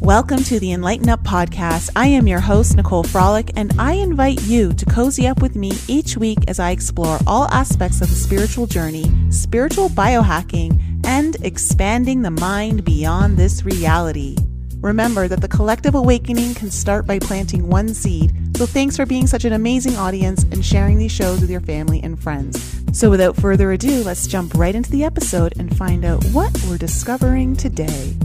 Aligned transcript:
Welcome 0.00 0.42
to 0.44 0.58
the 0.58 0.72
Enlighten 0.72 1.10
Up 1.10 1.22
podcast. 1.24 1.90
I 1.94 2.06
am 2.06 2.26
your 2.26 2.40
host, 2.40 2.74
Nicole 2.74 3.04
Frolick, 3.04 3.50
and 3.54 3.70
I 3.78 3.92
invite 3.92 4.40
you 4.44 4.72
to 4.72 4.86
cozy 4.86 5.28
up 5.28 5.42
with 5.42 5.56
me 5.56 5.72
each 5.88 6.16
week 6.16 6.38
as 6.48 6.58
I 6.58 6.70
explore 6.70 7.18
all 7.26 7.48
aspects 7.48 8.00
of 8.00 8.08
the 8.08 8.14
spiritual 8.14 8.66
journey, 8.66 9.12
spiritual 9.28 9.90
biohacking, 9.90 11.04
and 11.04 11.36
expanding 11.44 12.22
the 12.22 12.30
mind 12.30 12.82
beyond 12.82 13.36
this 13.36 13.62
reality. 13.62 14.36
Remember 14.80 15.28
that 15.28 15.42
the 15.42 15.48
collective 15.48 15.94
awakening 15.94 16.54
can 16.54 16.70
start 16.70 17.06
by 17.06 17.18
planting 17.18 17.68
one 17.68 17.92
seed. 17.92 18.32
So 18.56 18.64
thanks 18.64 18.96
for 18.96 19.04
being 19.04 19.26
such 19.26 19.44
an 19.44 19.52
amazing 19.52 19.96
audience 19.96 20.44
and 20.44 20.64
sharing 20.64 20.98
these 20.98 21.12
shows 21.12 21.42
with 21.42 21.50
your 21.50 21.60
family 21.60 22.02
and 22.02 22.18
friends. 22.18 22.82
So 22.98 23.10
without 23.10 23.36
further 23.36 23.70
ado, 23.72 24.02
let's 24.02 24.26
jump 24.26 24.54
right 24.54 24.74
into 24.74 24.90
the 24.90 25.04
episode 25.04 25.58
and 25.58 25.76
find 25.76 26.06
out 26.06 26.24
what 26.32 26.58
we're 26.66 26.78
discovering 26.78 27.54
today. 27.54 28.16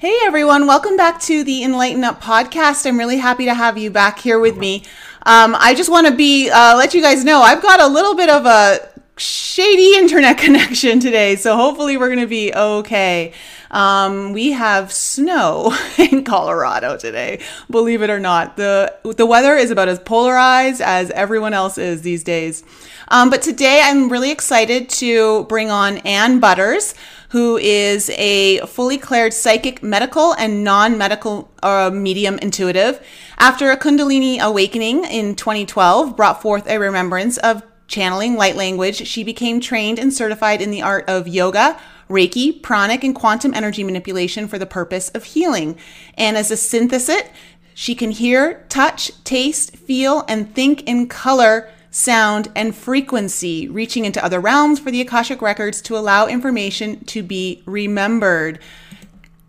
Hey 0.00 0.16
everyone, 0.22 0.68
welcome 0.68 0.96
back 0.96 1.20
to 1.22 1.42
the 1.42 1.64
Enlighten 1.64 2.04
Up 2.04 2.22
podcast. 2.22 2.86
I'm 2.86 2.96
really 2.96 3.16
happy 3.16 3.46
to 3.46 3.54
have 3.54 3.76
you 3.76 3.90
back 3.90 4.20
here 4.20 4.38
with 4.38 4.56
me. 4.56 4.84
Um, 5.26 5.56
I 5.58 5.74
just 5.74 5.90
want 5.90 6.06
to 6.06 6.14
be 6.14 6.48
uh, 6.50 6.76
let 6.76 6.94
you 6.94 7.02
guys 7.02 7.24
know 7.24 7.40
I've 7.40 7.60
got 7.60 7.80
a 7.80 7.88
little 7.88 8.14
bit 8.14 8.30
of 8.30 8.46
a 8.46 8.78
shady 9.16 9.96
internet 9.96 10.38
connection 10.44 11.00
today, 11.00 11.34
so 11.34 11.56
hopefully 11.56 11.96
we're 11.96 12.06
going 12.06 12.20
to 12.20 12.28
be 12.28 12.54
okay. 12.54 13.32
Um, 13.72 14.32
we 14.32 14.52
have 14.52 14.92
snow 14.92 15.76
in 15.98 16.22
Colorado 16.22 16.96
today, 16.96 17.40
believe 17.68 18.00
it 18.00 18.08
or 18.08 18.20
not. 18.20 18.56
the 18.56 18.94
The 19.02 19.26
weather 19.26 19.56
is 19.56 19.72
about 19.72 19.88
as 19.88 19.98
polarized 19.98 20.80
as 20.80 21.10
everyone 21.10 21.54
else 21.54 21.76
is 21.76 22.02
these 22.02 22.22
days. 22.22 22.62
Um, 23.08 23.30
but 23.30 23.42
today 23.42 23.80
I'm 23.82 24.10
really 24.10 24.30
excited 24.30 24.90
to 24.90 25.42
bring 25.44 25.72
on 25.72 25.98
Anne 25.98 26.38
Butters 26.38 26.94
who 27.30 27.58
is 27.58 28.10
a 28.10 28.58
fully 28.60 28.98
claired 28.98 29.34
psychic, 29.34 29.82
medical, 29.82 30.32
and 30.34 30.64
non 30.64 30.96
medical 30.96 31.50
uh, 31.62 31.90
medium 31.92 32.38
intuitive. 32.38 33.04
After 33.38 33.70
a 33.70 33.76
Kundalini 33.76 34.40
awakening 34.40 35.04
in 35.04 35.34
2012 35.34 36.16
brought 36.16 36.40
forth 36.40 36.68
a 36.68 36.78
remembrance 36.78 37.36
of 37.38 37.62
channeling 37.86 38.36
light 38.36 38.56
language, 38.56 39.06
she 39.06 39.24
became 39.24 39.60
trained 39.60 39.98
and 39.98 40.12
certified 40.12 40.60
in 40.60 40.70
the 40.70 40.82
art 40.82 41.08
of 41.08 41.28
yoga. 41.28 41.78
Reiki, 42.08 42.62
pranic, 42.62 43.04
and 43.04 43.14
quantum 43.14 43.52
energy 43.52 43.84
manipulation 43.84 44.48
for 44.48 44.58
the 44.58 44.64
purpose 44.64 45.10
of 45.10 45.24
healing. 45.24 45.76
And 46.14 46.38
as 46.38 46.50
a 46.50 46.54
synesthete, 46.54 47.28
she 47.74 47.94
can 47.94 48.10
hear, 48.10 48.64
touch, 48.70 49.12
taste, 49.24 49.76
feel, 49.76 50.24
and 50.26 50.54
think 50.54 50.82
in 50.84 51.06
color 51.06 51.68
sound, 51.90 52.48
and 52.54 52.74
frequency, 52.74 53.68
reaching 53.68 54.04
into 54.04 54.24
other 54.24 54.40
realms 54.40 54.78
for 54.78 54.90
the 54.90 55.00
Akashic 55.00 55.40
records 55.42 55.80
to 55.82 55.96
allow 55.96 56.26
information 56.26 57.04
to 57.06 57.22
be 57.22 57.62
remembered. 57.66 58.58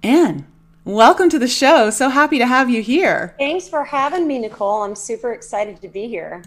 Anne, 0.04 0.45
welcome 0.86 1.30
to 1.30 1.40
the 1.40 1.48
show. 1.48 1.90
So 1.90 2.10
happy 2.10 2.38
to 2.38 2.45
have 2.45 2.70
you 2.70 2.82
here. 2.82 3.36
Thanks 3.38 3.67
for 3.67 3.84
having 3.84 4.28
me, 4.28 4.40
Nicole. 4.40 4.84
I'm 4.84 4.95
super 4.95 5.34
excited 5.34 5.82
to 5.82 5.88
be 5.88 6.08
here. 6.08 6.44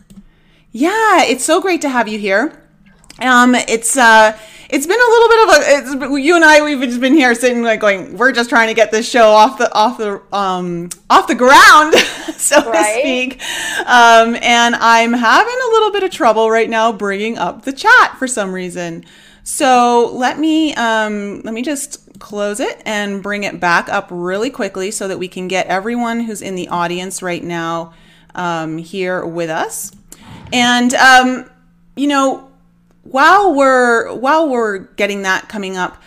Yeah, 0.71 1.25
it's 1.25 1.45
so 1.45 1.61
great 1.61 1.83
to 1.83 1.89
have 1.89 2.09
you 2.09 2.19
here. 2.19 2.63
Um, 3.21 3.55
it's 3.55 3.97
uh, 3.97 4.39
it's 4.73 4.87
been 4.87 4.99
a 4.99 5.11
little 5.11 5.29
bit 5.29 5.43
of 5.43 5.49
a. 5.51 6.07
It's, 6.09 6.25
you 6.25 6.35
and 6.35 6.43
I, 6.43 6.63
we've 6.63 6.81
just 6.81 7.01
been 7.01 7.13
here 7.13 7.35
sitting 7.35 7.63
like 7.63 7.81
going. 7.81 8.17
We're 8.17 8.33
just 8.33 8.49
trying 8.49 8.69
to 8.69 8.75
get 8.75 8.91
this 8.91 9.07
show 9.09 9.29
off 9.29 9.59
the 9.59 9.73
off 9.75 9.99
the 9.99 10.23
um 10.35 10.89
off 11.11 11.27
the 11.27 11.35
ground, 11.35 11.95
so 12.39 12.57
right. 12.71 12.95
to 12.95 13.01
speak. 13.01 13.43
Um, 13.81 14.35
and 14.41 14.75
I'm 14.75 15.13
having 15.13 15.55
a 15.55 15.71
little 15.73 15.93
bit 15.93 16.05
of 16.05 16.11
trouble 16.11 16.51
right 16.51 16.71
now 16.71 16.91
bringing 16.91 17.37
up 17.37 17.67
the 17.67 17.73
chat 17.75 18.17
for 18.19 18.27
some 18.27 18.51
reason. 18.51 19.05
So 19.45 20.11
let 20.15 20.39
me 20.39 20.75
um 20.75 21.43
let 21.43 21.53
me 21.53 21.61
just 21.61 22.19
close 22.19 22.59
it 22.59 22.81
and 22.87 23.23
bring 23.23 23.45
it 23.45 23.61
back 23.61 23.91
up 23.91 24.09
really 24.11 24.49
quickly 24.49 24.91
so 24.91 25.07
that 25.07 25.19
we 25.19 25.29
can 25.29 25.49
get 25.49 25.67
everyone 25.67 26.21
who's 26.21 26.41
in 26.41 26.55
the 26.55 26.69
audience 26.69 27.21
right 27.21 27.45
now 27.45 27.93
um, 28.35 28.79
here 28.79 29.27
with 29.27 29.51
us. 29.51 29.93
And 30.51 30.95
um, 30.95 31.51
you 31.95 32.07
know 32.07 32.52
while 33.03 33.55
we're 33.55 34.13
while 34.15 34.49
we're 34.49 34.79
getting 34.79 35.23
that 35.23 35.49
coming 35.49 35.77
up 35.77 36.03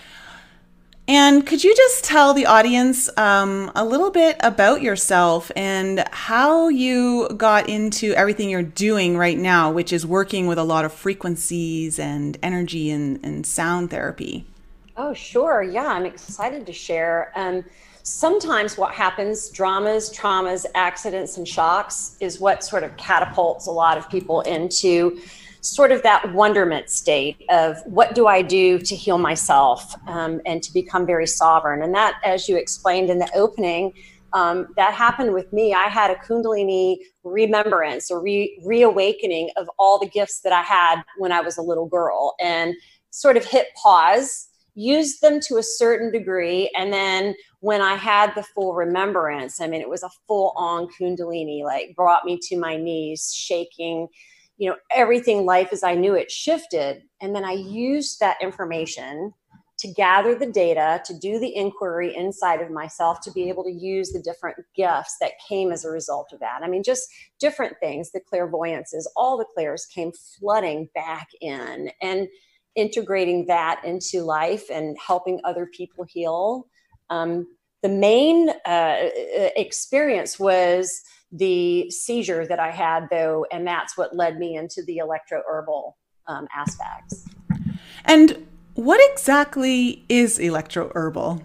and 1.07 1.45
could 1.45 1.63
you 1.63 1.75
just 1.75 2.03
tell 2.03 2.33
the 2.33 2.47
audience 2.47 3.15
um, 3.15 3.71
a 3.75 3.85
little 3.85 4.09
bit 4.09 4.37
about 4.39 4.81
yourself 4.81 5.51
and 5.55 6.03
how 6.11 6.67
you 6.69 7.29
got 7.37 7.69
into 7.69 8.13
everything 8.13 8.49
you're 8.49 8.63
doing 8.63 9.15
right 9.15 9.37
now, 9.37 9.71
which 9.71 9.93
is 9.93 10.03
working 10.03 10.47
with 10.47 10.57
a 10.57 10.63
lot 10.63 10.83
of 10.83 10.91
frequencies 10.91 11.99
and 11.99 12.39
energy 12.41 12.89
and, 12.89 13.23
and 13.23 13.45
sound 13.45 13.91
therapy? 13.91 14.47
Oh, 14.97 15.13
sure. 15.13 15.61
Yeah, 15.61 15.85
I'm 15.85 16.07
excited 16.07 16.65
to 16.65 16.73
share. 16.73 17.31
Um, 17.35 17.63
sometimes 18.01 18.75
what 18.75 18.91
happens, 18.91 19.49
dramas, 19.49 20.11
traumas, 20.11 20.65
accidents, 20.73 21.37
and 21.37 21.47
shocks, 21.47 22.17
is 22.19 22.39
what 22.39 22.63
sort 22.63 22.83
of 22.83 22.97
catapults 22.97 23.67
a 23.67 23.71
lot 23.71 23.99
of 23.99 24.09
people 24.09 24.41
into 24.41 25.19
sort 25.65 25.91
of 25.91 26.03
that 26.03 26.33
wonderment 26.33 26.89
state 26.89 27.43
of 27.49 27.77
what 27.85 28.13
do 28.13 28.27
I 28.27 28.41
do 28.41 28.77
to 28.79 28.95
heal 28.95 29.17
myself 29.17 29.95
um, 30.07 30.39
and 30.45 30.61
to 30.61 30.71
become 30.71 31.05
very 31.05 31.25
sovereign. 31.25 31.81
And 31.81 31.93
that, 31.95 32.19
as 32.23 32.47
you 32.47 32.55
explained 32.55 33.09
in 33.09 33.17
the 33.17 33.29
opening, 33.35 33.93
um, 34.33 34.67
that 34.75 34.93
happened 34.93 35.33
with 35.33 35.51
me. 35.53 35.73
I 35.73 35.85
had 35.85 36.11
a 36.11 36.15
Kundalini 36.15 36.97
remembrance 37.23 38.11
or 38.11 38.21
re- 38.21 38.59
reawakening 38.63 39.49
of 39.57 39.67
all 39.79 39.97
the 39.97 40.09
gifts 40.09 40.41
that 40.41 40.53
I 40.53 40.61
had 40.61 41.01
when 41.17 41.31
I 41.31 41.41
was 41.41 41.57
a 41.57 41.61
little 41.61 41.87
girl 41.87 42.35
and 42.39 42.75
sort 43.09 43.37
of 43.37 43.45
hit 43.45 43.67
pause, 43.81 44.49
used 44.75 45.21
them 45.21 45.39
to 45.47 45.57
a 45.57 45.63
certain 45.63 46.11
degree. 46.11 46.69
And 46.77 46.93
then 46.93 47.33
when 47.61 47.81
I 47.81 47.95
had 47.95 48.33
the 48.35 48.43
full 48.43 48.73
remembrance, 48.75 49.61
I 49.61 49.67
mean, 49.67 49.81
it 49.81 49.89
was 49.89 50.03
a 50.03 50.09
full 50.27 50.53
on 50.57 50.89
Kundalini, 50.99 51.63
like 51.63 51.95
brought 51.95 52.25
me 52.25 52.37
to 52.49 52.59
my 52.59 52.75
knees, 52.75 53.33
shaking 53.33 54.09
you 54.57 54.69
know 54.69 54.75
everything 54.91 55.45
life 55.45 55.69
as 55.71 55.83
i 55.83 55.95
knew 55.95 56.15
it 56.15 56.31
shifted. 56.31 57.03
And 57.21 57.35
then 57.35 57.45
i 57.45 57.53
used 57.53 58.19
that 58.19 58.37
information 58.41 59.33
to 59.77 59.91
gather 59.91 60.35
the 60.35 60.49
data 60.49 61.01
to 61.05 61.13
do 61.19 61.37
the 61.37 61.53
inquiry 61.53 62.15
inside 62.15 62.61
of 62.61 62.71
myself 62.71 63.19
to 63.21 63.31
be 63.31 63.49
able 63.49 63.63
to 63.65 63.71
use 63.71 64.11
the 64.11 64.21
different 64.21 64.55
gifts 64.75 65.17
that 65.19 65.33
came 65.49 65.71
as 65.71 65.83
a 65.83 65.89
result 65.89 66.29
of 66.31 66.39
that. 66.39 66.61
I 66.63 66.67
mean 66.67 66.83
just 66.83 67.07
different 67.39 67.75
things 67.79 68.11
the 68.11 68.21
clairvoyances 68.21 69.11
all 69.15 69.37
the 69.37 69.45
clairs 69.53 69.85
came 69.85 70.11
flooding 70.39 70.89
back 70.95 71.27
in 71.41 71.91
and 72.01 72.27
integrating 72.75 73.45
that 73.47 73.81
into 73.85 74.21
life 74.21 74.69
and 74.69 74.97
helping 75.05 75.39
other 75.43 75.65
people 75.65 76.05
heal. 76.07 76.67
Um, 77.09 77.47
the 77.81 77.89
main 77.89 78.49
uh, 78.65 79.09
experience 79.55 80.39
was 80.39 81.01
the 81.37 81.89
seizure 81.91 82.47
that 82.47 82.59
I 82.59 82.71
had, 82.71 83.07
though, 83.09 83.45
and 83.51 83.67
that's 83.67 83.97
what 83.97 84.15
led 84.15 84.37
me 84.37 84.55
into 84.55 84.83
the 84.83 84.97
electro 84.97 85.41
herbal 85.47 85.97
um, 86.27 86.47
aspects. 86.55 87.25
And 88.05 88.47
what 88.75 88.99
exactly 89.11 90.03
is 90.09 90.39
electro 90.39 90.91
herbal? 90.95 91.41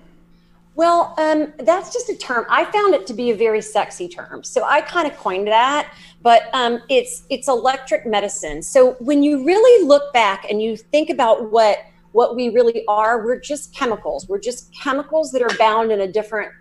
Well, 0.75 1.15
um, 1.19 1.53
that's 1.59 1.93
just 1.93 2.09
a 2.09 2.17
term. 2.17 2.47
I 2.49 2.65
found 2.65 2.95
it 2.95 3.07
to 3.09 3.15
be 3.15 3.31
a 3.31 3.37
very 3.37 3.61
sexy 3.61 4.09
term, 4.09 4.43
so 4.45 4.65
I 4.65 4.81
kind 4.81 5.07
of 5.07 5.17
coined 5.19 5.49
that. 5.49 5.93
But 6.23 6.49
um, 6.55 6.81
it's 6.89 7.25
it's 7.29 7.49
electric 7.49 8.07
medicine. 8.07 8.63
So 8.63 8.93
when 8.93 9.23
you 9.23 9.45
really 9.45 9.87
look 9.87 10.13
back 10.13 10.47
and 10.51 10.63
you 10.63 10.77
think 10.77 11.11
about 11.11 11.51
what 11.51 11.79
what 12.13 12.35
we 12.35 12.49
really 12.49 12.85
are, 12.89 13.25
we're 13.25 13.41
just 13.41 13.75
chemicals. 13.75 14.29
We're 14.29 14.41
just 14.41 14.75
chemicals 14.75 15.33
that 15.33 15.43
are 15.43 15.57
bound 15.59 15.93
in 15.93 16.01
a 16.01 16.11
different 16.11 16.53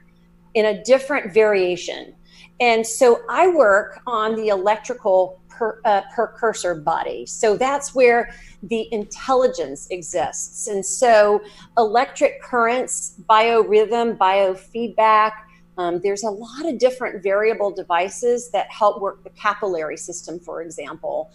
in 0.54 0.66
a 0.66 0.84
different 0.84 1.34
variation. 1.34 2.14
And 2.60 2.86
so 2.86 3.22
I 3.30 3.48
work 3.48 4.02
on 4.06 4.36
the 4.36 4.50
electrical 4.50 5.40
per, 5.48 5.80
uh, 5.86 6.02
precursor 6.14 6.76
body. 6.76 7.26
So 7.26 7.56
that's 7.56 7.96
where 7.96 8.34
the 8.64 8.92
intelligence 8.94 9.88
exists. 9.92 10.68
And 10.68 10.86
so 10.86 11.42
electric 11.78 12.42
currents, 12.42 13.16
biorhythm, 13.30 14.18
biofeedback, 14.18 15.32
um, 15.78 16.02
there's 16.02 16.24
a 16.24 16.30
lot 16.30 16.66
of 16.66 16.78
different 16.78 17.24
variable 17.24 17.72
devices 17.72 18.50
that 18.52 18.70
help 18.70 19.02
work 19.02 19.24
the 19.24 19.30
capillary 19.30 19.96
system, 19.96 20.38
for 20.38 20.62
example. 20.62 21.32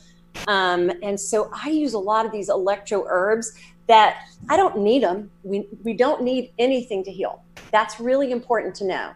Um, 0.49 0.93
and 1.03 1.19
so 1.19 1.51
I 1.55 1.71
use 1.71 1.95
a 1.95 1.99
lot 1.99 2.27
of 2.27 2.33
these 2.33 2.51
electro 2.51 3.07
herbs 3.09 3.53
that 3.87 4.27
I 4.51 4.59
don't 4.59 4.79
need 4.79 5.03
them. 5.03 5.31
We, 5.43 5.67
we 5.83 5.95
don't 5.95 6.23
need 6.23 6.53
anything 6.59 7.05
to 7.05 7.11
heal. 7.11 7.43
That's 7.71 7.99
really 8.01 8.33
important 8.33 8.75
to 8.77 8.87
know 8.87 9.13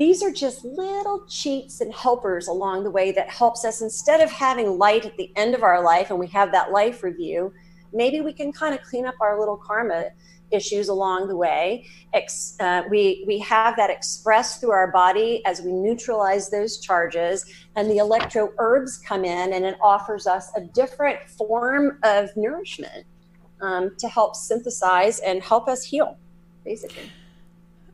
these 0.00 0.22
are 0.22 0.32
just 0.32 0.64
little 0.64 1.24
cheats 1.28 1.80
and 1.80 1.94
helpers 1.94 2.48
along 2.48 2.82
the 2.82 2.90
way 2.90 3.12
that 3.12 3.28
helps 3.28 3.64
us 3.64 3.82
instead 3.82 4.20
of 4.20 4.30
having 4.30 4.78
light 4.78 5.04
at 5.04 5.16
the 5.16 5.30
end 5.36 5.54
of 5.54 5.62
our 5.62 5.84
life 5.84 6.10
and 6.10 6.18
we 6.18 6.26
have 6.26 6.50
that 6.50 6.72
life 6.72 7.04
review 7.04 7.52
maybe 7.92 8.20
we 8.20 8.32
can 8.32 8.52
kind 8.52 8.74
of 8.74 8.82
clean 8.82 9.06
up 9.06 9.14
our 9.20 9.38
little 9.38 9.56
karma 9.56 10.06
issues 10.50 10.88
along 10.88 11.28
the 11.28 11.36
way. 11.36 11.86
Ex, 12.12 12.56
uh, 12.60 12.82
we 12.90 13.24
we 13.26 13.38
have 13.38 13.76
that 13.76 13.90
expressed 13.90 14.60
through 14.60 14.72
our 14.72 14.90
body 14.90 15.42
as 15.46 15.60
we 15.62 15.72
neutralize 15.72 16.50
those 16.50 16.80
charges 16.80 17.44
and 17.76 17.90
the 17.90 17.98
electro 17.98 18.52
herbs 18.58 18.98
come 18.98 19.24
in 19.24 19.52
and 19.52 19.64
it 19.64 19.76
offers 19.80 20.26
us 20.26 20.50
a 20.56 20.60
different 20.60 21.18
form 21.28 21.98
of 22.02 22.30
nourishment 22.36 23.06
um, 23.60 23.94
to 23.98 24.08
help 24.08 24.34
synthesize 24.34 25.20
and 25.20 25.42
help 25.42 25.68
us 25.68 25.84
heal 25.84 26.16
basically 26.64 27.10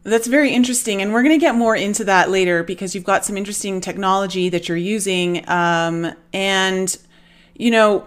That's 0.07 0.29
very 0.29 0.53
interesting, 0.53 1.03
and 1.03 1.13
we're 1.13 1.25
going 1.25 1.35
to 1.35 1.45
get 1.45 1.57
more 1.57 1.75
into 1.75 2.05
that 2.05 2.31
later 2.31 2.63
because 2.63 2.95
you've 2.95 3.03
got 3.03 3.25
some 3.25 3.37
interesting 3.37 3.81
technology 3.81 4.49
that 4.51 4.69
you're 4.69 4.79
using, 4.79 5.49
um, 5.51 6.13
and 6.33 6.97
you 7.57 7.73
know, 7.73 8.07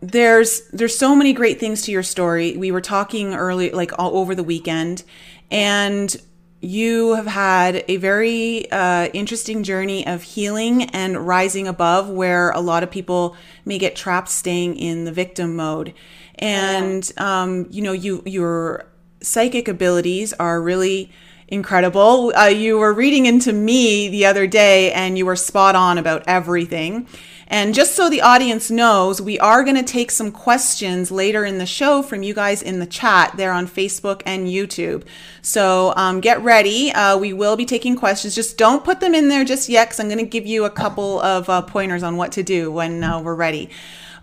there's 0.00 0.68
there's 0.68 0.96
so 0.96 1.16
many 1.16 1.32
great 1.32 1.58
things 1.58 1.82
to 1.82 1.90
your 1.90 2.04
story. 2.04 2.56
We 2.56 2.70
were 2.70 2.80
talking 2.80 3.34
early, 3.34 3.70
like 3.70 3.90
all 3.98 4.16
over 4.18 4.36
the 4.36 4.44
weekend, 4.44 5.02
and 5.50 6.14
you 6.60 7.14
have 7.14 7.26
had 7.26 7.84
a 7.88 7.96
very 7.96 8.70
uh, 8.70 9.08
interesting 9.12 9.64
journey 9.64 10.06
of 10.06 10.22
healing 10.22 10.84
and 10.90 11.26
rising 11.26 11.66
above, 11.66 12.08
where 12.08 12.50
a 12.50 12.60
lot 12.60 12.84
of 12.84 12.90
people 12.90 13.34
may 13.64 13.78
get 13.78 13.96
trapped 13.96 14.28
staying 14.28 14.76
in 14.76 15.06
the 15.06 15.12
victim 15.12 15.56
mode. 15.56 15.92
And 16.38 17.10
um, 17.16 17.66
you 17.68 17.82
know, 17.82 17.92
you 17.92 18.22
your 18.26 18.89
psychic 19.22 19.68
abilities 19.68 20.32
are 20.34 20.60
really 20.60 21.10
incredible. 21.48 22.32
Uh, 22.36 22.46
you 22.46 22.78
were 22.78 22.92
reading 22.92 23.26
into 23.26 23.52
me 23.52 24.08
the 24.08 24.24
other 24.24 24.46
day, 24.46 24.92
and 24.92 25.18
you 25.18 25.26
were 25.26 25.36
spot 25.36 25.74
on 25.74 25.98
about 25.98 26.22
everything. 26.26 27.06
And 27.52 27.74
just 27.74 27.96
so 27.96 28.08
the 28.08 28.20
audience 28.20 28.70
knows, 28.70 29.20
we 29.20 29.36
are 29.40 29.64
going 29.64 29.74
to 29.74 29.82
take 29.82 30.12
some 30.12 30.30
questions 30.30 31.10
later 31.10 31.44
in 31.44 31.58
the 31.58 31.66
show 31.66 32.00
from 32.00 32.22
you 32.22 32.32
guys 32.32 32.62
in 32.62 32.78
the 32.78 32.86
chat 32.86 33.36
there 33.36 33.50
on 33.50 33.66
Facebook 33.66 34.22
and 34.24 34.46
YouTube. 34.46 35.02
So 35.42 35.92
um, 35.96 36.20
get 36.20 36.40
ready. 36.44 36.92
Uh, 36.92 37.18
we 37.18 37.32
will 37.32 37.56
be 37.56 37.66
taking 37.66 37.96
questions. 37.96 38.36
Just 38.36 38.56
don't 38.56 38.84
put 38.84 39.00
them 39.00 39.16
in 39.16 39.26
there 39.26 39.44
just 39.44 39.68
yet 39.68 39.88
because 39.88 39.98
I'm 39.98 40.06
going 40.06 40.18
to 40.18 40.24
give 40.24 40.46
you 40.46 40.64
a 40.64 40.70
couple 40.70 41.20
of 41.22 41.48
uh, 41.48 41.62
pointers 41.62 42.04
on 42.04 42.16
what 42.16 42.30
to 42.32 42.44
do 42.44 42.70
when 42.70 43.02
uh, 43.02 43.20
we're 43.20 43.34
ready. 43.34 43.68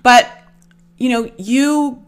But, 0.04 0.32
you 0.98 1.10
know, 1.10 1.30
you 1.36 2.07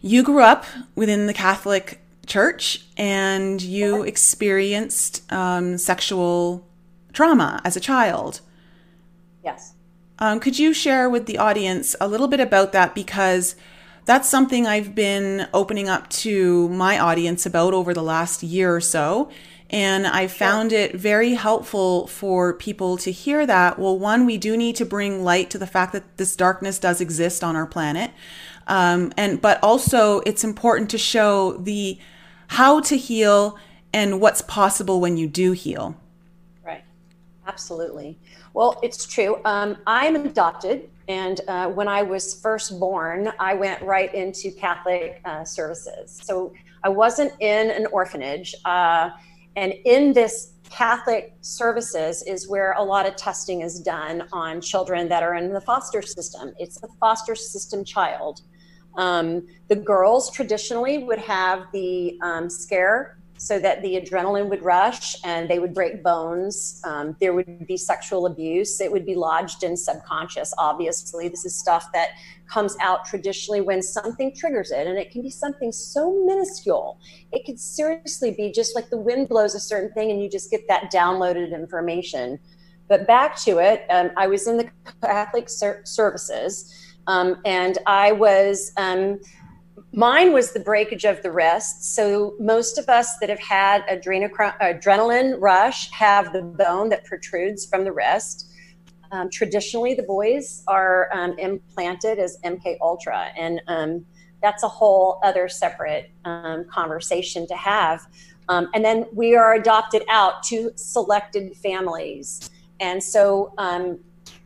you 0.00 0.22
grew 0.22 0.42
up 0.42 0.64
within 0.94 1.26
the 1.26 1.34
Catholic 1.34 2.00
Church 2.26 2.86
and 2.96 3.60
you 3.60 4.02
experienced 4.02 5.30
um, 5.32 5.78
sexual 5.78 6.66
trauma 7.12 7.60
as 7.64 7.76
a 7.76 7.80
child. 7.80 8.40
Yes. 9.44 9.74
Um, 10.18 10.38
could 10.38 10.58
you 10.58 10.72
share 10.72 11.08
with 11.08 11.26
the 11.26 11.38
audience 11.38 11.96
a 12.00 12.06
little 12.06 12.28
bit 12.28 12.40
about 12.40 12.72
that? 12.72 12.94
Because 12.94 13.56
that's 14.04 14.28
something 14.28 14.66
I've 14.66 14.94
been 14.94 15.48
opening 15.52 15.88
up 15.88 16.08
to 16.10 16.68
my 16.68 16.98
audience 16.98 17.46
about 17.46 17.74
over 17.74 17.94
the 17.94 18.02
last 18.02 18.42
year 18.42 18.74
or 18.74 18.80
so. 18.80 19.30
And 19.70 20.04
I 20.06 20.26
found 20.26 20.72
it 20.72 20.96
very 20.96 21.34
helpful 21.34 22.08
for 22.08 22.52
people 22.54 22.96
to 22.98 23.12
hear 23.12 23.46
that. 23.46 23.78
Well, 23.78 23.96
one, 23.96 24.26
we 24.26 24.36
do 24.36 24.56
need 24.56 24.74
to 24.76 24.84
bring 24.84 25.22
light 25.22 25.48
to 25.50 25.58
the 25.58 25.66
fact 25.66 25.92
that 25.92 26.16
this 26.16 26.34
darkness 26.34 26.80
does 26.80 27.00
exist 27.00 27.44
on 27.44 27.54
our 27.54 27.66
planet. 27.66 28.10
Um, 28.66 29.12
and 29.16 29.40
but 29.40 29.58
also 29.62 30.20
it's 30.20 30.44
important 30.44 30.90
to 30.90 30.98
show 30.98 31.54
the 31.54 31.98
how 32.48 32.80
to 32.80 32.96
heal 32.96 33.58
and 33.92 34.20
what's 34.20 34.42
possible 34.42 35.00
when 35.00 35.16
you 35.16 35.26
do 35.26 35.52
heal. 35.52 35.96
Right. 36.62 36.84
Absolutely. 37.46 38.18
Well, 38.54 38.78
it's 38.82 39.06
true. 39.06 39.40
Um, 39.44 39.78
I'm 39.86 40.16
adopted, 40.16 40.88
and 41.08 41.40
uh, 41.48 41.68
when 41.68 41.88
I 41.88 42.02
was 42.02 42.40
first 42.40 42.78
born, 42.78 43.32
I 43.38 43.54
went 43.54 43.82
right 43.82 44.12
into 44.14 44.50
Catholic 44.50 45.20
uh, 45.24 45.44
services. 45.44 46.20
So 46.22 46.52
I 46.82 46.88
wasn't 46.88 47.32
in 47.40 47.70
an 47.70 47.86
orphanage. 47.86 48.54
Uh, 48.64 49.10
and 49.56 49.74
in 49.84 50.12
this 50.12 50.52
Catholic 50.70 51.34
services 51.40 52.22
is 52.22 52.48
where 52.48 52.72
a 52.72 52.82
lot 52.82 53.06
of 53.06 53.16
testing 53.16 53.62
is 53.62 53.80
done 53.80 54.28
on 54.32 54.60
children 54.60 55.08
that 55.08 55.22
are 55.22 55.34
in 55.34 55.52
the 55.52 55.60
foster 55.60 56.00
system. 56.00 56.52
It's 56.58 56.80
a 56.82 56.88
foster 57.00 57.34
system 57.34 57.84
child. 57.84 58.42
Um, 58.96 59.46
the 59.68 59.76
girls 59.76 60.30
traditionally 60.30 60.98
would 60.98 61.18
have 61.18 61.66
the 61.72 62.18
um, 62.22 62.50
scare 62.50 63.16
so 63.40 63.58
that 63.58 63.80
the 63.80 63.98
adrenaline 63.98 64.50
would 64.50 64.62
rush 64.62 65.16
and 65.24 65.48
they 65.48 65.58
would 65.58 65.72
break 65.72 66.02
bones. 66.02 66.78
Um, 66.84 67.16
there 67.20 67.32
would 67.32 67.66
be 67.66 67.78
sexual 67.78 68.26
abuse. 68.26 68.82
It 68.82 68.92
would 68.92 69.06
be 69.06 69.14
lodged 69.14 69.62
in 69.62 69.78
subconscious. 69.78 70.52
Obviously, 70.58 71.30
this 71.30 71.46
is 71.46 71.58
stuff 71.58 71.90
that 71.94 72.10
comes 72.48 72.76
out 72.82 73.06
traditionally 73.06 73.62
when 73.62 73.80
something 73.80 74.34
triggers 74.36 74.72
it. 74.72 74.86
And 74.86 74.98
it 74.98 75.10
can 75.10 75.22
be 75.22 75.30
something 75.30 75.72
so 75.72 76.22
minuscule. 76.26 77.00
It 77.32 77.46
could 77.46 77.58
seriously 77.58 78.30
be 78.30 78.52
just 78.52 78.74
like 78.74 78.90
the 78.90 78.98
wind 78.98 79.30
blows 79.30 79.54
a 79.54 79.60
certain 79.60 79.90
thing 79.94 80.10
and 80.10 80.20
you 80.22 80.28
just 80.28 80.50
get 80.50 80.68
that 80.68 80.92
downloaded 80.92 81.54
information. 81.54 82.38
But 82.88 83.06
back 83.06 83.36
to 83.44 83.56
it, 83.56 83.86
um, 83.88 84.10
I 84.18 84.26
was 84.26 84.48
in 84.48 84.58
the 84.58 84.70
Catholic 85.00 85.48
ser- 85.48 85.80
services 85.86 86.74
um, 87.06 87.40
and 87.44 87.78
I 87.86 88.12
was. 88.12 88.72
Um, 88.76 89.20
Mine 89.92 90.32
was 90.32 90.52
the 90.52 90.60
breakage 90.60 91.04
of 91.04 91.20
the 91.22 91.32
wrist. 91.32 91.96
So 91.96 92.36
most 92.38 92.78
of 92.78 92.88
us 92.88 93.18
that 93.18 93.28
have 93.28 93.40
had 93.40 93.84
adrenaline 93.88 95.36
rush 95.40 95.90
have 95.90 96.32
the 96.32 96.42
bone 96.42 96.90
that 96.90 97.04
protrudes 97.04 97.66
from 97.66 97.82
the 97.82 97.90
wrist. 97.90 98.52
Um, 99.10 99.28
traditionally, 99.30 99.94
the 99.94 100.04
boys 100.04 100.62
are 100.68 101.08
um, 101.12 101.36
implanted 101.38 102.20
as 102.20 102.38
MK 102.44 102.76
Ultra, 102.80 103.32
and 103.36 103.60
um, 103.66 104.06
that's 104.40 104.62
a 104.62 104.68
whole 104.68 105.18
other 105.24 105.48
separate 105.48 106.12
um, 106.24 106.64
conversation 106.70 107.48
to 107.48 107.56
have. 107.56 108.06
And 108.48 108.84
then 108.84 109.06
we 109.12 109.34
are 109.36 109.54
adopted 109.54 110.04
out 110.08 110.42
to 110.44 110.72
selected 110.76 111.56
families, 111.56 112.50
and 112.78 113.02
so 113.02 113.52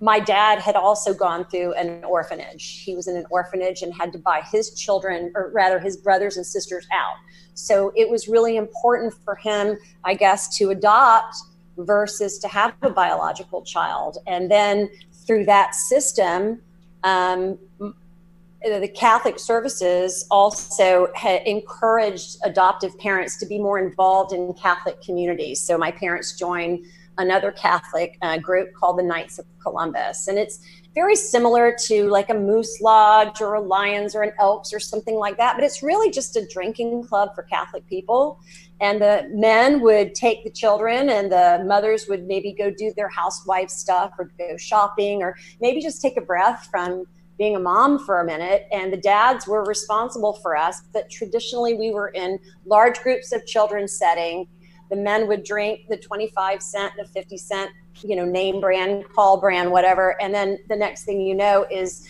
my 0.05 0.21
dad 0.21 0.59
had 0.59 0.77
also 0.77 1.15
gone 1.15 1.47
through 1.47 1.73
an 1.73 2.05
orphanage. 2.05 2.83
He 2.83 2.95
was 2.95 3.09
in 3.09 3.17
an 3.17 3.25
orphanage 3.31 3.81
and 3.81 3.91
had 3.95 4.13
to 4.13 4.19
buy 4.19 4.43
his 4.53 4.75
children, 4.75 5.33
or 5.35 5.51
rather 5.55 5.79
his 5.79 5.97
brothers 5.97 6.37
and 6.37 6.45
sisters, 6.45 6.87
out. 6.93 7.17
So 7.55 7.91
it 7.97 8.11
was 8.11 8.29
really 8.29 8.57
important 8.59 9.15
for 9.25 9.35
him, 9.35 9.79
I 10.05 10.13
guess, 10.13 10.59
to 10.59 10.69
adopt 10.69 11.35
versus 11.79 12.39
to 12.41 12.49
have 12.49 12.75
a 12.83 12.91
biological 12.91 13.63
child. 13.63 14.19
And 14.27 14.51
then 14.51 14.91
through 15.27 15.47
that 15.47 15.75
system, 15.75 16.61
um, 17.03 17.59
the 17.81 18.93
Catholic 18.95 19.39
services 19.39 20.27
also 20.31 21.07
encouraged 21.47 22.37
adoptive 22.45 22.99
parents 22.99 23.39
to 23.39 23.47
be 23.47 23.59
more 23.59 23.79
involved 23.79 24.35
in 24.35 24.53
Catholic 24.53 25.01
communities. 25.01 25.63
So 25.63 25.79
my 25.79 25.93
parents 25.93 26.39
joined 26.39 26.85
another 27.19 27.53
Catholic 27.53 28.19
uh, 28.23 28.39
group 28.39 28.73
called 28.75 28.99
the 28.99 29.03
Knights 29.03 29.39
of 29.39 29.47
Columbus. 29.61 30.29
And 30.29 30.39
it's 30.39 30.61
very 30.95 31.17
similar 31.17 31.75
to 31.87 32.09
like 32.09 32.31
a 32.31 32.35
Moose 32.35 32.81
Lodge 32.81 33.41
or 33.41 33.55
a 33.55 33.61
Lions 33.61 34.15
or 34.15 34.23
an 34.23 34.33
Elks 34.39 34.73
or 34.73 34.79
something 34.79 35.17
like 35.17 35.37
that, 35.39 35.57
but 35.57 35.65
it's 35.65 35.83
really 35.83 36.11
just 36.11 36.37
a 36.37 36.47
drinking 36.47 37.05
club 37.05 37.35
for 37.35 37.43
Catholic 37.43 37.87
people. 37.89 38.39
And 38.81 39.01
the 39.01 39.29
men 39.33 39.81
would 39.81 40.15
take 40.15 40.45
the 40.45 40.51
children, 40.51 41.09
and 41.09 41.31
the 41.31 41.63
mothers 41.65 42.07
would 42.09 42.27
maybe 42.27 42.53
go 42.53 42.71
do 42.71 42.93
their 42.97 43.09
housewife 43.09 43.71
stuff 43.71 44.13
or 44.19 44.31
go 44.37 44.57
shopping 44.57 45.23
or 45.23 45.37
maybe 45.61 45.81
just 45.81 46.03
take 46.03 46.17
a 46.17 46.21
breath 46.21 46.69
from 46.71 47.07
being 47.39 47.57
a 47.57 47.61
mom 47.61 47.99
for 47.99 48.21
a 48.21 48.25
minute 48.25 48.69
and 48.71 48.93
the 48.93 48.97
dads 48.97 49.47
were 49.47 49.65
responsible 49.65 50.35
for 50.35 50.57
us 50.57 50.83
but 50.93 51.11
traditionally 51.11 51.75
we 51.75 51.91
were 51.91 52.09
in 52.11 52.39
large 52.65 53.01
groups 53.01 53.33
of 53.33 53.45
children 53.45 53.89
setting 53.89 54.47
the 54.91 54.97
men 54.97 55.27
would 55.29 55.45
drink 55.45 55.89
the 55.89 55.97
25 55.97 56.63
cent, 56.63 56.93
the 56.97 57.05
50 57.05 57.37
cent, 57.37 57.71
you 58.03 58.17
know, 58.17 58.25
name 58.25 58.61
brand, 58.61 59.05
call 59.15 59.41
brand, 59.41 59.71
whatever. 59.71 60.21
And 60.21 60.35
then 60.35 60.59
the 60.69 60.77
next 60.77 61.05
thing 61.05 61.21
you 61.21 61.35
know 61.35 61.67
is 61.71 62.07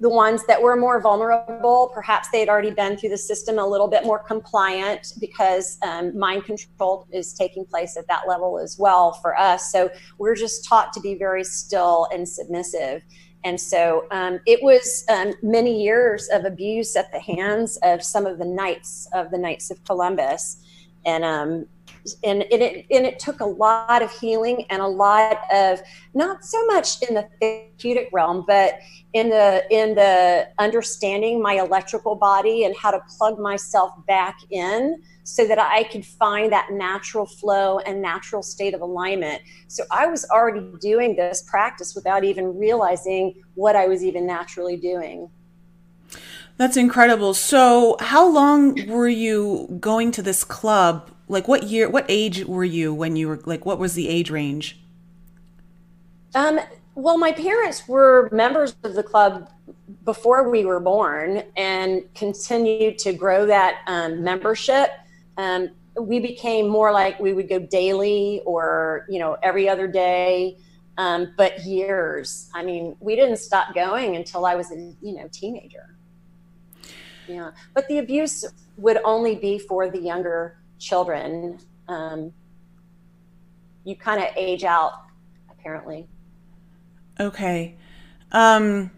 the 0.00 0.08
ones 0.08 0.46
that 0.46 0.60
were 0.60 0.76
more 0.76 0.98
vulnerable, 0.98 1.90
perhaps 1.92 2.30
they 2.30 2.40
had 2.40 2.48
already 2.48 2.70
been 2.70 2.96
through 2.96 3.10
the 3.10 3.18
system 3.18 3.58
a 3.58 3.66
little 3.66 3.86
bit 3.86 4.04
more 4.04 4.18
compliant 4.18 5.12
because 5.20 5.78
um, 5.82 6.18
mind 6.18 6.44
control 6.44 7.06
is 7.12 7.34
taking 7.34 7.66
place 7.66 7.98
at 7.98 8.06
that 8.08 8.22
level 8.26 8.58
as 8.58 8.78
well 8.78 9.12
for 9.12 9.38
us. 9.38 9.70
So 9.70 9.90
we're 10.16 10.34
just 10.34 10.64
taught 10.64 10.94
to 10.94 11.00
be 11.00 11.16
very 11.16 11.44
still 11.44 12.08
and 12.14 12.26
submissive. 12.26 13.02
And 13.44 13.60
so 13.60 14.06
um, 14.10 14.40
it 14.46 14.62
was 14.62 15.04
um, 15.10 15.34
many 15.42 15.82
years 15.82 16.28
of 16.32 16.46
abuse 16.46 16.96
at 16.96 17.12
the 17.12 17.20
hands 17.20 17.78
of 17.82 18.02
some 18.02 18.24
of 18.26 18.38
the 18.38 18.44
knights 18.44 19.06
of 19.12 19.30
the 19.30 19.38
Knights 19.38 19.70
of 19.70 19.84
Columbus 19.84 20.58
and 21.04 21.24
um 21.24 21.66
and, 22.24 22.42
it 22.50 22.86
and 22.90 23.04
it 23.04 23.18
took 23.18 23.40
a 23.40 23.44
lot 23.44 24.00
of 24.02 24.10
healing 24.10 24.64
and 24.70 24.80
a 24.80 24.86
lot 24.86 25.40
of 25.52 25.80
not 26.14 26.44
so 26.44 26.64
much 26.66 27.02
in 27.02 27.14
the 27.14 27.28
therapeutic 27.40 28.08
realm 28.12 28.44
but 28.46 28.74
in 29.12 29.28
the 29.28 29.64
in 29.70 29.94
the 29.94 30.48
understanding 30.58 31.42
my 31.42 31.54
electrical 31.54 32.14
body 32.14 32.64
and 32.64 32.74
how 32.76 32.90
to 32.90 33.00
plug 33.18 33.38
myself 33.38 33.92
back 34.06 34.38
in 34.50 35.02
so 35.24 35.46
that 35.46 35.58
I 35.58 35.84
could 35.84 36.04
find 36.04 36.52
that 36.52 36.68
natural 36.72 37.26
flow 37.26 37.78
and 37.80 38.00
natural 38.02 38.42
state 38.42 38.74
of 38.74 38.80
alignment. 38.80 39.42
So 39.68 39.84
I 39.90 40.06
was 40.06 40.26
already 40.30 40.66
doing 40.80 41.14
this 41.14 41.42
practice 41.42 41.94
without 41.94 42.24
even 42.24 42.58
realizing 42.58 43.34
what 43.54 43.76
I 43.76 43.86
was 43.86 44.02
even 44.02 44.26
naturally 44.26 44.76
doing. 44.76 45.30
That's 46.60 46.76
incredible. 46.76 47.32
So, 47.32 47.96
how 48.00 48.28
long 48.28 48.86
were 48.86 49.08
you 49.08 49.78
going 49.80 50.12
to 50.12 50.20
this 50.20 50.44
club? 50.44 51.10
Like, 51.26 51.48
what 51.48 51.62
year, 51.62 51.88
what 51.88 52.04
age 52.06 52.44
were 52.44 52.64
you 52.64 52.92
when 52.92 53.16
you 53.16 53.28
were, 53.28 53.40
like, 53.46 53.64
what 53.64 53.78
was 53.78 53.94
the 53.94 54.10
age 54.10 54.30
range? 54.30 54.78
Um, 56.34 56.60
well, 56.94 57.16
my 57.16 57.32
parents 57.32 57.88
were 57.88 58.28
members 58.30 58.76
of 58.84 58.92
the 58.92 59.02
club 59.02 59.48
before 60.04 60.50
we 60.50 60.66
were 60.66 60.80
born 60.80 61.44
and 61.56 62.02
continued 62.14 62.98
to 62.98 63.14
grow 63.14 63.46
that 63.46 63.78
um, 63.86 64.22
membership. 64.22 64.90
Um, 65.38 65.70
we 65.98 66.20
became 66.20 66.68
more 66.68 66.92
like 66.92 67.18
we 67.20 67.32
would 67.32 67.48
go 67.48 67.58
daily 67.58 68.42
or 68.44 69.06
you 69.08 69.18
know 69.18 69.38
every 69.42 69.66
other 69.66 69.88
day 69.88 70.58
um, 70.98 71.32
but 71.36 71.64
years 71.64 72.48
i 72.54 72.62
mean 72.62 72.96
we 73.00 73.16
didn't 73.16 73.38
stop 73.38 73.74
going 73.74 74.14
until 74.14 74.46
i 74.46 74.54
was 74.54 74.70
a 74.70 74.76
you 75.02 75.14
know 75.14 75.28
teenager 75.32 75.96
yeah 77.30 77.50
but 77.74 77.86
the 77.88 77.98
abuse 77.98 78.44
would 78.76 78.98
only 79.04 79.34
be 79.34 79.58
for 79.58 79.90
the 79.90 79.98
younger 79.98 80.58
children 80.78 81.58
um, 81.88 82.32
you 83.84 83.96
kind 83.96 84.22
of 84.22 84.28
age 84.36 84.64
out 84.64 84.92
apparently 85.50 86.06
okay 87.18 87.76
um 88.32 88.90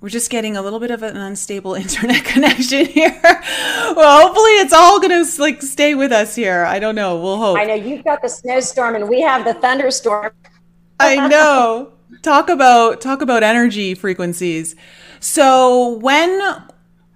we're 0.00 0.08
just 0.08 0.30
getting 0.30 0.56
a 0.56 0.62
little 0.62 0.80
bit 0.80 0.90
of 0.90 1.02
an 1.02 1.16
unstable 1.16 1.74
internet 1.84 2.24
connection 2.24 2.86
here. 2.86 3.20
well, 3.22 4.26
hopefully 4.26 4.52
it's 4.52 4.72
all 4.72 4.98
going 4.98 5.24
to 5.24 5.40
like 5.40 5.62
stay 5.62 5.94
with 5.94 6.12
us 6.12 6.34
here. 6.34 6.64
I 6.64 6.78
don't 6.78 6.94
know. 6.94 7.20
We'll 7.20 7.36
hope. 7.36 7.58
I 7.58 7.64
know 7.64 7.74
you've 7.74 8.04
got 8.04 8.22
the 8.22 8.28
snowstorm 8.28 8.94
and 8.94 9.08
we 9.08 9.20
have 9.20 9.44
the 9.44 9.54
thunderstorm. 9.54 10.32
I 11.00 11.28
know. 11.28 11.92
Talk 12.22 12.48
about 12.48 13.00
talk 13.00 13.22
about 13.22 13.42
energy 13.42 13.94
frequencies. 13.94 14.74
So 15.20 15.98
when 15.98 16.40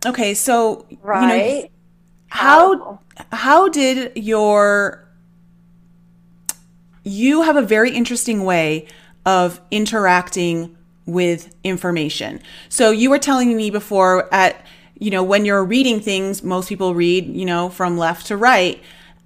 okay, 0.06 0.34
so 0.34 0.86
right. 1.02 1.56
You 1.56 1.62
know, 1.62 1.68
how 2.28 3.00
how 3.32 3.68
did 3.68 4.12
your 4.16 5.04
you 7.04 7.42
have 7.42 7.56
a 7.56 7.62
very 7.62 7.90
interesting 7.90 8.44
way 8.44 8.86
of 9.26 9.60
interacting 9.70 10.76
with 11.06 11.54
information. 11.62 12.40
So 12.68 12.90
you 12.90 13.10
were 13.10 13.18
telling 13.18 13.56
me 13.56 13.70
before 13.70 14.32
at 14.32 14.64
you 14.98 15.10
know 15.10 15.22
when 15.22 15.44
you're 15.44 15.64
reading 15.64 16.00
things, 16.00 16.42
most 16.42 16.68
people 16.68 16.94
read 16.94 17.26
you 17.26 17.44
know 17.44 17.68
from 17.68 17.98
left 17.98 18.26
to 18.26 18.36
right. 18.36 18.82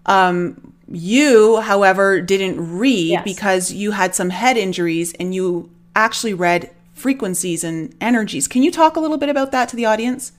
Um, 0.06 0.74
you, 0.90 1.60
however, 1.60 2.20
didn't 2.20 2.78
read 2.78 3.10
yes. 3.10 3.24
because 3.24 3.72
you 3.72 3.90
had 3.90 4.14
some 4.14 4.30
head 4.30 4.56
injuries 4.56 5.12
and 5.14 5.34
you 5.34 5.70
actually 5.94 6.32
read 6.32 6.70
frequencies 6.94 7.62
and 7.62 7.94
energies. 8.00 8.48
Can 8.48 8.62
you 8.62 8.70
talk 8.70 8.96
a 8.96 9.00
little 9.00 9.18
bit 9.18 9.28
about 9.28 9.52
that 9.52 9.68
to 9.68 9.76
the 9.76 9.84
audience? 9.84 10.32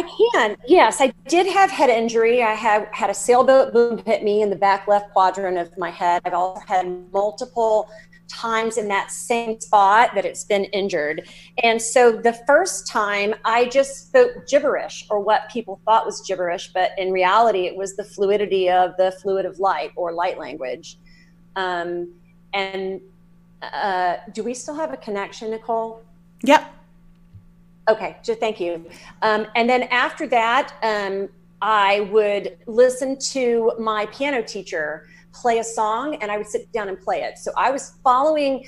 I 0.00 0.30
can. 0.32 0.56
Yes, 0.66 1.00
I 1.00 1.12
did 1.28 1.46
have 1.46 1.70
head 1.70 1.90
injury. 1.90 2.42
I 2.42 2.54
have 2.54 2.88
had 2.92 3.10
a 3.10 3.14
sailboat 3.14 3.72
boom 3.72 4.02
hit 4.04 4.22
me 4.22 4.42
in 4.42 4.50
the 4.50 4.56
back 4.56 4.88
left 4.88 5.12
quadrant 5.12 5.58
of 5.58 5.76
my 5.76 5.90
head. 5.90 6.22
I've 6.24 6.32
also 6.32 6.62
had 6.66 7.12
multiple 7.12 7.88
times 8.28 8.78
in 8.78 8.88
that 8.88 9.10
same 9.10 9.60
spot 9.60 10.14
that 10.14 10.24
it's 10.24 10.44
been 10.44 10.64
injured. 10.66 11.28
And 11.62 11.82
so 11.82 12.12
the 12.12 12.32
first 12.46 12.86
time 12.86 13.34
I 13.44 13.66
just 13.66 14.06
spoke 14.08 14.46
gibberish 14.48 15.06
or 15.10 15.20
what 15.20 15.50
people 15.50 15.80
thought 15.84 16.06
was 16.06 16.20
gibberish, 16.22 16.72
but 16.72 16.92
in 16.96 17.12
reality, 17.12 17.66
it 17.66 17.76
was 17.76 17.96
the 17.96 18.04
fluidity 18.04 18.70
of 18.70 18.96
the 18.96 19.12
fluid 19.20 19.44
of 19.44 19.58
light 19.58 19.90
or 19.96 20.12
light 20.12 20.38
language. 20.38 20.96
Um, 21.56 22.14
and 22.54 23.00
uh, 23.60 24.16
do 24.32 24.44
we 24.44 24.54
still 24.54 24.74
have 24.74 24.92
a 24.92 24.96
connection, 24.96 25.50
Nicole? 25.50 26.02
Yep. 26.44 26.79
Okay, 27.90 28.18
so 28.22 28.36
thank 28.36 28.60
you. 28.60 28.86
Um, 29.22 29.48
and 29.56 29.68
then 29.68 29.82
after 29.84 30.28
that, 30.28 30.74
um, 30.84 31.28
I 31.60 32.08
would 32.12 32.56
listen 32.66 33.18
to 33.32 33.72
my 33.80 34.06
piano 34.06 34.42
teacher 34.44 35.08
play 35.32 35.58
a 35.58 35.64
song 35.64 36.14
and 36.22 36.30
I 36.30 36.38
would 36.38 36.46
sit 36.46 36.72
down 36.72 36.88
and 36.88 37.00
play 37.00 37.22
it. 37.22 37.36
So 37.36 37.50
I 37.56 37.72
was 37.72 37.94
following 38.04 38.64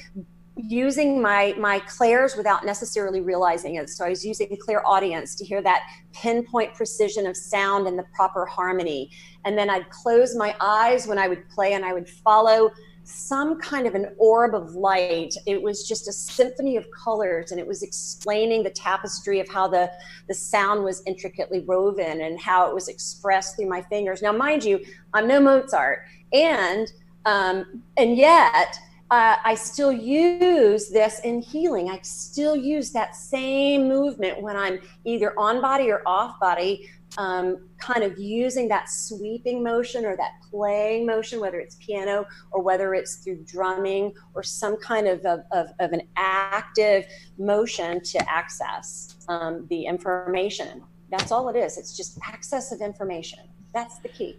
using 0.57 1.23
my 1.23 1.55
my 1.57 1.79
clairs 1.81 2.37
without 2.37 2.67
necessarily 2.67 3.23
realizing 3.23 3.77
it 3.77 3.89
so 3.89 4.05
i 4.05 4.11
was 4.11 4.23
using 4.23 4.55
clairaudience 4.61 5.35
to 5.35 5.47
hear 5.47 5.63
that 5.63 5.81
pinpoint 6.13 6.75
precision 6.75 7.27
of 7.27 7.35
sound 7.35 7.87
and 7.87 7.99
the 7.99 8.05
proper 8.15 8.45
harmony 8.45 9.11
and 9.47 9.57
then 9.57 9.71
i'd 9.71 9.89
close 9.89 10.37
my 10.37 10.55
eyes 10.61 11.07
when 11.07 11.17
i 11.17 11.27
would 11.27 11.49
play 11.49 11.73
and 11.73 11.87
i 11.87 11.95
would 11.95 12.07
follow 12.07 12.71
some 13.05 13.61
kind 13.61 13.87
of 13.87 13.95
an 13.95 14.15
orb 14.19 14.55
of 14.55 14.75
light 14.75 15.35
it 15.47 15.61
was 15.61 15.87
just 15.87 16.07
a 16.09 16.13
symphony 16.13 16.77
of 16.77 16.87
colors 16.91 17.51
and 17.51 17.59
it 17.59 17.67
was 17.67 17.83
explaining 17.83 18.63
the 18.63 18.71
tapestry 18.71 19.41
of 19.41 19.49
how 19.49 19.67
the 19.67 19.91
the 20.29 20.35
sound 20.35 20.85
was 20.85 21.03
intricately 21.07 21.61
woven 21.61 22.21
and 22.23 22.41
how 22.41 22.69
it 22.69 22.75
was 22.75 22.89
expressed 22.89 23.57
through 23.57 23.69
my 23.69 23.83
fingers 23.83 24.23
now 24.23 24.31
mind 24.31 24.63
you 24.63 24.79
i'm 25.15 25.27
no 25.27 25.41
mozart 25.41 26.05
and 26.33 26.93
um, 27.25 27.83
and 27.97 28.17
yet 28.17 28.77
uh, 29.13 29.37
I 29.45 29.57
still 29.57 29.93
use 29.93 30.89
this 30.89 31.21
in 31.21 31.43
healing. 31.43 31.91
I 31.91 32.01
still 32.01 32.57
use 32.57 32.93
that 32.93 33.15
same 33.15 33.87
movement 33.87 34.41
when 34.41 34.57
I'm 34.57 34.81
either 35.05 35.39
on 35.39 35.61
body 35.61 35.91
or 35.91 36.01
off 36.07 36.41
body, 36.41 36.89
um, 37.19 37.69
kind 37.79 38.03
of 38.03 38.19
using 38.19 38.69
that 38.69 38.89
sweeping 38.89 39.63
motion 39.63 40.05
or 40.05 40.17
that 40.17 40.33
playing 40.51 41.07
motion, 41.07 41.41
whether 41.41 41.61
it's 41.61 41.77
piano 41.77 42.25
or 42.51 42.63
whether 42.63 42.95
it's 42.95 43.17
through 43.17 43.45
drumming 43.45 44.15
or 44.35 44.43
some 44.43 44.77
kind 44.79 45.07
of, 45.07 45.25
of, 45.25 45.41
of, 45.53 45.69
of 45.81 45.93
an 45.93 46.03
active 46.17 47.07
motion 47.39 48.03
to 48.03 48.31
access 48.31 49.17
um, 49.29 49.67
the 49.69 49.85
information. 49.85 50.83
That's 51.11 51.31
all 51.31 51.49
it 51.49 51.57
is. 51.57 51.77
It's 51.77 51.97
just 51.97 52.19
access 52.27 52.73
of 52.73 52.81
information. 52.81 53.41
That's 53.75 53.99
the 53.99 54.09
key. 54.09 54.39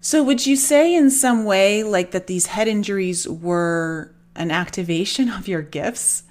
So, 0.00 0.22
would 0.22 0.44
you 0.44 0.56
say 0.56 0.94
in 0.94 1.10
some 1.10 1.44
way, 1.44 1.82
like 1.82 2.10
that 2.10 2.26
these 2.26 2.46
head 2.46 2.68
injuries 2.68 3.26
were 3.26 4.14
an 4.36 4.50
activation 4.50 5.30
of 5.30 5.48
your 5.48 5.62
gifts? 5.62 6.24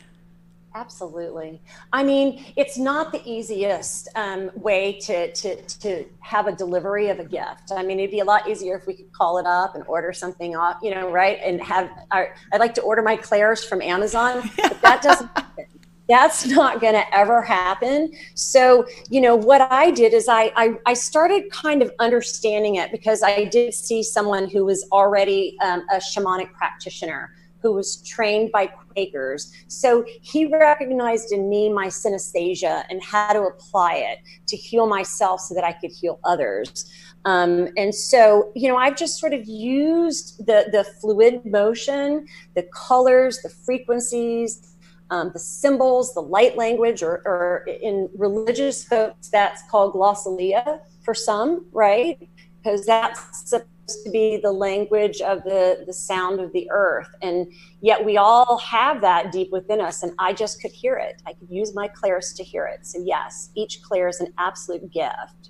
Absolutely. 0.76 1.62
I 1.92 2.04
mean, 2.04 2.46
it's 2.56 2.80
not 2.80 3.12
the 3.12 3.22
easiest 3.30 4.10
um, 4.16 4.50
way 4.56 4.94
to, 5.02 5.32
to, 5.32 5.62
to 5.62 6.06
have 6.22 6.48
a 6.48 6.52
delivery 6.52 7.10
of 7.10 7.20
a 7.20 7.26
gift. 7.26 7.72
I 7.72 7.84
mean, 7.84 8.00
it'd 8.00 8.12
be 8.12 8.22
a 8.22 8.26
lot 8.26 8.50
easier 8.50 8.76
if 8.78 8.88
we 8.88 8.96
could 8.96 9.12
call 9.14 9.38
it 9.38 9.46
up 9.46 9.76
and 9.76 9.84
order 9.88 10.12
something 10.14 10.56
off, 10.56 10.78
you 10.82 10.90
know, 10.94 11.12
right? 11.12 11.40
And 11.44 11.62
have, 11.62 11.92
our, 12.10 12.34
I'd 12.52 12.60
like 12.60 12.74
to 12.76 12.82
order 12.82 13.04
my 13.04 13.16
clairs 13.16 13.64
from 13.64 13.84
Amazon, 13.84 14.50
but 14.58 14.82
that 14.82 15.02
doesn't 15.04 15.28
happen 15.36 15.66
that's 16.10 16.46
not 16.46 16.82
going 16.82 16.94
to 16.94 17.16
ever 17.16 17.42
happen 17.42 18.12
so 18.34 18.86
you 19.10 19.22
know 19.22 19.36
what 19.36 19.62
i 19.72 19.90
did 19.90 20.14
is 20.14 20.28
I, 20.28 20.52
I, 20.56 20.76
I 20.86 20.94
started 20.94 21.50
kind 21.50 21.82
of 21.82 21.92
understanding 22.00 22.76
it 22.76 22.92
because 22.92 23.24
i 23.24 23.46
did 23.46 23.74
see 23.74 24.04
someone 24.04 24.50
who 24.50 24.66
was 24.66 24.86
already 24.92 25.58
um, 25.64 25.86
a 25.92 25.98
shamanic 25.98 26.52
practitioner 26.54 27.32
who 27.64 27.74
was 27.74 27.98
trained 28.04 28.52
by 28.52 28.68
quakers 28.68 29.52
so 29.68 30.06
he 30.22 30.46
recognized 30.46 31.32
in 31.32 31.50
me 31.50 31.74
my 31.74 31.88
synesthesia 31.88 32.84
and 32.90 33.02
how 33.02 33.34
to 33.34 33.42
apply 33.42 33.96
it 33.96 34.20
to 34.48 34.56
heal 34.56 34.86
myself 34.86 35.40
so 35.40 35.56
that 35.56 35.64
i 35.64 35.72
could 35.72 35.92
heal 35.92 36.20
others 36.24 36.92
um, 37.26 37.70
and 37.78 37.94
so, 37.96 38.52
you 38.54 38.68
know, 38.68 38.76
I've 38.76 38.98
just 38.98 39.20
sort 39.20 39.34
of 39.34 39.46
used 39.46 40.46
the 40.46 40.68
the 40.72 40.84
fluid 41.00 41.46
motion, 41.46 42.28
the 42.56 42.64
colors, 42.74 43.40
the 43.42 43.50
frequencies, 43.50 44.76
um, 45.10 45.32
the 45.32 45.40
symbols, 45.40 46.14
the 46.14 46.22
light 46.22 46.58
language, 46.58 47.02
or, 47.02 47.22
or 47.26 47.66
in 47.68 48.10
religious 48.18 48.84
folks, 48.84 49.30
that's 49.30 49.62
called 49.70 49.94
glossolalia 49.94 50.80
for 51.04 51.14
some, 51.14 51.66
right? 51.72 52.30
Because 52.62 52.86
that's 52.86 53.50
supposed 53.50 53.70
to 53.88 54.10
be 54.12 54.38
the 54.38 54.52
language 54.52 55.22
of 55.22 55.44
the, 55.44 55.84
the 55.86 55.94
sound 55.94 56.40
of 56.40 56.52
the 56.54 56.70
earth. 56.72 57.10
And 57.22 57.52
yet 57.82 58.04
we 58.04 58.18
all 58.18 58.58
have 58.60 59.02
that 59.02 59.32
deep 59.32 59.52
within 59.52 59.82
us. 59.82 60.04
And 60.04 60.14
I 60.20 60.34
just 60.34 60.62
could 60.62 60.72
hear 60.72 60.96
it. 60.96 61.22
I 61.26 61.34
could 61.34 61.50
use 61.50 61.76
my 61.76 61.88
clairs 61.88 62.34
to 62.34 62.44
hear 62.44 62.66
it. 62.66 62.86
So, 62.86 63.02
yes, 63.04 63.50
each 63.56 63.82
clair 63.82 64.08
is 64.08 64.20
an 64.20 64.34
absolute 64.38 64.92
gift. 64.92 65.50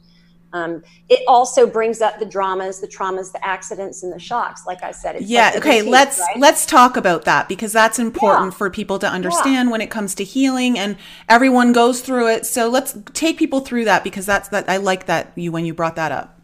Um, 0.53 0.83
it 1.09 1.23
also 1.27 1.65
brings 1.65 1.99
up 1.99 2.19
the 2.19 2.25
dramas, 2.25 2.79
the 2.79 2.87
traumas, 2.87 3.31
the 3.31 3.43
accidents, 3.43 4.03
and 4.03 4.13
the 4.13 4.19
shocks. 4.19 4.67
Like 4.67 4.83
I 4.83 4.91
said, 4.91 5.19
yeah. 5.21 5.45
Like 5.45 5.57
okay, 5.57 5.81
let's 5.81 6.19
right? 6.19 6.37
let's 6.37 6.67
talk 6.67 6.95
about 6.95 7.25
that 7.25 7.49
because 7.49 7.73
that's 7.73 7.97
important 7.97 8.53
yeah. 8.53 8.57
for 8.57 8.69
people 8.69 8.99
to 8.99 9.07
understand 9.07 9.67
yeah. 9.67 9.71
when 9.71 9.81
it 9.81 9.89
comes 9.89 10.13
to 10.15 10.23
healing, 10.23 10.77
and 10.77 10.95
everyone 11.27 11.73
goes 11.73 12.01
through 12.01 12.27
it. 12.29 12.45
So 12.45 12.69
let's 12.69 12.95
take 13.13 13.39
people 13.39 13.61
through 13.61 13.85
that 13.85 14.03
because 14.03 14.27
that's 14.27 14.49
that. 14.49 14.69
I 14.69 14.77
like 14.77 15.07
that 15.07 15.31
you 15.35 15.51
when 15.51 15.65
you 15.65 15.73
brought 15.73 15.95
that 15.95 16.11
up. 16.11 16.39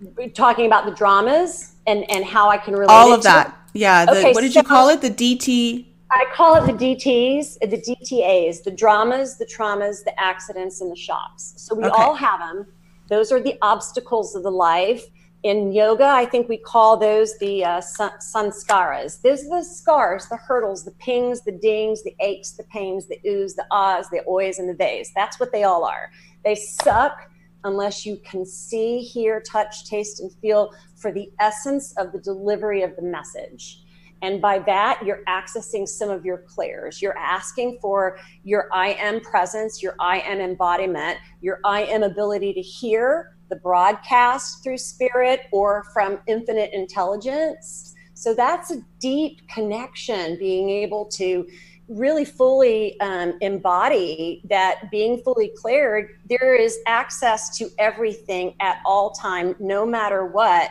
We're 0.00 0.28
talking 0.28 0.66
about 0.66 0.86
the 0.86 0.92
dramas 0.92 1.74
and 1.86 2.08
and 2.10 2.24
how 2.24 2.48
I 2.48 2.58
can 2.58 2.74
relate 2.74 2.90
all 2.90 3.12
of 3.12 3.22
that. 3.22 3.48
It. 3.48 3.78
Yeah. 3.80 4.04
The, 4.04 4.12
okay, 4.12 4.32
what 4.32 4.42
did 4.42 4.52
so 4.52 4.60
you 4.60 4.64
call 4.64 4.88
it? 4.88 5.00
The 5.00 5.10
DT. 5.10 5.86
I 6.10 6.26
call 6.32 6.54
it 6.56 6.66
the 6.66 6.72
DTs, 6.72 7.58
the 7.58 7.78
DTAs, 7.78 8.62
the 8.62 8.70
dramas, 8.70 9.36
the 9.36 9.46
traumas, 9.46 10.04
the 10.04 10.12
accidents, 10.20 10.80
and 10.80 10.92
the 10.92 10.96
shocks. 10.96 11.54
So 11.56 11.74
we 11.74 11.84
okay. 11.84 11.90
all 11.92 12.14
have 12.14 12.38
them 12.38 12.66
those 13.08 13.30
are 13.32 13.40
the 13.40 13.56
obstacles 13.62 14.34
of 14.34 14.42
the 14.42 14.50
life. 14.50 15.04
In 15.42 15.72
yoga, 15.72 16.06
I 16.06 16.24
think 16.24 16.48
we 16.48 16.56
call 16.56 16.96
those 16.96 17.36
the 17.38 17.64
uh, 17.64 17.80
sanskaras. 17.80 19.20
Those 19.20 19.44
are 19.44 19.60
the 19.60 19.64
scars, 19.64 20.26
the 20.26 20.38
hurdles, 20.38 20.86
the 20.86 20.92
pings, 20.92 21.42
the 21.42 21.52
dings, 21.52 22.02
the 22.02 22.14
aches, 22.20 22.52
the 22.52 22.64
pains, 22.64 23.06
the 23.06 23.18
oohs, 23.26 23.54
the 23.54 23.66
ahs, 23.70 24.08
the 24.08 24.22
oys, 24.26 24.58
and 24.58 24.70
the 24.70 24.74
vays. 24.74 25.12
That's 25.14 25.38
what 25.38 25.52
they 25.52 25.64
all 25.64 25.84
are. 25.84 26.10
They 26.44 26.54
suck 26.54 27.30
unless 27.64 28.06
you 28.06 28.18
can 28.24 28.46
see, 28.46 29.00
hear, 29.00 29.40
touch, 29.40 29.86
taste, 29.86 30.20
and 30.20 30.30
feel 30.40 30.72
for 30.96 31.12
the 31.12 31.30
essence 31.40 31.92
of 31.96 32.12
the 32.12 32.18
delivery 32.18 32.82
of 32.82 32.94
the 32.96 33.02
message. 33.02 33.80
And 34.22 34.40
by 34.40 34.60
that, 34.60 35.02
you're 35.04 35.22
accessing 35.28 35.86
some 35.86 36.08
of 36.08 36.24
your 36.24 36.38
clairs. 36.38 37.02
You're 37.02 37.18
asking 37.18 37.78
for 37.82 38.18
your 38.42 38.68
I 38.72 38.94
am 38.94 39.20
presence, 39.20 39.82
your 39.82 39.96
I 40.00 40.20
am 40.20 40.40
embodiment, 40.40 41.18
your 41.42 41.60
I 41.64 41.82
am 41.84 42.02
ability 42.02 42.54
to 42.54 42.62
hear 42.62 43.36
the 43.50 43.56
broadcast 43.56 44.62
through 44.62 44.78
spirit 44.78 45.42
or 45.52 45.84
from 45.92 46.20
infinite 46.26 46.70
intelligence. 46.72 47.94
So 48.14 48.32
that's 48.32 48.70
a 48.70 48.80
deep 48.98 49.46
connection, 49.48 50.38
being 50.38 50.70
able 50.70 51.04
to 51.06 51.46
really 51.88 52.24
fully 52.24 52.98
um, 53.00 53.34
embody 53.40 54.40
that 54.48 54.90
being 54.90 55.18
fully 55.18 55.52
claired, 55.56 56.18
there 56.28 56.54
is 56.54 56.78
access 56.86 57.56
to 57.58 57.68
everything 57.78 58.54
at 58.60 58.80
all 58.86 59.10
time, 59.10 59.54
no 59.58 59.84
matter 59.84 60.26
what. 60.26 60.70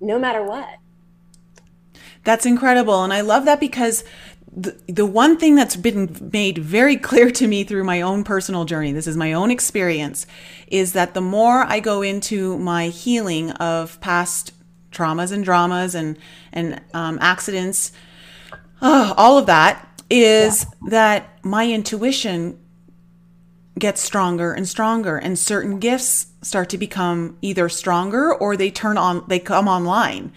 No 0.00 0.18
matter 0.18 0.42
what. 0.42 0.68
That's 2.24 2.46
incredible. 2.46 3.02
And 3.04 3.12
I 3.12 3.20
love 3.20 3.44
that 3.44 3.60
because 3.60 4.04
the, 4.56 4.76
the 4.86 5.06
one 5.06 5.36
thing 5.36 5.56
that's 5.56 5.76
been 5.76 6.30
made 6.32 6.58
very 6.58 6.96
clear 6.96 7.30
to 7.32 7.46
me 7.46 7.64
through 7.64 7.84
my 7.84 8.00
own 8.00 8.24
personal 8.24 8.64
journey, 8.64 8.92
this 8.92 9.06
is 9.06 9.16
my 9.16 9.32
own 9.32 9.50
experience, 9.50 10.26
is 10.68 10.92
that 10.92 11.14
the 11.14 11.20
more 11.20 11.64
I 11.64 11.80
go 11.80 12.02
into 12.02 12.58
my 12.58 12.88
healing 12.88 13.50
of 13.52 14.00
past 14.00 14.52
traumas 14.92 15.32
and 15.32 15.44
dramas 15.44 15.94
and, 15.94 16.16
and 16.52 16.80
um, 16.94 17.18
accidents, 17.20 17.92
uh, 18.80 19.14
all 19.16 19.38
of 19.38 19.46
that, 19.46 20.02
is 20.10 20.64
yeah. 20.64 20.90
that 20.90 21.44
my 21.44 21.70
intuition 21.70 22.58
gets 23.78 24.00
stronger 24.00 24.52
and 24.52 24.68
stronger 24.68 25.16
and 25.16 25.36
certain 25.38 25.80
gifts 25.80 26.26
start 26.42 26.68
to 26.68 26.78
become 26.78 27.36
either 27.42 27.68
stronger 27.68 28.32
or 28.32 28.56
they 28.56 28.70
turn 28.70 28.96
on 28.96 29.24
they 29.26 29.40
come 29.40 29.66
online 29.66 30.32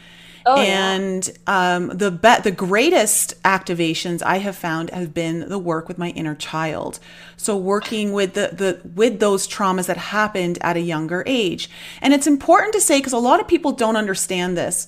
Oh, 0.50 0.62
and 0.62 1.30
yeah. 1.46 1.76
um, 1.76 1.90
the 1.90 2.10
be- 2.10 2.42
the 2.42 2.52
greatest 2.52 3.42
activations 3.44 4.24
I 4.24 4.38
have 4.38 4.56
found 4.56 4.92
have 4.92 5.14
been 5.14 5.50
the 5.50 5.60
work 5.60 5.90
with 5.90 5.98
my 5.98 6.12
inner 6.12 6.36
child. 6.36 7.00
So 7.36 7.58
working 7.58 8.14
with 8.14 8.34
the, 8.34 8.52
the 8.54 8.90
with 8.96 9.20
those 9.20 9.46
traumas 9.46 9.88
that 9.88 9.98
happened 9.98 10.58
at 10.62 10.78
a 10.78 10.80
younger 10.80 11.22
age. 11.26 11.70
And 12.02 12.14
it's 12.14 12.28
important 12.28 12.72
to 12.76 12.82
say 12.82 13.00
because 13.00 13.12
a 13.12 13.18
lot 13.18 13.42
of 13.42 13.48
people 13.50 13.74
don't 13.74 13.98
understand 13.98 14.58
this 14.58 14.88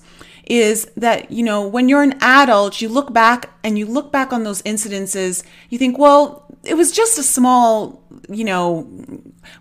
is 0.49 0.85
that 0.97 1.31
you 1.31 1.43
know 1.43 1.65
when 1.65 1.87
you're 1.87 2.01
an 2.03 2.17
adult 2.21 2.81
you 2.81 2.89
look 2.89 3.13
back 3.13 3.49
and 3.63 3.77
you 3.77 3.85
look 3.85 4.11
back 4.11 4.33
on 4.33 4.43
those 4.43 4.61
incidences 4.63 5.43
you 5.69 5.77
think 5.77 5.97
well 5.97 6.45
it 6.63 6.73
was 6.73 6.91
just 6.91 7.17
a 7.19 7.23
small 7.23 8.01
you 8.27 8.43
know 8.43 8.81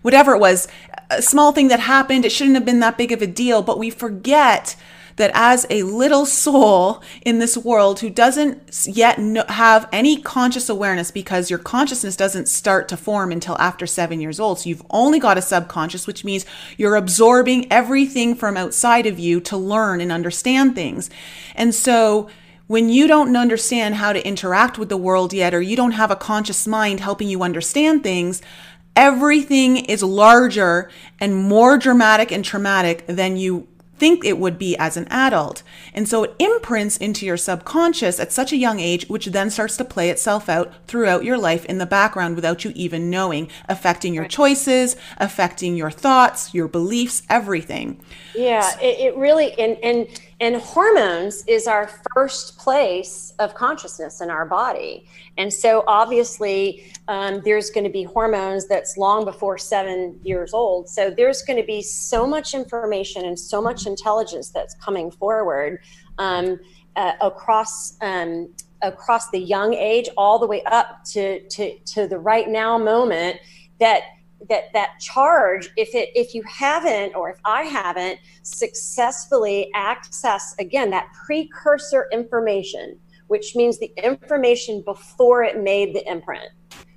whatever 0.01 0.33
it 0.33 0.39
was 0.39 0.67
a 1.11 1.21
small 1.21 1.51
thing 1.51 1.67
that 1.67 1.79
happened 1.79 2.25
it 2.25 2.31
shouldn't 2.31 2.55
have 2.55 2.65
been 2.65 2.79
that 2.79 2.97
big 2.97 3.11
of 3.11 3.21
a 3.21 3.27
deal 3.27 3.61
but 3.61 3.77
we 3.77 3.89
forget 3.89 4.75
that 5.19 5.31
as 5.33 5.65
a 5.69 5.83
little 5.83 6.25
soul 6.25 7.03
in 7.23 7.39
this 7.39 7.57
world 7.57 7.99
who 7.99 8.09
doesn't 8.09 8.87
yet 8.87 9.19
have 9.49 9.87
any 9.91 10.21
conscious 10.21 10.69
awareness 10.69 11.11
because 11.11 11.49
your 11.49 11.59
consciousness 11.59 12.15
doesn't 12.15 12.47
start 12.47 12.87
to 12.87 12.95
form 12.95 13.29
until 13.33 13.57
after 13.57 13.85
seven 13.85 14.21
years 14.21 14.39
old. 14.39 14.59
So 14.59 14.69
you've 14.69 14.85
only 14.89 15.19
got 15.19 15.37
a 15.37 15.41
subconscious, 15.41 16.07
which 16.07 16.23
means 16.23 16.45
you're 16.77 16.95
absorbing 16.95 17.69
everything 17.69 18.33
from 18.33 18.55
outside 18.55 19.05
of 19.05 19.19
you 19.19 19.41
to 19.41 19.57
learn 19.57 19.99
and 19.99 20.09
understand 20.09 20.73
things. 20.73 21.09
And 21.53 21.75
so 21.75 22.29
when 22.67 22.87
you 22.87 23.05
don't 23.05 23.35
understand 23.35 23.95
how 23.95 24.13
to 24.13 24.25
interact 24.25 24.77
with 24.77 24.87
the 24.87 24.95
world 24.95 25.33
yet, 25.33 25.53
or 25.53 25.61
you 25.61 25.75
don't 25.75 25.91
have 25.91 26.11
a 26.11 26.15
conscious 26.15 26.65
mind 26.65 27.01
helping 27.01 27.27
you 27.27 27.43
understand 27.43 28.03
things, 28.03 28.41
everything 28.95 29.75
is 29.75 30.01
larger 30.01 30.89
and 31.19 31.35
more 31.35 31.77
dramatic 31.77 32.31
and 32.31 32.45
traumatic 32.45 33.05
than 33.07 33.35
you 33.35 33.67
think 33.99 34.23
it 34.23 34.37
would 34.37 34.57
be 34.57 34.77
as 34.77 34.97
an 34.97 35.07
adult. 35.09 35.61
And 35.93 36.07
so 36.07 36.23
it 36.23 36.35
imprints 36.39 36.97
into 36.97 37.25
your 37.25 37.37
subconscious 37.37 38.19
at 38.19 38.31
such 38.31 38.51
a 38.51 38.57
young 38.57 38.79
age, 38.79 39.07
which 39.07 39.27
then 39.27 39.49
starts 39.49 39.77
to 39.77 39.85
play 39.85 40.09
itself 40.09 40.49
out 40.49 40.73
throughout 40.87 41.23
your 41.23 41.37
life 41.37 41.65
in 41.65 41.77
the 41.77 41.85
background 41.85 42.35
without 42.35 42.63
you 42.63 42.71
even 42.75 43.09
knowing, 43.09 43.49
affecting 43.67 44.13
your 44.13 44.27
choices, 44.27 44.95
affecting 45.17 45.75
your 45.75 45.91
thoughts, 45.91 46.53
your 46.53 46.67
beliefs, 46.67 47.23
everything. 47.29 48.01
Yeah, 48.35 48.77
it, 48.79 48.99
it 48.99 49.17
really, 49.17 49.53
and, 49.59 49.77
and, 49.83 50.07
and 50.41 50.55
hormones 50.55 51.43
is 51.47 51.67
our 51.67 51.89
first 52.13 52.57
place 52.57 53.33
of 53.39 53.55
consciousness 53.55 54.21
in 54.21 54.29
our 54.29 54.45
body. 54.45 55.05
And 55.37 55.53
so 55.53 55.83
obviously, 55.85 56.91
um, 57.09 57.41
there's 57.43 57.69
going 57.69 57.83
to 57.83 57.89
be 57.89 58.03
hormones 58.03 58.67
that's 58.67 58.95
long 58.95 59.25
before 59.25 59.57
seven 59.57 60.17
years 60.23 60.53
old. 60.53 60.87
So 60.87 61.09
there's 61.09 61.41
going 61.41 61.59
to 61.59 61.65
be 61.65 61.81
so 61.81 62.25
much 62.25 62.53
information 62.53 63.25
and 63.25 63.37
so 63.37 63.61
much 63.61 63.85
intelligence 63.85 64.49
that's 64.49 64.75
coming 64.75 65.11
forward 65.11 65.79
um, 66.17 66.59
uh, 66.95 67.13
across. 67.21 67.97
Um, 68.01 68.53
across 68.81 69.29
the 69.31 69.39
young 69.39 69.73
age 69.73 70.07
all 70.15 70.39
the 70.39 70.47
way 70.47 70.63
up 70.63 71.03
to, 71.03 71.45
to, 71.49 71.77
to 71.79 72.07
the 72.07 72.17
right 72.17 72.47
now 72.47 72.77
moment 72.77 73.37
that 73.81 74.03
that 74.47 74.71
that 74.73 74.91
charge 74.99 75.69
if 75.75 75.93
it 75.95 76.09
if 76.15 76.33
you 76.33 76.41
haven't 76.43 77.13
or 77.13 77.29
if 77.29 77.37
i 77.43 77.63
haven't 77.63 78.17
successfully 78.41 79.69
access 79.75 80.55
again 80.59 80.89
that 80.89 81.07
precursor 81.25 82.07
information 82.13 82.97
which 83.29 83.55
means 83.55 83.77
the 83.77 83.91
information 84.03 84.81
before 84.81 85.43
it 85.43 85.61
made 85.61 85.93
the 85.93 86.05
imprint. 86.11 86.49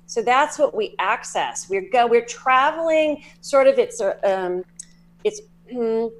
So 0.07 0.21
that's 0.21 0.59
what 0.59 0.75
we 0.75 0.95
access. 0.99 1.69
We're 1.69 1.89
go 1.91 2.05
we're 2.05 2.25
traveling 2.25 3.23
sort 3.41 3.67
of 3.67 3.79
it's 3.79 4.01
a 4.01 4.11
um, 4.29 4.63
it's 5.23 5.41
mm, 5.71 6.11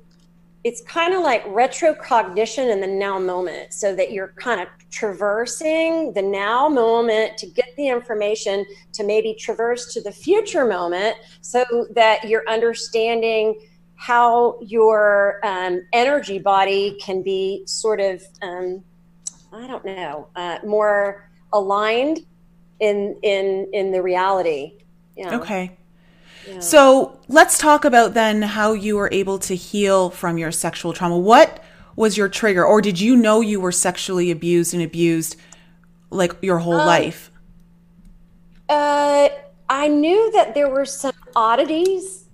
it's 0.64 0.82
kind 0.82 1.14
of 1.14 1.22
like 1.22 1.44
retrocognition 1.46 2.72
in 2.72 2.80
the 2.80 2.88
now 2.88 3.20
moment 3.20 3.74
so 3.74 3.94
that 3.96 4.12
you're 4.14 4.34
kind 4.38 4.62
of 4.62 4.68
traversing 4.90 6.14
the 6.14 6.22
now 6.22 6.70
moment 6.70 7.38
to 7.38 7.46
get 7.48 7.76
the 7.76 7.88
information 7.88 8.66
to 8.94 9.04
maybe 9.04 9.34
traverse 9.34 9.94
to 9.94 10.02
the 10.02 10.12
future 10.12 10.66
moment 10.66 11.18
so 11.42 11.66
that 11.92 12.24
you're 12.30 12.48
understanding 12.48 13.60
how 13.96 14.58
your 14.62 15.40
um, 15.44 15.82
energy 15.92 16.40
body 16.40 16.98
can 17.02 17.22
be 17.22 17.64
sort 17.66 18.00
of 18.00 18.24
um, 18.42 18.84
i 19.52 19.68
don't 19.68 19.86
know 19.86 20.28
uh, 20.36 20.60
more 20.66 21.30
aligned 21.52 22.20
in 22.80 23.18
in 23.22 23.68
in 23.74 23.92
the 23.92 24.02
reality 24.02 24.74
okay 25.36 25.78
so 26.60 27.20
let's 27.28 27.58
talk 27.58 27.86
about 27.86 28.14
then 28.14 28.42
how 28.42 28.74
you 28.74 28.96
were 28.96 29.10
able 29.12 29.40
to 29.40 29.56
heal 29.56 30.10
from 30.10 30.38
your 30.38 30.52
sexual 30.52 30.94
trauma. 30.94 31.18
What 31.18 31.64
was 31.96 32.18
your 32.18 32.30
trigger, 32.30 32.66
or 32.66 32.82
did 32.82 33.00
you 33.00 33.16
know 33.16 33.42
you 33.42 33.60
were 33.60 33.72
sexually 33.72 34.32
abused 34.32 34.74
and 34.74 34.84
abused 34.84 35.36
like 36.10 36.36
your 36.42 36.60
whole 36.60 36.80
um, 36.80 36.88
life? 36.88 37.32
Uh, 38.70 39.30
I 39.70 39.88
knew 39.88 40.32
that 40.32 40.54
there 40.54 40.70
were 40.70 40.86
some 40.86 41.14
oddities, 41.36 42.26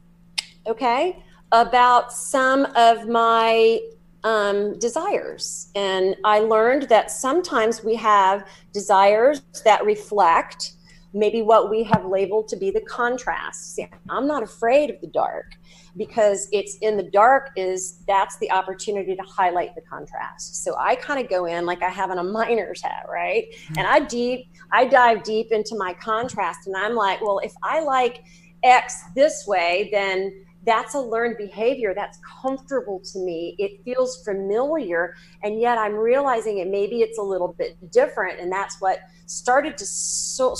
okay, 0.67 1.23
about 1.51 2.13
some 2.13 2.65
of 2.75 3.07
my 3.07 3.79
um, 4.23 4.77
desires. 4.79 5.71
And 5.75 6.15
I 6.23 6.39
learned 6.39 6.83
that 6.89 7.11
sometimes 7.11 7.83
we 7.83 7.95
have 7.95 8.47
desires 8.73 9.41
that 9.63 9.85
reflect 9.85 10.73
maybe 11.13 11.41
what 11.41 11.69
we 11.69 11.83
have 11.83 12.05
labeled 12.05 12.47
to 12.49 12.55
be 12.55 12.71
the 12.71 12.81
contrast. 12.81 13.75
See, 13.75 13.87
I'm 14.09 14.27
not 14.27 14.43
afraid 14.43 14.89
of 14.89 15.01
the 15.01 15.07
dark 15.07 15.53
because 15.97 16.47
it's 16.51 16.77
in 16.81 16.97
the 16.97 17.03
dark 17.03 17.51
is 17.55 18.03
that's 18.07 18.37
the 18.37 18.51
opportunity 18.51 19.15
to 19.15 19.23
highlight 19.23 19.75
the 19.75 19.81
contrast. 19.81 20.63
So 20.63 20.75
I 20.77 20.95
kind 20.95 21.19
of 21.19 21.29
go 21.29 21.45
in 21.45 21.65
like 21.65 21.81
I 21.81 21.89
have 21.89 22.11
on 22.11 22.19
a 22.19 22.23
miner's 22.23 22.81
hat, 22.81 23.05
right? 23.11 23.45
And 23.77 23.87
I 23.87 24.01
deep 24.01 24.51
I 24.71 24.85
dive 24.85 25.23
deep 25.23 25.51
into 25.51 25.75
my 25.75 25.93
contrast 25.93 26.67
and 26.67 26.75
I'm 26.75 26.95
like, 26.95 27.21
well, 27.21 27.39
if 27.39 27.53
I 27.63 27.81
like 27.81 28.23
X 28.63 29.01
this 29.15 29.45
way, 29.47 29.89
then 29.91 30.45
that's 30.65 30.93
a 30.93 30.99
learned 30.99 31.37
behavior 31.37 31.93
that's 31.95 32.19
comfortable 32.41 32.99
to 32.99 33.19
me 33.19 33.55
it 33.57 33.81
feels 33.83 34.23
familiar 34.23 35.15
and 35.41 35.59
yet 35.59 35.77
i'm 35.77 35.93
realizing 35.93 36.57
it 36.57 36.67
maybe 36.67 36.97
it's 36.97 37.17
a 37.17 37.21
little 37.21 37.55
bit 37.57 37.77
different 37.91 38.39
and 38.39 38.51
that's 38.51 38.79
what 38.81 38.99
started 39.25 39.77
to 39.77 39.85
so 39.85 40.53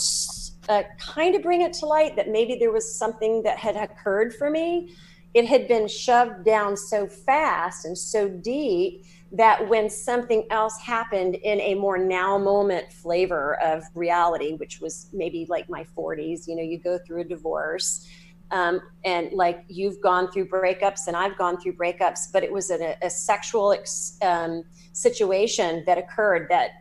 uh, 0.68 0.84
kind 1.00 1.36
of 1.36 1.42
bring 1.42 1.62
it 1.62 1.74
to 1.74 1.86
light 1.86 2.16
that 2.16 2.30
maybe 2.30 2.56
there 2.56 2.72
was 2.72 2.94
something 2.94 3.42
that 3.44 3.58
had 3.58 3.76
occurred 3.76 4.34
for 4.34 4.50
me. 4.50 4.94
It 5.34 5.46
had 5.46 5.68
been 5.68 5.88
shoved 5.88 6.44
down 6.44 6.76
so 6.76 7.08
fast 7.08 7.86
and 7.86 7.98
so 7.98 8.28
deep 8.28 9.06
that 9.32 9.68
when 9.70 9.90
something 9.90 10.46
else 10.50 10.80
happened 10.80 11.36
in 11.36 11.62
a 11.62 11.76
more 11.76 11.98
now 11.98 12.38
moment 12.38 12.92
flavor 12.92 13.60
of 13.64 13.84
reality, 13.94 14.54
which 14.54 14.82
was 14.82 15.08
maybe 15.14 15.46
like 15.50 15.70
my 15.70 15.86
40s, 15.96 16.48
you 16.48 16.56
know, 16.56 16.64
you 16.64 16.80
go 16.80 16.98
through 17.06 17.22
a 17.22 17.24
divorce. 17.24 18.08
Um, 18.52 18.82
and 19.06 19.32
like 19.32 19.64
you've 19.68 20.02
gone 20.02 20.32
through 20.32 20.48
breakups 20.48 21.06
and 21.08 21.16
I've 21.16 21.38
gone 21.38 21.60
through 21.60 21.74
breakups, 21.74 22.32
but 22.34 22.44
it 22.44 22.52
was 22.52 22.72
a, 22.72 22.98
a 23.04 23.10
sexual 23.10 23.74
ex, 23.74 24.18
um, 24.24 24.64
situation 24.94 25.84
that 25.86 26.00
occurred 26.00 26.48
that 26.50 26.72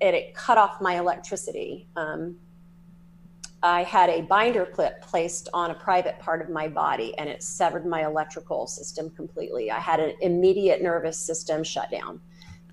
it, 0.00 0.14
it, 0.14 0.34
cut 0.36 0.58
off 0.58 0.80
my 0.80 0.98
electricity. 0.98 1.88
Um, 1.96 2.36
I 3.62 3.84
had 3.84 4.10
a 4.10 4.22
binder 4.22 4.66
clip 4.66 5.02
placed 5.02 5.48
on 5.54 5.70
a 5.70 5.74
private 5.74 6.18
part 6.18 6.42
of 6.42 6.50
my 6.50 6.66
body 6.68 7.16
and 7.18 7.28
it 7.28 7.42
severed 7.42 7.86
my 7.86 8.04
electrical 8.04 8.66
system 8.66 9.10
completely. 9.10 9.70
I 9.70 9.78
had 9.78 10.00
an 10.00 10.14
immediate 10.20 10.82
nervous 10.82 11.18
system 11.18 11.62
shutdown. 11.62 12.20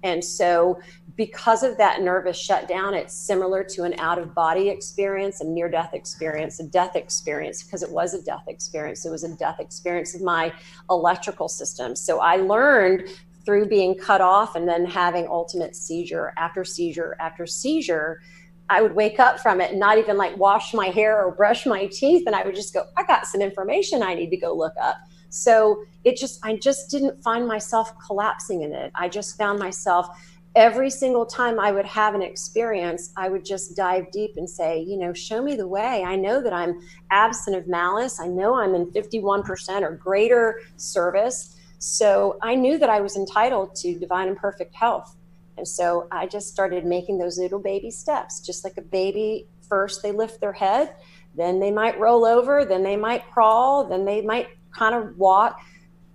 And 0.03 0.23
so 0.23 0.79
because 1.15 1.61
of 1.63 1.77
that 1.77 2.01
nervous 2.01 2.37
shutdown, 2.37 2.93
it's 2.93 3.13
similar 3.13 3.63
to 3.65 3.83
an 3.83 3.99
out 3.99 4.17
of 4.17 4.33
body 4.33 4.69
experience, 4.69 5.41
a 5.41 5.43
near 5.43 5.69
death 5.69 5.93
experience, 5.93 6.59
a 6.59 6.63
death 6.63 6.95
experience, 6.95 7.63
because 7.63 7.83
it 7.83 7.91
was 7.91 8.13
a 8.13 8.21
death 8.21 8.45
experience. 8.47 9.05
It 9.05 9.09
was 9.09 9.25
a 9.25 9.35
death 9.35 9.59
experience 9.59 10.15
of 10.15 10.21
my 10.21 10.53
electrical 10.89 11.49
system. 11.49 11.95
So 11.95 12.19
I 12.19 12.37
learned 12.37 13.09
through 13.45 13.67
being 13.67 13.97
cut 13.97 14.21
off 14.21 14.55
and 14.55 14.67
then 14.67 14.85
having 14.85 15.27
ultimate 15.27 15.75
seizure 15.75 16.33
after 16.37 16.63
seizure 16.63 17.15
after 17.19 17.45
seizure. 17.45 18.21
I 18.69 18.81
would 18.81 18.95
wake 18.95 19.19
up 19.19 19.39
from 19.39 19.61
it 19.61 19.71
and 19.71 19.79
not 19.79 19.97
even 19.97 20.17
like 20.17 20.37
wash 20.37 20.73
my 20.73 20.87
hair 20.87 21.23
or 21.23 21.31
brush 21.31 21.65
my 21.65 21.87
teeth. 21.87 22.23
And 22.27 22.35
I 22.35 22.43
would 22.43 22.55
just 22.55 22.73
go, 22.73 22.85
I 22.97 23.03
got 23.03 23.25
some 23.25 23.41
information 23.41 24.03
I 24.03 24.13
need 24.13 24.29
to 24.29 24.37
go 24.37 24.53
look 24.53 24.73
up. 24.81 24.97
So 25.29 25.83
it 26.03 26.17
just, 26.17 26.39
I 26.43 26.55
just 26.55 26.89
didn't 26.89 27.21
find 27.23 27.47
myself 27.47 27.91
collapsing 28.05 28.61
in 28.61 28.73
it. 28.73 28.91
I 28.95 29.09
just 29.09 29.37
found 29.37 29.59
myself 29.59 30.07
every 30.55 30.89
single 30.89 31.25
time 31.25 31.59
I 31.59 31.71
would 31.71 31.85
have 31.85 32.15
an 32.15 32.21
experience, 32.21 33.11
I 33.15 33.29
would 33.29 33.45
just 33.45 33.75
dive 33.75 34.11
deep 34.11 34.31
and 34.37 34.49
say, 34.49 34.81
you 34.81 34.97
know, 34.97 35.13
show 35.13 35.41
me 35.41 35.55
the 35.55 35.67
way. 35.67 36.03
I 36.03 36.15
know 36.15 36.41
that 36.41 36.53
I'm 36.53 36.79
absent 37.11 37.55
of 37.55 37.67
malice. 37.67 38.19
I 38.19 38.27
know 38.27 38.55
I'm 38.55 38.75
in 38.75 38.91
51% 38.91 39.81
or 39.81 39.95
greater 39.95 40.59
service. 40.77 41.55
So 41.77 42.37
I 42.41 42.55
knew 42.55 42.77
that 42.77 42.89
I 42.89 42.99
was 42.99 43.15
entitled 43.15 43.75
to 43.75 43.97
divine 43.97 44.27
and 44.27 44.37
perfect 44.37 44.75
health. 44.75 45.15
And 45.59 45.67
so 45.67 46.07
I 46.11 46.25
just 46.25 46.47
started 46.47 46.85
making 46.85 47.19
those 47.19 47.37
little 47.37 47.59
baby 47.59 47.91
steps, 47.91 48.39
just 48.39 48.63
like 48.63 48.77
a 48.77 48.81
baby. 48.81 49.47
First, 49.67 50.01
they 50.01 50.11
lift 50.11 50.41
their 50.41 50.53
head, 50.53 50.95
then 51.35 51.59
they 51.59 51.71
might 51.71 51.99
roll 51.99 52.25
over, 52.25 52.65
then 52.65 52.81
they 52.81 52.97
might 52.97 53.29
crawl, 53.29 53.87
then 53.87 54.03
they 54.03 54.21
might 54.21 54.47
kind 54.75 54.95
of 54.95 55.17
walk 55.17 55.59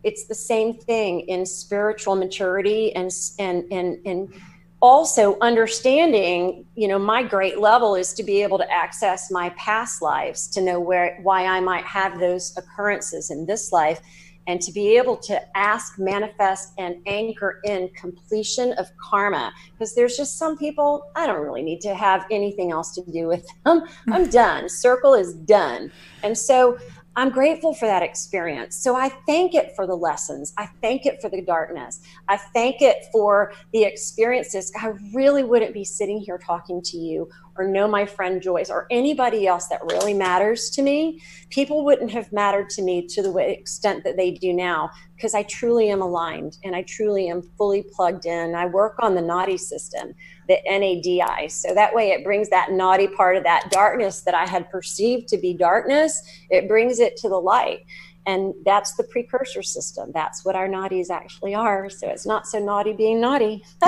it's 0.04 0.26
the 0.26 0.34
same 0.34 0.74
thing 0.74 1.20
in 1.20 1.44
spiritual 1.44 2.14
maturity 2.14 2.94
and 2.94 3.10
and 3.38 3.64
and 3.72 3.98
and 4.06 4.32
also 4.80 5.38
understanding 5.40 6.64
you 6.76 6.86
know 6.86 6.98
my 6.98 7.22
great 7.22 7.58
level 7.58 7.94
is 7.94 8.12
to 8.12 8.22
be 8.22 8.42
able 8.42 8.58
to 8.58 8.70
access 8.70 9.30
my 9.30 9.48
past 9.50 10.02
lives 10.02 10.46
to 10.46 10.60
know 10.60 10.78
where 10.78 11.18
why 11.22 11.46
i 11.46 11.58
might 11.58 11.84
have 11.84 12.20
those 12.20 12.54
occurrences 12.58 13.30
in 13.30 13.46
this 13.46 13.72
life 13.72 14.00
and 14.46 14.60
to 14.60 14.72
be 14.72 14.96
able 14.96 15.16
to 15.16 15.40
ask 15.56 15.98
manifest 15.98 16.72
and 16.78 16.96
anchor 17.06 17.60
in 17.64 17.88
completion 17.90 18.72
of 18.74 18.86
karma 18.96 19.52
because 19.72 19.94
there's 19.94 20.16
just 20.16 20.38
some 20.38 20.56
people 20.56 21.10
i 21.16 21.26
don't 21.26 21.42
really 21.42 21.62
need 21.62 21.80
to 21.80 21.94
have 21.94 22.26
anything 22.30 22.70
else 22.70 22.94
to 22.94 23.02
do 23.10 23.26
with 23.26 23.46
them 23.64 23.82
i'm 24.12 24.28
done 24.28 24.68
circle 24.68 25.14
is 25.14 25.34
done 25.34 25.90
and 26.22 26.36
so 26.36 26.78
I'm 27.16 27.30
grateful 27.30 27.72
for 27.72 27.86
that 27.86 28.02
experience. 28.02 28.76
So 28.76 28.96
I 28.96 29.08
thank 29.08 29.54
it 29.54 29.76
for 29.76 29.86
the 29.86 29.94
lessons. 29.94 30.52
I 30.58 30.66
thank 30.82 31.06
it 31.06 31.20
for 31.20 31.30
the 31.30 31.42
darkness. 31.42 32.00
I 32.28 32.36
thank 32.36 32.82
it 32.82 33.06
for 33.12 33.52
the 33.72 33.84
experiences. 33.84 34.72
I 34.80 34.94
really 35.12 35.44
wouldn't 35.44 35.72
be 35.72 35.84
sitting 35.84 36.18
here 36.18 36.38
talking 36.38 36.82
to 36.82 36.96
you 36.96 37.28
or 37.56 37.66
know 37.66 37.86
my 37.86 38.04
friend 38.06 38.42
Joyce 38.42 38.70
or 38.70 38.86
anybody 38.90 39.46
else 39.46 39.68
that 39.68 39.80
really 39.84 40.14
matters 40.14 40.70
to 40.70 40.82
me. 40.82 41.20
People 41.50 41.84
wouldn't 41.84 42.10
have 42.10 42.32
mattered 42.32 42.70
to 42.70 42.82
me 42.82 43.06
to 43.08 43.22
the 43.22 43.34
extent 43.36 44.04
that 44.04 44.16
they 44.16 44.30
do 44.30 44.52
now 44.52 44.90
because 45.14 45.34
I 45.34 45.44
truly 45.44 45.90
am 45.90 46.02
aligned 46.02 46.58
and 46.64 46.74
I 46.74 46.82
truly 46.82 47.28
am 47.28 47.42
fully 47.56 47.84
plugged 47.94 48.26
in. 48.26 48.54
I 48.54 48.66
work 48.66 48.96
on 49.00 49.14
the 49.14 49.22
naughty 49.22 49.58
system 49.58 50.14
the 50.48 50.58
NADI. 50.66 51.50
So 51.50 51.74
that 51.74 51.94
way 51.94 52.10
it 52.10 52.24
brings 52.24 52.50
that 52.50 52.72
naughty 52.72 53.08
part 53.08 53.36
of 53.36 53.44
that 53.44 53.68
darkness 53.70 54.22
that 54.22 54.34
I 54.34 54.46
had 54.46 54.70
perceived 54.70 55.28
to 55.28 55.38
be 55.38 55.54
darkness, 55.54 56.22
it 56.50 56.68
brings 56.68 56.98
it 56.98 57.16
to 57.18 57.28
the 57.28 57.40
light. 57.40 57.80
And 58.26 58.54
that's 58.64 58.94
the 58.94 59.04
precursor 59.04 59.62
system. 59.62 60.10
That's 60.12 60.44
what 60.44 60.56
our 60.56 60.68
naughties 60.68 61.10
actually 61.10 61.54
are. 61.54 61.90
So 61.90 62.08
it's 62.08 62.26
not 62.26 62.46
so 62.46 62.58
naughty 62.58 62.92
being 62.92 63.20
naughty. 63.20 63.64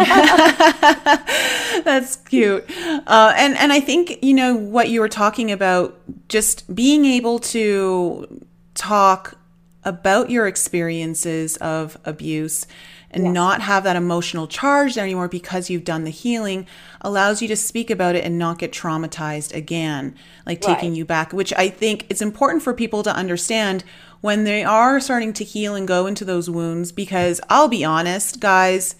that's 1.84 2.16
cute. 2.16 2.64
Uh, 3.06 3.32
and, 3.36 3.56
and 3.56 3.72
I 3.72 3.80
think, 3.80 4.22
you 4.22 4.34
know, 4.34 4.54
what 4.54 4.90
you 4.90 5.00
were 5.00 5.08
talking 5.08 5.50
about, 5.50 5.98
just 6.28 6.74
being 6.74 7.06
able 7.06 7.38
to 7.38 8.44
talk 8.74 9.38
about 9.84 10.30
your 10.30 10.46
experiences 10.46 11.56
of 11.58 11.96
abuse 12.04 12.66
and 13.10 13.24
yes. 13.24 13.32
not 13.34 13.62
have 13.62 13.84
that 13.84 13.96
emotional 13.96 14.46
charge 14.46 14.98
anymore 14.98 15.28
because 15.28 15.70
you've 15.70 15.84
done 15.84 16.04
the 16.04 16.10
healing 16.10 16.66
allows 17.00 17.40
you 17.40 17.48
to 17.48 17.56
speak 17.56 17.88
about 17.88 18.14
it 18.14 18.24
and 18.24 18.38
not 18.38 18.58
get 18.58 18.72
traumatized 18.72 19.54
again, 19.54 20.14
like 20.44 20.62
right. 20.64 20.74
taking 20.74 20.94
you 20.94 21.04
back, 21.04 21.32
which 21.32 21.52
I 21.54 21.68
think 21.68 22.04
it's 22.10 22.20
important 22.20 22.62
for 22.62 22.74
people 22.74 23.02
to 23.04 23.14
understand 23.14 23.84
when 24.26 24.42
they 24.42 24.64
are 24.64 24.98
starting 24.98 25.32
to 25.32 25.44
heal 25.44 25.76
and 25.76 25.86
go 25.86 26.08
into 26.08 26.24
those 26.24 26.50
wounds. 26.50 26.90
Because 26.90 27.40
I'll 27.48 27.68
be 27.68 27.84
honest, 27.84 28.40
guys, 28.40 28.96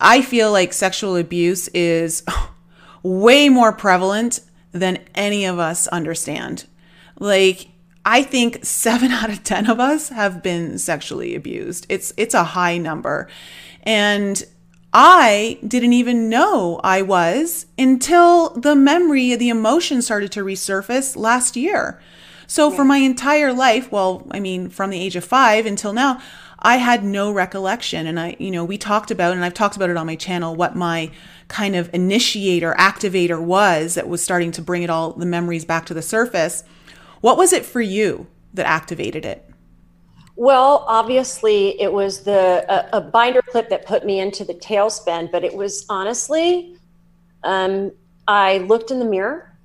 I 0.00 0.22
feel 0.22 0.50
like 0.50 0.72
sexual 0.72 1.14
abuse 1.14 1.68
is 1.68 2.22
way 3.02 3.50
more 3.50 3.70
prevalent 3.70 4.40
than 4.72 5.04
any 5.14 5.44
of 5.44 5.58
us 5.58 5.86
understand. 5.88 6.64
Like, 7.18 7.68
I 8.06 8.22
think 8.22 8.64
seven 8.64 9.10
out 9.12 9.28
of 9.28 9.44
10 9.44 9.68
of 9.68 9.78
us 9.78 10.08
have 10.08 10.42
been 10.42 10.78
sexually 10.78 11.34
abused. 11.34 11.84
It's, 11.90 12.14
it's 12.16 12.34
a 12.34 12.44
high 12.44 12.78
number. 12.78 13.28
And 13.82 14.42
I 14.94 15.58
didn't 15.68 15.92
even 15.92 16.30
know 16.30 16.80
I 16.82 17.02
was 17.02 17.66
until 17.78 18.54
the 18.54 18.74
memory, 18.74 19.34
the 19.34 19.50
emotion 19.50 20.00
started 20.00 20.32
to 20.32 20.40
resurface 20.40 21.14
last 21.14 21.56
year. 21.56 22.00
So 22.46 22.70
for 22.70 22.84
my 22.84 22.98
entire 22.98 23.52
life, 23.52 23.90
well, 23.90 24.26
I 24.30 24.40
mean, 24.40 24.68
from 24.68 24.90
the 24.90 25.00
age 25.00 25.16
of 25.16 25.24
five 25.24 25.66
until 25.66 25.92
now, 25.92 26.20
I 26.58 26.76
had 26.76 27.04
no 27.04 27.32
recollection. 27.32 28.06
And 28.06 28.18
I, 28.18 28.36
you 28.38 28.50
know, 28.50 28.64
we 28.64 28.78
talked 28.78 29.10
about, 29.10 29.34
and 29.34 29.44
I've 29.44 29.54
talked 29.54 29.76
about 29.76 29.90
it 29.90 29.96
on 29.96 30.06
my 30.06 30.16
channel, 30.16 30.54
what 30.54 30.74
my 30.74 31.10
kind 31.48 31.76
of 31.76 31.92
initiator, 31.92 32.74
activator 32.78 33.42
was 33.42 33.94
that 33.94 34.08
was 34.08 34.22
starting 34.22 34.52
to 34.52 34.62
bring 34.62 34.82
it 34.82 34.90
all, 34.90 35.12
the 35.12 35.26
memories 35.26 35.64
back 35.64 35.86
to 35.86 35.94
the 35.94 36.02
surface. 36.02 36.64
What 37.20 37.36
was 37.36 37.52
it 37.52 37.64
for 37.64 37.80
you 37.80 38.26
that 38.54 38.66
activated 38.66 39.24
it? 39.24 39.48
Well, 40.34 40.84
obviously, 40.86 41.80
it 41.80 41.92
was 41.92 42.22
the 42.22 42.64
a, 42.68 42.98
a 42.98 43.00
binder 43.00 43.42
clip 43.42 43.70
that 43.70 43.86
put 43.86 44.04
me 44.04 44.20
into 44.20 44.44
the 44.44 44.54
tailspin. 44.54 45.32
But 45.32 45.44
it 45.44 45.54
was 45.54 45.86
honestly, 45.88 46.76
um, 47.42 47.92
I 48.28 48.58
looked 48.58 48.90
in 48.90 48.98
the 48.98 49.06
mirror 49.06 49.56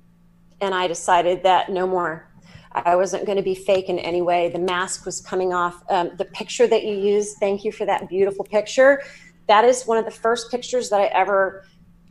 and 0.60 0.74
I 0.74 0.86
decided 0.86 1.42
that 1.42 1.70
no 1.70 1.86
more. 1.86 2.28
I 2.74 2.96
wasn't 2.96 3.26
going 3.26 3.36
to 3.36 3.42
be 3.42 3.54
fake 3.54 3.88
in 3.88 3.98
any 3.98 4.22
way. 4.22 4.48
The 4.48 4.58
mask 4.58 5.04
was 5.04 5.20
coming 5.20 5.52
off. 5.52 5.82
Um, 5.90 6.10
the 6.16 6.24
picture 6.26 6.66
that 6.66 6.84
you 6.84 6.94
used, 6.94 7.36
thank 7.38 7.64
you 7.64 7.72
for 7.72 7.84
that 7.86 8.08
beautiful 8.08 8.44
picture. 8.44 9.02
That 9.48 9.64
is 9.64 9.84
one 9.84 9.98
of 9.98 10.04
the 10.04 10.10
first 10.10 10.50
pictures 10.50 10.88
that 10.90 11.00
I 11.00 11.06
ever 11.06 11.64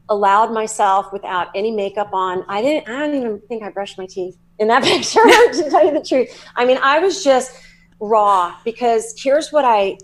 allowed 0.10 0.52
myself 0.52 1.12
without 1.14 1.48
any 1.56 1.72
makeup 1.72 2.10
on. 2.14 2.44
I 2.48 2.62
didn't. 2.62 2.90
I 2.90 3.00
don't 3.00 3.16
even 3.16 3.42
think 3.48 3.64
I 3.64 3.70
brushed 3.70 3.98
my 3.98 4.06
teeth 4.06 4.38
in 4.60 4.68
that 4.68 4.84
picture, 4.84 5.22
to 5.22 5.70
tell 5.70 5.86
you 5.86 5.94
the 5.94 6.06
truth. 6.06 6.46
I 6.56 6.66
mean, 6.66 6.78
I 6.82 7.00
was 7.00 7.24
just 7.24 7.56
raw 8.00 8.58
because 8.64 9.14
here's 9.18 9.52
what 9.52 9.66
I 9.66 9.98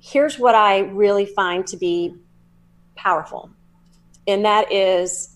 here's 0.00 0.38
what 0.38 0.54
I 0.54 0.80
really 0.80 1.26
find 1.26 1.66
to 1.66 1.76
be 1.76 2.14
powerful. 2.94 3.50
And 4.26 4.44
that 4.44 4.70
is 4.72 5.35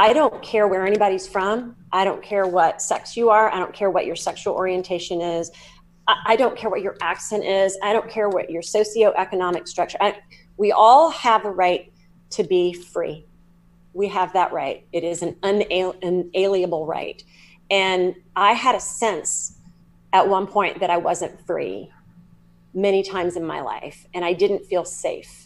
I 0.00 0.14
don't 0.14 0.42
care 0.42 0.66
where 0.66 0.86
anybody's 0.86 1.28
from. 1.28 1.76
I 1.92 2.06
don't 2.06 2.22
care 2.22 2.46
what 2.46 2.80
sex 2.80 3.18
you 3.18 3.28
are. 3.28 3.52
I 3.52 3.58
don't 3.58 3.74
care 3.74 3.90
what 3.90 4.06
your 4.06 4.16
sexual 4.16 4.54
orientation 4.54 5.20
is. 5.20 5.50
I, 6.08 6.14
I 6.28 6.36
don't 6.36 6.56
care 6.56 6.70
what 6.70 6.80
your 6.80 6.96
accent 7.02 7.44
is. 7.44 7.76
I 7.82 7.92
don't 7.92 8.08
care 8.08 8.30
what 8.30 8.48
your 8.48 8.62
socioeconomic 8.62 9.68
structure. 9.68 9.98
I, 10.00 10.16
we 10.56 10.72
all 10.72 11.10
have 11.10 11.44
a 11.44 11.50
right 11.50 11.92
to 12.30 12.44
be 12.44 12.72
free. 12.72 13.26
We 13.92 14.08
have 14.08 14.32
that 14.32 14.54
right. 14.54 14.86
It 14.90 15.04
is 15.04 15.20
an 15.20 15.36
unalienable 15.42 16.86
right. 16.86 17.22
And 17.70 18.14
I 18.34 18.54
had 18.54 18.74
a 18.74 18.80
sense 18.80 19.58
at 20.14 20.26
one 20.26 20.46
point 20.46 20.80
that 20.80 20.88
I 20.88 20.96
wasn't 20.96 21.44
free 21.46 21.92
many 22.72 23.02
times 23.02 23.36
in 23.36 23.44
my 23.44 23.60
life, 23.60 24.06
and 24.14 24.24
I 24.24 24.32
didn't 24.32 24.64
feel 24.64 24.86
safe. 24.86 25.39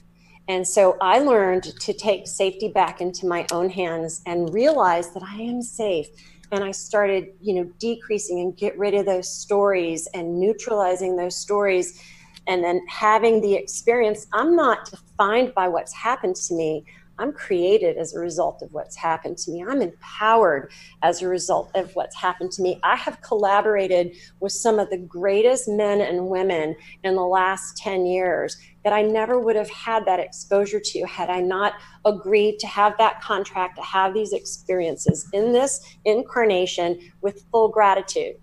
And 0.48 0.66
so 0.66 0.96
I 1.00 1.20
learned 1.20 1.62
to 1.80 1.92
take 1.92 2.26
safety 2.26 2.68
back 2.68 3.00
into 3.00 3.26
my 3.26 3.46
own 3.50 3.70
hands 3.70 4.20
and 4.26 4.52
realize 4.52 5.10
that 5.14 5.22
I 5.22 5.36
am 5.36 5.62
safe. 5.62 6.08
And 6.52 6.62
I 6.62 6.70
started, 6.70 7.28
you 7.40 7.54
know, 7.54 7.64
decreasing 7.78 8.40
and 8.40 8.56
get 8.56 8.78
rid 8.78 8.94
of 8.94 9.06
those 9.06 9.28
stories 9.28 10.06
and 10.14 10.38
neutralizing 10.38 11.16
those 11.16 11.36
stories 11.36 12.00
and 12.46 12.62
then 12.62 12.84
having 12.88 13.40
the 13.40 13.54
experience. 13.54 14.26
I'm 14.32 14.54
not 14.54 14.90
defined 14.90 15.54
by 15.54 15.68
what's 15.68 15.94
happened 15.94 16.36
to 16.36 16.54
me. 16.54 16.84
I'm 17.18 17.32
created 17.32 17.96
as 17.96 18.14
a 18.14 18.18
result 18.18 18.60
of 18.60 18.72
what's 18.72 18.96
happened 18.96 19.38
to 19.38 19.52
me. 19.52 19.64
I'm 19.64 19.80
empowered 19.80 20.72
as 21.02 21.22
a 21.22 21.28
result 21.28 21.70
of 21.74 21.94
what's 21.94 22.16
happened 22.16 22.50
to 22.52 22.62
me. 22.62 22.80
I 22.82 22.96
have 22.96 23.20
collaborated 23.20 24.16
with 24.40 24.52
some 24.52 24.78
of 24.78 24.90
the 24.90 24.98
greatest 24.98 25.68
men 25.68 26.00
and 26.00 26.28
women 26.28 26.74
in 27.04 27.14
the 27.14 27.24
last 27.24 27.76
10 27.76 28.04
years 28.06 28.56
that 28.84 28.92
I 28.92 29.02
never 29.02 29.40
would 29.40 29.56
have 29.56 29.70
had 29.70 30.04
that 30.04 30.20
exposure 30.20 30.78
to 30.78 31.06
had 31.06 31.30
I 31.30 31.40
not 31.40 31.72
agreed 32.04 32.58
to 32.60 32.66
have 32.66 32.96
that 32.98 33.20
contract, 33.22 33.76
to 33.76 33.82
have 33.82 34.14
these 34.14 34.32
experiences 34.32 35.26
in 35.32 35.52
this 35.52 35.80
incarnation 36.04 37.00
with 37.22 37.44
full 37.50 37.68
gratitude. 37.68 38.36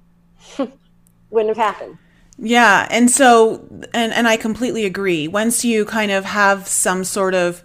Wouldn't 1.30 1.56
have 1.56 1.76
happened. 1.76 1.98
Yeah. 2.38 2.88
And 2.90 3.10
so, 3.12 3.68
and, 3.94 4.12
and 4.12 4.28
I 4.28 4.36
completely 4.36 4.86
agree. 4.86 5.28
Once 5.28 5.64
you 5.64 5.86
kind 5.86 6.12
of 6.12 6.26
have 6.26 6.68
some 6.68 7.04
sort 7.04 7.36
of 7.36 7.64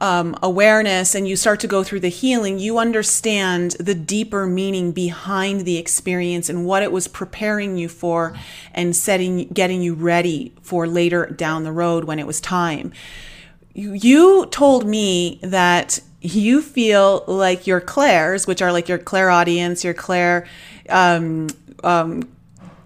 um, 0.00 0.36
awareness 0.42 1.14
and 1.14 1.26
you 1.26 1.36
start 1.36 1.60
to 1.60 1.66
go 1.66 1.82
through 1.82 2.00
the 2.00 2.08
healing, 2.08 2.58
you 2.58 2.78
understand 2.78 3.72
the 3.72 3.94
deeper 3.94 4.46
meaning 4.46 4.92
behind 4.92 5.62
the 5.62 5.76
experience 5.76 6.48
and 6.48 6.64
what 6.64 6.82
it 6.82 6.92
was 6.92 7.08
preparing 7.08 7.76
you 7.76 7.88
for 7.88 8.34
and 8.72 8.94
setting, 8.94 9.48
getting 9.48 9.82
you 9.82 9.94
ready 9.94 10.52
for 10.62 10.86
later 10.86 11.26
down 11.26 11.64
the 11.64 11.72
road 11.72 12.04
when 12.04 12.18
it 12.18 12.26
was 12.26 12.40
time. 12.40 12.92
You, 13.74 14.46
told 14.46 14.86
me 14.86 15.38
that 15.42 16.00
you 16.20 16.62
feel 16.62 17.24
like 17.28 17.66
your 17.66 17.80
clairs, 17.80 18.46
which 18.46 18.60
are 18.60 18.72
like 18.72 18.88
your 18.88 18.98
clairaudience, 18.98 19.84
your 19.84 19.94
clair, 19.94 20.46
um, 20.88 21.48
um, 21.84 22.28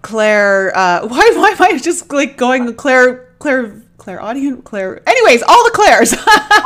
Claire, 0.03 0.77
uh, 0.77 1.01
why, 1.07 1.31
why 1.35 1.49
am 1.49 1.61
I 1.61 1.79
just 1.79 2.11
like 2.11 2.37
going 2.37 2.73
Claire, 2.75 3.27
Claire, 3.39 3.81
Claire, 4.03 4.17
clairaudient, 4.17 4.65
Claire. 4.65 5.01
Anyways, 5.07 5.43
all 5.43 5.63
the 5.63 5.71
Claires. 5.73 6.13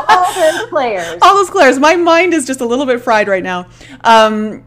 all 0.09 0.33
those 0.33 0.65
Claires. 0.69 1.19
all 1.21 1.35
those 1.35 1.51
Claires. 1.51 1.77
My 1.77 1.95
mind 1.95 2.33
is 2.33 2.47
just 2.47 2.61
a 2.61 2.65
little 2.65 2.87
bit 2.87 2.99
fried 2.99 3.27
right 3.27 3.43
now. 3.43 3.67
Um, 4.03 4.65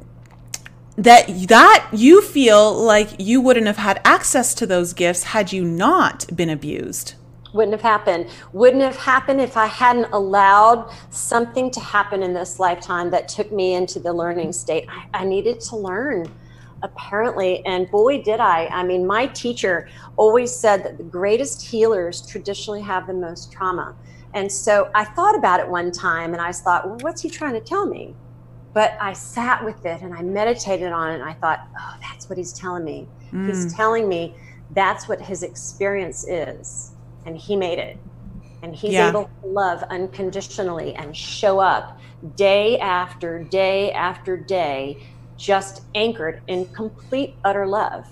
that 0.97 1.27
that 1.49 1.89
you 1.93 2.23
feel 2.23 2.73
like 2.73 3.09
you 3.19 3.41
wouldn't 3.41 3.67
have 3.67 3.79
had 3.79 4.01
access 4.05 4.55
to 4.55 4.67
those 4.67 4.93
gifts 4.93 5.25
had 5.25 5.53
you 5.53 5.65
not 5.65 6.27
been 6.37 6.51
abused. 6.51 7.15
Wouldn't 7.53 7.73
have 7.73 7.83
happened. 7.83 8.29
Wouldn't 8.53 8.83
have 8.83 8.97
happened 8.97 9.41
if 9.41 9.57
I 9.57 9.67
hadn't 9.67 10.13
allowed 10.13 10.93
something 11.11 11.73
to 11.73 11.81
happen 11.81 12.23
in 12.23 12.33
this 12.33 12.61
lifetime 12.61 13.11
that 13.11 13.27
took 13.27 13.51
me 13.51 13.75
into 13.75 13.99
the 13.99 14.13
learning 14.13 14.53
state. 14.53 14.87
I, 14.89 15.23
I 15.23 15.25
needed 15.25 15.59
to 15.63 15.77
learn 15.77 16.31
apparently 16.83 17.65
and 17.67 17.91
boy 17.91 18.23
did 18.23 18.41
i. 18.41 18.67
I 18.67 18.83
mean 18.83 19.07
my 19.07 19.27
teacher 19.27 19.89
always 20.17 20.55
said 20.55 20.85
that 20.85 20.99
the 20.99 21.05
greatest 21.05 21.63
healers 21.63 22.27
traditionally 22.27 22.83
have 22.83 23.07
the 23.07 23.15
most 23.15 23.53
trauma. 23.53 23.95
And 24.35 24.51
so 24.51 24.91
i 24.95 25.05
thought 25.05 25.37
about 25.37 25.61
it 25.61 25.69
one 25.69 25.91
time 25.91 26.33
and 26.33 26.41
i 26.43 26.53
thought 26.53 26.87
well 26.87 26.99
what's 27.01 27.23
he 27.23 27.31
trying 27.31 27.55
to 27.55 27.61
tell 27.61 27.87
me? 27.87 28.15
But 28.73 28.97
i 29.01 29.13
sat 29.13 29.65
with 29.65 29.85
it 29.85 30.03
and 30.03 30.15
i 30.15 30.23
meditated 30.23 30.93
on 30.93 31.11
it 31.11 31.15
and 31.15 31.25
i 31.25 31.35
thought 31.35 31.61
oh 31.79 31.97
that's 32.01 32.29
what 32.29 32.39
he's 32.39 32.53
telling 32.53 32.85
me. 32.85 33.09
Mm. 33.33 33.47
he's 33.47 33.73
telling 33.75 34.09
me 34.09 34.35
that's 34.73 35.09
what 35.09 35.21
his 35.21 35.43
experience 35.43 36.27
is. 36.29 36.93
And 37.27 37.37
he 37.37 37.57
made 37.57 37.79
it. 37.79 37.99
And 38.63 38.75
he's 38.75 38.93
yeah. 38.93 39.09
able 39.09 39.31
to 39.43 39.47
love 39.47 39.83
unconditionally 39.85 40.95
and 40.95 41.17
show 41.17 41.59
up 41.59 41.99
day 42.37 42.79
after 42.79 43.43
day 43.43 43.93
after 43.93 44.37
day 44.37 45.03
just 45.41 45.83
anchored 45.95 46.43
in 46.47 46.67
complete, 46.67 47.35
utter 47.45 47.67
love. 47.67 48.07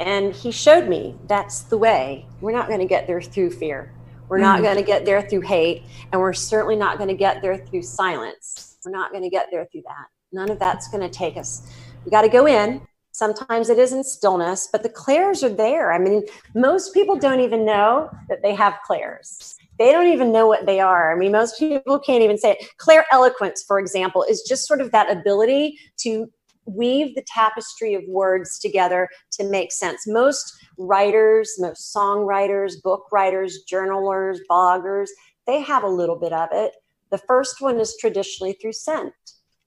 And 0.00 0.34
he 0.34 0.50
showed 0.50 0.88
me 0.88 1.14
that's 1.26 1.62
the 1.62 1.76
way. 1.76 2.26
We're 2.40 2.52
not 2.52 2.68
going 2.68 2.80
to 2.80 2.86
get 2.86 3.06
there 3.06 3.20
through 3.20 3.50
fear. 3.50 3.92
We're 4.28 4.38
mm. 4.38 4.42
not 4.42 4.62
going 4.62 4.76
to 4.76 4.82
get 4.82 5.04
there 5.04 5.20
through 5.20 5.42
hate. 5.42 5.82
And 6.10 6.20
we're 6.20 6.32
certainly 6.32 6.76
not 6.76 6.96
going 6.96 7.08
to 7.08 7.14
get 7.14 7.42
there 7.42 7.58
through 7.58 7.82
silence. 7.82 8.78
We're 8.84 8.92
not 8.92 9.12
going 9.12 9.22
to 9.22 9.30
get 9.30 9.48
there 9.50 9.66
through 9.70 9.82
that. 9.82 10.06
None 10.32 10.50
of 10.50 10.58
that's 10.58 10.88
going 10.88 11.02
to 11.02 11.10
take 11.10 11.36
us. 11.36 11.70
We 12.04 12.10
got 12.10 12.22
to 12.22 12.28
go 12.28 12.46
in. 12.46 12.80
Sometimes 13.12 13.68
it 13.68 13.78
is 13.78 13.92
in 13.92 14.02
stillness, 14.02 14.68
but 14.72 14.82
the 14.82 14.88
clairs 14.88 15.44
are 15.44 15.54
there. 15.54 15.92
I 15.92 15.98
mean, 15.98 16.22
most 16.54 16.94
people 16.94 17.16
don't 17.16 17.40
even 17.40 17.66
know 17.66 18.08
that 18.30 18.38
they 18.42 18.54
have 18.54 18.74
clairs 18.86 19.56
they 19.80 19.92
don't 19.92 20.08
even 20.08 20.30
know 20.30 20.46
what 20.46 20.66
they 20.66 20.78
are. 20.78 21.10
I 21.10 21.18
mean, 21.18 21.32
most 21.32 21.58
people 21.58 21.98
can't 21.98 22.22
even 22.22 22.36
say 22.36 22.50
it. 22.52 22.68
Clair 22.76 23.06
eloquence, 23.10 23.64
for 23.66 23.78
example, 23.78 24.22
is 24.28 24.42
just 24.46 24.68
sort 24.68 24.82
of 24.82 24.92
that 24.92 25.10
ability 25.10 25.78
to 26.00 26.30
weave 26.74 27.14
the 27.14 27.24
tapestry 27.26 27.94
of 27.94 28.02
words 28.08 28.58
together 28.58 29.08
to 29.32 29.48
make 29.48 29.72
sense. 29.72 30.06
Most 30.06 30.56
writers, 30.78 31.54
most 31.58 31.94
songwriters, 31.94 32.82
book 32.82 33.06
writers, 33.12 33.62
journalers, 33.68 34.40
bloggers, 34.50 35.08
they 35.46 35.60
have 35.60 35.82
a 35.82 35.88
little 35.88 36.16
bit 36.16 36.32
of 36.32 36.48
it. 36.52 36.74
The 37.10 37.18
first 37.18 37.60
one 37.60 37.80
is 37.80 37.96
traditionally 37.98 38.52
through 38.54 38.72
scent. 38.72 39.12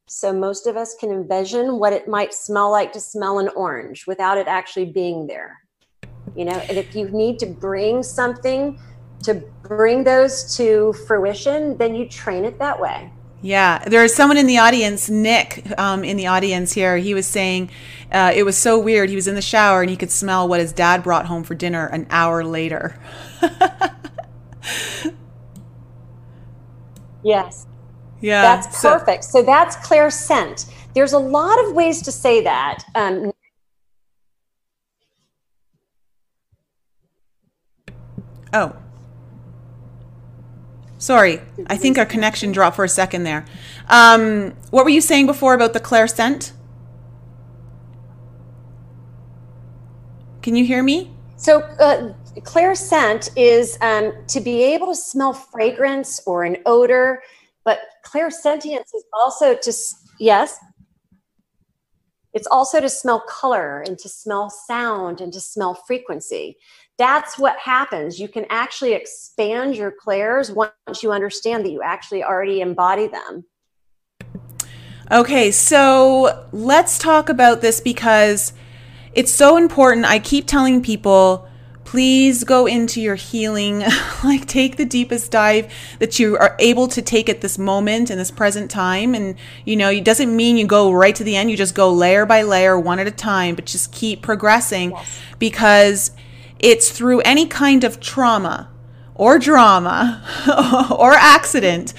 So 0.08 0.34
most 0.34 0.68
of 0.68 0.78
us 0.78 0.96
can 1.00 1.12
envision 1.12 1.80
what 1.80 1.94
it 1.94 2.08
might 2.08 2.34
smell 2.34 2.72
like 2.72 2.92
to 2.94 3.00
smell 3.00 3.40
an 3.40 3.50
orange 3.50 4.06
without 4.06 4.38
it 4.38 4.48
actually 4.48 4.86
being 4.86 5.28
there. 5.28 5.60
You 6.36 6.46
know, 6.46 6.58
and 6.70 6.78
if 6.78 6.96
you 6.96 7.10
need 7.10 7.40
to 7.40 7.46
bring 7.46 8.04
something 8.04 8.80
to 9.24 9.36
bring 9.64 10.04
those 10.04 10.56
to 10.58 10.94
fruition, 11.08 11.78
then 11.78 11.96
you 11.96 12.08
train 12.08 12.44
it 12.44 12.60
that 12.60 12.80
way. 12.80 13.12
Yeah, 13.44 13.84
there 13.86 14.06
is 14.06 14.16
someone 14.16 14.38
in 14.38 14.48
the 14.48 14.58
audience, 14.60 15.10
Nick, 15.10 15.66
um, 15.78 16.06
in 16.06 16.16
the 16.16 16.28
audience 16.28 16.72
here. 16.72 16.96
He 16.96 17.14
was 17.14 17.28
saying 17.28 17.70
uh, 18.10 18.32
it 18.34 18.44
was 18.44 18.58
so 18.58 18.80
weird. 18.80 19.10
He 19.10 19.16
was 19.16 19.28
in 19.28 19.36
the 19.36 19.42
shower 19.42 19.82
and 19.82 19.90
he 19.90 19.98
could 19.98 20.12
smell 20.12 20.48
what 20.48 20.62
his 20.62 20.72
dad 20.72 21.04
brought 21.04 21.26
home 21.26 21.44
for 21.44 21.54
dinner 21.54 21.88
an 21.88 22.08
hour 22.10 22.46
later. 22.46 22.98
yes. 27.24 27.68
Yeah. 28.22 28.42
That's 28.42 28.82
perfect. 28.82 29.26
So, 29.26 29.42
so 29.42 29.46
that's 29.46 29.76
clairscent. 29.76 30.72
There's 30.96 31.12
a 31.12 31.20
lot 31.20 31.62
of 31.66 31.74
ways 31.74 32.02
to 32.04 32.14
say 32.14 32.42
that. 32.44 32.86
Um, 32.96 33.34
oh, 38.54 38.74
Sorry, 41.04 41.42
I 41.68 41.76
think 41.76 41.98
our 41.98 42.06
connection 42.06 42.54
dropped 42.54 42.78
for 42.78 42.86
a 42.86 42.88
second 42.88 43.24
there. 43.24 43.44
Um, 43.90 44.54
what 44.70 44.86
were 44.86 44.90
you 44.90 45.02
saying 45.02 45.26
before 45.26 45.54
about 45.54 45.74
the 45.74 45.82
clairscent? 45.82 46.54
Can 50.42 50.56
you 50.56 50.64
hear 50.64 50.82
me? 50.82 51.12
So, 51.36 51.60
uh, 51.60 52.14
clairscent 52.44 53.32
is 53.36 53.78
um, 53.82 54.14
to 54.28 54.40
be 54.40 54.64
able 54.64 54.88
to 54.88 54.96
smell 54.96 55.34
fragrance 55.34 56.22
or 56.26 56.46
an 56.46 56.56
odor, 56.66 57.22
but 57.66 57.80
clairsentience 58.06 58.96
is 58.96 59.04
also 59.14 59.56
to, 59.56 59.74
yes, 60.22 60.58
it's 62.32 62.48
also 62.48 62.80
to 62.80 62.88
smell 62.88 63.20
color 63.28 63.82
and 63.82 64.00
to 64.00 64.08
smell 64.08 64.50
sound 64.50 65.20
and 65.20 65.34
to 65.34 65.42
smell 65.42 65.74
frequency 65.74 66.56
that's 66.98 67.40
what 67.40 67.58
happens. 67.58 68.20
You 68.20 68.28
can 68.28 68.46
actually 68.50 68.94
expand 68.94 69.76
your 69.76 69.92
clairs 69.92 70.52
once 70.52 71.02
you 71.02 71.12
understand 71.12 71.66
that 71.66 71.72
you 71.72 71.82
actually 71.82 72.24
already 72.24 72.62
embody 72.62 73.08
them. 73.08 73.46
Okay, 75.12 75.52
so 75.52 76.48
let's 76.52 76.98
talk 76.98 77.30
about 77.30 77.62
this 77.62 77.82
because 77.82 78.54
it's 79.14 79.32
so 79.32 79.58
important. 79.58 80.06
I 80.06 80.20
keep 80.20 80.48
telling 80.48 80.82
people, 80.82 81.48
please 81.84 82.44
go 82.44 82.66
into 82.66 83.02
your 83.02 83.16
healing. 83.16 83.84
like, 84.24 84.46
take 84.48 84.78
the 84.78 84.86
deepest 84.86 85.30
dive 85.30 85.72
that 86.00 86.20
you 86.20 86.38
are 86.38 86.56
able 86.60 86.88
to 86.88 87.02
take 87.02 87.30
at 87.30 87.42
this 87.42 87.58
moment 87.58 88.10
in 88.10 88.18
this 88.18 88.32
present 88.32 88.72
time. 88.72 89.14
And, 89.14 89.36
you 89.66 89.76
know, 89.76 89.90
it 89.90 90.06
doesn't 90.06 90.36
mean 90.36 90.58
you 90.58 90.66
go 90.66 90.92
right 90.92 91.16
to 91.16 91.24
the 91.24 91.36
end. 91.36 91.52
You 91.52 91.58
just 91.58 91.76
go 91.76 91.92
layer 91.92 92.26
by 92.26 92.44
layer, 92.44 92.80
one 92.80 93.00
at 93.00 93.06
a 93.06 93.12
time, 93.12 93.56
but 93.56 93.66
just 93.66 93.92
keep 93.92 94.22
progressing 94.22 94.92
yes. 94.92 95.20
because 95.38 96.12
it's 96.64 96.90
through 96.90 97.20
any 97.22 97.46
kind 97.46 97.84
of 97.84 98.00
trauma 98.00 98.70
or 99.16 99.38
drama 99.38 100.24
or 100.98 101.14
accident 101.14 101.94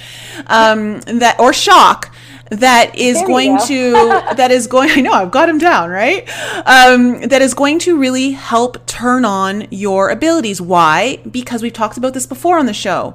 um, 0.47 1.01
that 1.03 1.39
or 1.39 1.53
shock 1.53 2.15
that 2.51 2.97
is 2.97 3.19
there 3.19 3.27
going 3.27 3.59
to 3.67 3.93
that 4.37 4.51
is 4.51 4.67
going 4.67 4.91
i 4.91 5.01
know 5.01 5.13
i've 5.13 5.31
got 5.31 5.49
him 5.49 5.59
down 5.59 5.91
right? 5.91 6.29
Um, 6.67 7.21
that 7.29 7.41
is 7.43 7.55
going 7.55 7.79
to 7.81 7.99
really 7.99 8.33
help 8.33 8.87
turn 8.87 9.25
on 9.25 9.67
your 9.71 10.11
abilities. 10.11 10.61
Why? 10.61 11.19
Because 11.31 11.63
we've 11.63 11.73
talked 11.73 11.97
about 11.97 12.15
this 12.15 12.27
before 12.27 12.59
on 12.59 12.67
the 12.67 12.75
show 12.75 13.15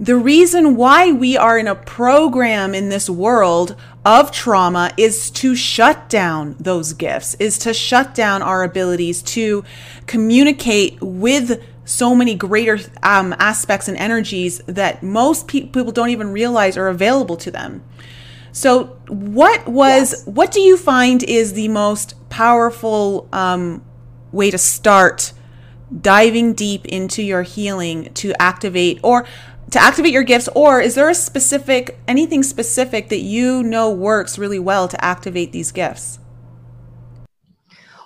the 0.00 0.16
reason 0.16 0.76
why 0.76 1.12
we 1.12 1.36
are 1.36 1.58
in 1.58 1.68
a 1.68 1.74
program 1.74 2.74
in 2.74 2.88
this 2.88 3.10
world 3.10 3.76
of 4.02 4.32
trauma 4.32 4.90
is 4.96 5.30
to 5.30 5.54
shut 5.54 6.08
down 6.08 6.56
those 6.58 6.94
gifts, 6.94 7.34
is 7.34 7.58
to 7.58 7.74
shut 7.74 8.14
down 8.14 8.40
our 8.40 8.62
abilities 8.64 9.20
to 9.22 9.62
communicate 10.06 10.98
with 11.02 11.62
so 11.84 12.14
many 12.14 12.34
greater 12.34 12.78
um, 13.02 13.34
aspects 13.38 13.88
and 13.88 13.98
energies 13.98 14.58
that 14.60 15.02
most 15.02 15.46
pe- 15.46 15.66
people 15.66 15.92
don't 15.92 16.08
even 16.08 16.32
realize 16.32 16.78
are 16.78 16.88
available 16.88 17.36
to 17.36 17.50
them. 17.50 17.84
So, 18.52 18.98
what 19.06 19.68
was, 19.68 20.12
yes. 20.12 20.26
what 20.26 20.50
do 20.50 20.60
you 20.60 20.78
find 20.78 21.22
is 21.22 21.52
the 21.52 21.68
most 21.68 22.14
powerful 22.30 23.28
um, 23.34 23.84
way 24.32 24.50
to 24.50 24.58
start 24.58 25.34
diving 26.00 26.54
deep 26.54 26.86
into 26.86 27.22
your 27.22 27.42
healing 27.42 28.14
to 28.14 28.32
activate 28.40 29.00
or 29.02 29.26
to 29.70 29.80
activate 29.80 30.12
your 30.12 30.22
gifts 30.22 30.48
or 30.54 30.80
is 30.80 30.94
there 30.94 31.08
a 31.08 31.14
specific 31.14 31.98
anything 32.08 32.42
specific 32.42 33.08
that 33.08 33.20
you 33.20 33.62
know 33.62 33.90
works 33.90 34.38
really 34.38 34.58
well 34.58 34.88
to 34.88 35.04
activate 35.04 35.52
these 35.52 35.72
gifts? 35.72 36.18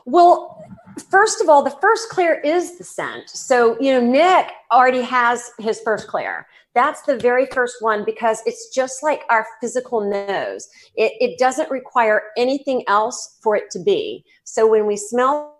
Well 0.05 0.63
first 1.11 1.41
of 1.41 1.49
all 1.49 1.63
the 1.63 1.77
first 1.81 2.09
clair 2.11 2.41
is 2.41 2.79
the 2.79 2.85
scent. 2.85 3.31
So 3.31 3.77
you 3.81 3.93
know 3.93 4.01
nick 4.01 4.51
already 4.71 5.03
has 5.03 5.51
his 5.59 5.81
first 5.81 6.07
clair. 6.07 6.47
That's 6.75 7.03
the 7.03 7.17
very 7.17 7.47
first 7.47 7.77
one 7.81 8.05
because 8.05 8.43
it's 8.47 8.69
just 8.75 9.03
like 9.03 9.23
our 9.31 9.47
physical 9.61 10.01
nose. 10.01 10.69
It, 10.97 11.13
it 11.21 11.39
doesn't 11.39 11.71
require 11.71 12.23
anything 12.37 12.83
else 12.89 13.39
for 13.43 13.55
it 13.55 13.71
to 13.71 13.79
be. 13.79 14.25
So 14.43 14.69
when 14.69 14.85
we 14.85 14.97
smell 14.97 15.54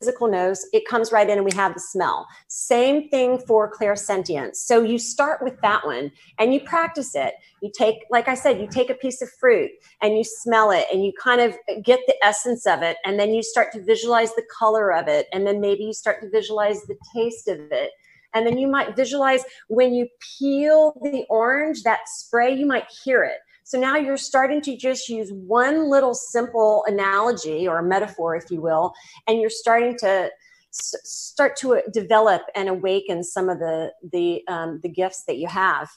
physical 0.00 0.28
nose, 0.28 0.66
it 0.72 0.86
comes 0.88 1.12
right 1.12 1.28
in 1.28 1.36
and 1.36 1.44
we 1.44 1.52
have 1.54 1.74
the 1.74 1.80
smell. 1.80 2.26
Same 2.48 3.08
thing 3.10 3.38
for 3.38 3.70
clairsentience. 3.70 4.56
So 4.56 4.82
you 4.82 4.98
start 4.98 5.42
with 5.42 5.60
that 5.60 5.84
one 5.84 6.10
and 6.38 6.54
you 6.54 6.60
practice 6.60 7.14
it. 7.14 7.34
You 7.60 7.70
take, 7.76 8.06
like 8.10 8.26
I 8.26 8.34
said, 8.34 8.60
you 8.60 8.66
take 8.66 8.88
a 8.88 8.94
piece 8.94 9.20
of 9.20 9.30
fruit 9.38 9.70
and 10.00 10.16
you 10.16 10.24
smell 10.24 10.70
it 10.70 10.86
and 10.90 11.04
you 11.04 11.12
kind 11.22 11.42
of 11.42 11.54
get 11.84 12.00
the 12.06 12.16
essence 12.24 12.66
of 12.66 12.82
it. 12.82 12.96
And 13.04 13.20
then 13.20 13.34
you 13.34 13.42
start 13.42 13.72
to 13.72 13.82
visualize 13.82 14.34
the 14.34 14.46
color 14.58 14.90
of 14.92 15.06
it. 15.06 15.26
And 15.34 15.46
then 15.46 15.60
maybe 15.60 15.84
you 15.84 15.92
start 15.92 16.22
to 16.22 16.30
visualize 16.30 16.82
the 16.82 16.96
taste 17.14 17.48
of 17.48 17.58
it. 17.70 17.90
And 18.32 18.46
then 18.46 18.56
you 18.56 18.68
might 18.68 18.96
visualize 18.96 19.44
when 19.68 19.92
you 19.92 20.06
peel 20.38 20.98
the 21.02 21.24
orange, 21.28 21.82
that 21.82 22.08
spray, 22.08 22.54
you 22.54 22.64
might 22.64 22.86
hear 23.04 23.24
it. 23.24 23.38
So 23.70 23.78
now 23.78 23.94
you're 23.94 24.16
starting 24.16 24.60
to 24.62 24.76
just 24.76 25.08
use 25.08 25.30
one 25.32 25.88
little 25.88 26.12
simple 26.12 26.82
analogy 26.88 27.68
or 27.68 27.78
a 27.78 27.84
metaphor, 27.84 28.34
if 28.34 28.50
you 28.50 28.60
will, 28.60 28.92
and 29.28 29.40
you're 29.40 29.48
starting 29.48 29.96
to 29.98 30.28
s- 30.72 30.96
start 31.04 31.54
to 31.58 31.80
develop 31.92 32.42
and 32.56 32.68
awaken 32.68 33.22
some 33.22 33.48
of 33.48 33.60
the 33.60 33.92
the 34.12 34.42
um, 34.48 34.80
the 34.82 34.88
gifts 34.88 35.22
that 35.28 35.36
you 35.36 35.46
have. 35.46 35.88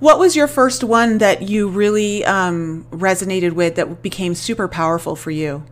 What 0.00 0.18
was 0.18 0.34
your 0.34 0.48
first 0.48 0.82
one 0.82 1.18
that 1.18 1.42
you 1.42 1.68
really 1.68 2.24
um, 2.24 2.84
resonated 2.90 3.52
with 3.52 3.76
that 3.76 4.02
became 4.02 4.34
super 4.34 4.66
powerful 4.66 5.14
for 5.14 5.30
you? 5.30 5.64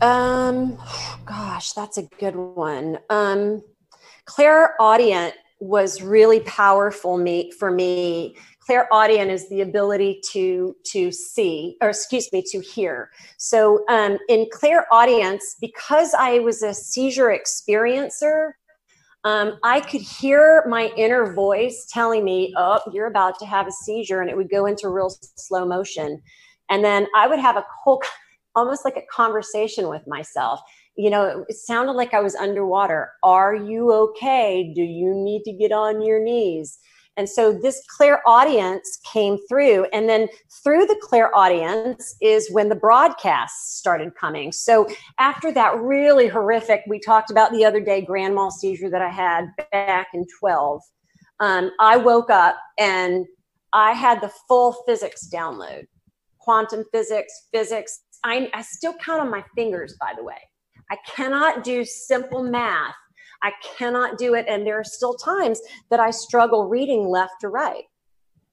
Um, 0.00 0.78
gosh, 1.26 1.72
that's 1.74 1.98
a 1.98 2.04
good 2.18 2.36
one. 2.36 3.00
Um, 3.10 3.62
clairaudient 4.24 5.34
was 5.60 6.00
really 6.00 6.40
powerful 6.40 7.18
me 7.18 7.50
for 7.50 7.70
me 7.70 8.36
clairaudient 8.68 9.30
is 9.30 9.48
the 9.48 9.62
ability 9.62 10.20
to 10.30 10.76
to 10.84 11.10
see 11.10 11.76
or 11.80 11.88
excuse 11.88 12.30
me 12.32 12.42
to 12.46 12.60
hear. 12.60 13.10
So 13.38 13.82
um, 13.88 14.18
in 14.28 14.46
clairaudience 14.52 15.56
because 15.58 16.12
i 16.18 16.38
was 16.40 16.62
a 16.62 16.74
seizure 16.74 17.34
experiencer 17.40 18.52
um, 19.24 19.58
i 19.64 19.80
could 19.80 20.02
hear 20.02 20.64
my 20.68 20.92
inner 20.96 21.32
voice 21.32 21.86
telling 21.90 22.24
me 22.24 22.52
oh 22.58 22.80
you're 22.92 23.06
about 23.06 23.38
to 23.38 23.46
have 23.46 23.66
a 23.66 23.72
seizure 23.72 24.20
and 24.20 24.30
it 24.30 24.36
would 24.36 24.50
go 24.50 24.66
into 24.66 24.88
real 24.90 25.10
slow 25.36 25.64
motion. 25.64 26.20
And 26.68 26.84
then 26.84 27.06
i 27.16 27.26
would 27.26 27.38
have 27.38 27.56
a 27.56 27.64
whole 27.82 28.02
almost 28.54 28.84
like 28.84 28.96
a 28.96 29.06
conversation 29.10 29.88
with 29.88 30.02
myself. 30.06 30.60
You 30.94 31.08
know 31.08 31.46
it 31.48 31.56
sounded 31.56 31.92
like 31.92 32.12
i 32.12 32.20
was 32.20 32.34
underwater. 32.34 33.12
Are 33.22 33.54
you 33.54 33.92
okay? 33.92 34.72
Do 34.74 34.82
you 34.82 35.14
need 35.14 35.44
to 35.44 35.52
get 35.52 35.72
on 35.72 36.02
your 36.02 36.22
knees 36.22 36.78
and 37.18 37.28
so 37.28 37.52
this 37.52 37.82
clairaudience 37.88 39.00
came 39.04 39.38
through. 39.48 39.86
And 39.92 40.08
then 40.08 40.28
through 40.62 40.86
the 40.86 40.96
clairaudience 41.02 42.14
is 42.22 42.48
when 42.52 42.68
the 42.68 42.76
broadcasts 42.76 43.76
started 43.76 44.14
coming. 44.14 44.52
So 44.52 44.86
after 45.18 45.50
that 45.52 45.76
really 45.80 46.28
horrific, 46.28 46.84
we 46.86 47.00
talked 47.00 47.32
about 47.32 47.50
the 47.50 47.64
other 47.64 47.80
day, 47.80 48.02
grand 48.02 48.36
mal 48.36 48.52
seizure 48.52 48.88
that 48.88 49.02
I 49.02 49.08
had 49.08 49.48
back 49.72 50.08
in 50.14 50.26
12, 50.38 50.80
um, 51.40 51.72
I 51.80 51.96
woke 51.96 52.30
up 52.30 52.56
and 52.78 53.26
I 53.72 53.92
had 53.92 54.20
the 54.20 54.32
full 54.46 54.72
physics 54.86 55.28
download 55.30 55.86
quantum 56.38 56.84
physics, 56.92 57.48
physics. 57.52 58.00
I, 58.24 58.48
I 58.54 58.62
still 58.62 58.94
count 58.94 59.20
on 59.20 59.30
my 59.30 59.44
fingers, 59.54 59.96
by 60.00 60.14
the 60.16 60.24
way. 60.24 60.38
I 60.90 60.96
cannot 61.06 61.64
do 61.64 61.84
simple 61.84 62.42
math 62.42 62.94
I 63.42 63.52
cannot 63.76 64.18
do 64.18 64.34
it. 64.34 64.46
And 64.48 64.66
there 64.66 64.78
are 64.78 64.84
still 64.84 65.14
times 65.14 65.60
that 65.90 66.00
I 66.00 66.10
struggle 66.10 66.68
reading 66.68 67.08
left 67.08 67.40
to 67.40 67.48
right. 67.48 67.84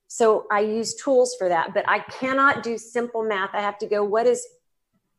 So 0.07 0.45
I 0.51 0.61
use 0.61 0.95
tools 0.95 1.35
for 1.37 1.49
that, 1.49 1.73
but 1.73 1.83
I 1.89 1.99
cannot 1.99 2.63
do 2.63 2.77
simple 2.77 3.23
math. 3.23 3.49
I 3.53 3.61
have 3.61 3.77
to 3.79 3.87
go, 3.87 4.03
what 4.03 4.27
is 4.27 4.45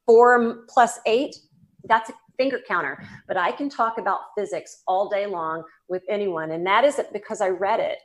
four 0.06 0.64
plus 0.68 0.98
eight? 1.06 1.36
That's 1.84 2.10
a 2.10 2.14
finger 2.36 2.60
counter. 2.66 3.02
But 3.26 3.36
I 3.36 3.52
can 3.52 3.68
talk 3.68 3.98
about 3.98 4.20
physics 4.36 4.82
all 4.86 5.08
day 5.08 5.26
long 5.26 5.64
with 5.88 6.02
anyone. 6.08 6.52
And 6.52 6.66
that 6.66 6.84
isn't 6.84 7.12
because 7.12 7.40
I 7.40 7.48
read 7.48 7.80
it. 7.80 7.98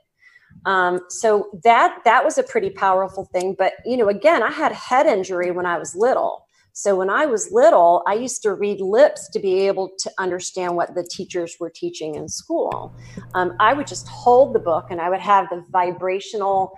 Um, 0.66 1.02
so 1.10 1.50
that 1.64 2.00
that 2.06 2.24
was 2.24 2.38
a 2.38 2.44
pretty 2.44 2.70
powerful 2.70 3.26
thing. 3.26 3.56
But 3.58 3.74
you 3.86 3.98
know, 3.98 4.10
again, 4.10 4.44
I 4.44 4.52
had 4.52 4.72
head 4.72 5.06
injury 5.06 5.52
when 5.52 5.66
I 5.66 5.78
was 5.78 5.96
little. 5.96 6.46
So 6.74 6.96
when 6.96 7.10
I 7.10 7.26
was 7.26 7.52
little, 7.52 8.04
I 8.08 8.14
used 8.14 8.42
to 8.44 8.54
read 8.54 8.80
lips 8.80 9.30
to 9.30 9.40
be 9.40 9.68
able 9.68 9.92
to 10.00 10.12
understand 10.18 10.76
what 10.76 10.96
the 10.96 11.04
teachers 11.04 11.58
were 11.60 11.70
teaching 11.70 12.16
in 12.16 12.30
school. 12.30 12.96
Um, 13.34 13.56
I 13.60 13.74
would 13.74 13.88
just 13.88 14.08
hold 14.08 14.56
the 14.56 14.60
book 14.60 14.88
and 14.90 15.02
I 15.02 15.10
would 15.10 15.20
have 15.20 15.50
the 15.50 15.64
vibrational 15.70 16.74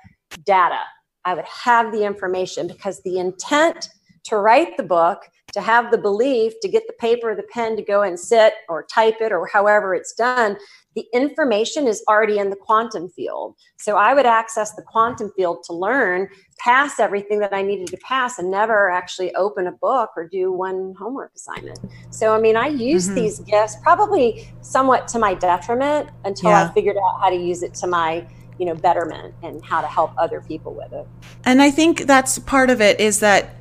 data. 0.46 0.80
I 1.26 1.36
would 1.36 1.46
have 1.46 1.92
the 1.92 2.04
information 2.04 2.68
because 2.68 3.02
the 3.04 3.20
intent 3.20 3.90
to 4.26 4.38
write 4.38 4.78
the 4.78 4.84
book 4.84 5.30
to 5.54 5.62
have 5.62 5.92
the 5.92 5.98
belief 5.98 6.54
to 6.62 6.68
get 6.68 6.84
the 6.88 6.94
paper 6.94 7.36
the 7.36 7.44
pen 7.54 7.76
to 7.76 7.84
go 7.84 8.02
and 8.02 8.20
sit 8.20 8.54
or 8.68 8.86
type 8.92 9.18
it 9.22 9.32
or 9.32 9.48
however 9.48 9.94
it's 9.94 10.14
done 10.14 10.58
the 10.96 11.06
information 11.14 11.88
is 11.88 12.04
already 12.08 12.40
in 12.40 12.50
the 12.50 12.56
quantum 12.56 13.10
field 13.10 13.56
so 13.78 13.98
i 13.98 14.14
would 14.14 14.26
access 14.26 14.74
the 14.76 14.82
quantum 14.82 15.32
field 15.36 15.64
to 15.64 15.74
learn 15.74 16.28
pass 16.58 17.00
everything 17.00 17.40
that 17.40 17.54
i 17.54 17.62
needed 17.62 17.88
to 17.88 17.98
pass 17.98 18.40
and 18.40 18.50
never 18.50 18.90
actually 18.90 19.34
open 19.36 19.68
a 19.68 19.72
book 19.72 20.12
or 20.16 20.28
do 20.28 20.52
one 20.52 20.94
homework 20.98 21.32
assignment 21.36 21.80
so 22.10 22.34
i 22.36 22.40
mean 22.40 22.56
i 22.56 22.68
use 22.68 23.08
mm-hmm. 23.08 23.16
these 23.16 23.40
gifts 23.40 23.76
probably 23.82 24.52
somewhat 24.62 25.08
to 25.08 25.20
my 25.20 25.34
detriment 25.34 26.10
until 26.26 26.50
yeah. 26.50 26.68
i 26.70 26.74
figured 26.74 26.98
out 26.98 27.20
how 27.20 27.30
to 27.30 27.36
use 27.36 27.64
it 27.64 27.74
to 27.74 27.88
my 27.88 28.26
you 28.60 28.66
know 28.66 28.76
betterment 28.76 29.34
and 29.42 29.64
how 29.64 29.82
to 29.82 29.88
help 29.88 30.12
other 30.18 30.42
people 30.42 30.74
with 30.74 30.92
it 30.94 31.08
and 31.46 31.62
i 31.62 31.72
think 31.72 32.06
that's 32.06 32.38
part 32.40 32.70
of 32.70 32.82
it 32.82 33.00
is 33.00 33.20
that 33.20 33.56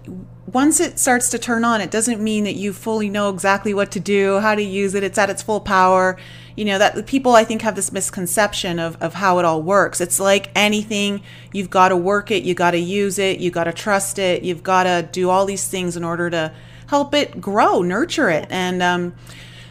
once 0.53 0.81
it 0.81 0.99
starts 0.99 1.31
to 1.31 1.39
turn 1.39 1.65
on, 1.65 1.81
it 1.81 1.91
doesn't 1.91 2.23
mean 2.23 2.45
that 2.45 2.55
you 2.55 2.73
fully 2.73 3.09
know 3.09 3.31
exactly 3.31 3.73
what 3.73 3.91
to 3.93 4.01
do, 4.01 4.39
how 4.41 4.55
to 4.55 4.63
use 4.63 4.95
it. 4.95 5.03
It's 5.03 5.19
at 5.19 5.31
its 5.31 5.43
full 5.43 5.61
power. 5.61 6.19
You 6.57 6.65
know, 6.65 6.79
that 6.79 7.07
people 7.07 7.35
I 7.35 7.45
think 7.45 7.63
have 7.63 7.75
this 7.77 7.93
misconception 7.93 8.79
of, 8.79 9.01
of 9.01 9.15
how 9.15 9.39
it 9.39 9.45
all 9.45 9.63
works. 9.63 10.01
It's 10.01 10.21
like 10.21 10.51
anything, 10.55 11.23
you've 11.53 11.71
got 11.71 11.89
to 11.89 11.97
work 11.97 12.31
it, 12.31 12.43
you 12.43 12.55
got 12.55 12.73
to 12.73 12.79
use 12.79 13.19
it, 13.19 13.41
you 13.41 13.51
got 13.51 13.65
to 13.65 13.73
trust 13.73 14.19
it, 14.19 14.43
you've 14.43 14.63
got 14.63 14.85
to 14.85 15.09
do 15.11 15.31
all 15.31 15.47
these 15.47 15.67
things 15.67 15.97
in 15.97 16.05
order 16.05 16.29
to 16.31 16.53
help 16.89 17.15
it 17.15 17.41
grow, 17.41 17.83
nurture 17.83 18.29
it. 18.29 18.47
And 18.51 18.83
um, 18.83 19.15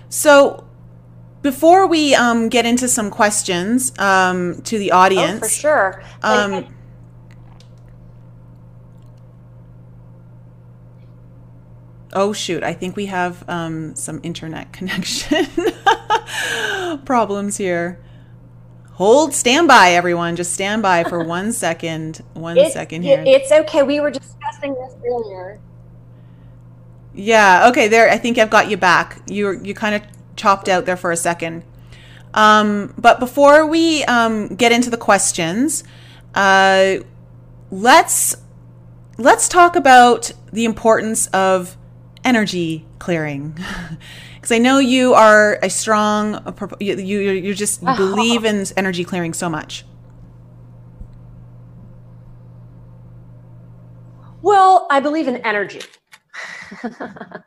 so 0.09 0.67
before 1.41 1.87
we 1.87 2.15
um, 2.15 2.49
get 2.49 2.65
into 2.65 2.87
some 2.87 3.09
questions 3.09 3.97
um, 3.99 4.61
to 4.63 4.77
the 4.77 4.91
audience, 4.91 5.43
oh, 5.43 5.47
for 5.47 5.49
sure. 5.49 6.03
Oh 12.13 12.33
shoot! 12.33 12.63
I 12.63 12.73
think 12.73 12.95
we 12.95 13.07
have 13.07 13.47
um, 13.49 13.95
some 13.95 14.19
internet 14.23 14.73
connection 14.73 15.45
problems 17.05 17.57
here. 17.57 18.03
Hold 18.93 19.33
standby, 19.33 19.91
everyone. 19.91 20.35
Just 20.35 20.53
stand 20.53 20.81
by 20.81 21.03
for 21.03 21.23
one 21.23 21.51
second. 21.65 22.21
One 22.33 22.57
it's, 22.57 22.73
second 22.73 23.03
here. 23.03 23.23
It's 23.25 23.51
okay. 23.51 23.83
We 23.83 23.99
were 23.99 24.11
discussing 24.11 24.73
this 24.73 24.93
earlier. 25.05 25.59
Yeah. 27.13 27.67
Okay. 27.69 27.87
There. 27.87 28.09
I 28.09 28.17
think 28.17 28.37
I've 28.37 28.49
got 28.49 28.69
you 28.69 28.77
back. 28.77 29.21
You 29.27 29.59
you 29.63 29.73
kind 29.73 29.95
of 29.95 30.03
chopped 30.35 30.67
out 30.69 30.85
there 30.85 30.97
for 30.97 31.11
a 31.11 31.17
second. 31.17 31.63
Um, 32.33 32.93
but 32.97 33.19
before 33.19 33.65
we 33.65 34.03
um, 34.05 34.47
get 34.55 34.71
into 34.71 34.89
the 34.89 34.97
questions, 34.97 35.83
uh, 36.35 36.95
let's 37.69 38.35
let's 39.17 39.47
talk 39.47 39.75
about 39.75 40.31
the 40.51 40.65
importance 40.65 41.27
of 41.27 41.77
energy 42.23 42.85
clearing. 42.99 43.57
Because 44.35 44.53
i 44.53 44.57
know 44.57 44.79
you 44.79 45.13
are 45.13 45.59
a 45.61 45.69
strong 45.69 46.33
you 46.79 46.95
you, 46.95 47.19
you 47.19 47.53
just 47.53 47.83
you 47.83 47.95
believe 47.95 48.43
in 48.43 48.65
energy 48.75 49.03
clearing 49.03 49.35
so 49.35 49.47
much. 49.47 49.85
Well 54.41 54.87
i 54.89 54.99
believe 54.99 55.27
in 55.27 55.37
energy. 55.37 55.81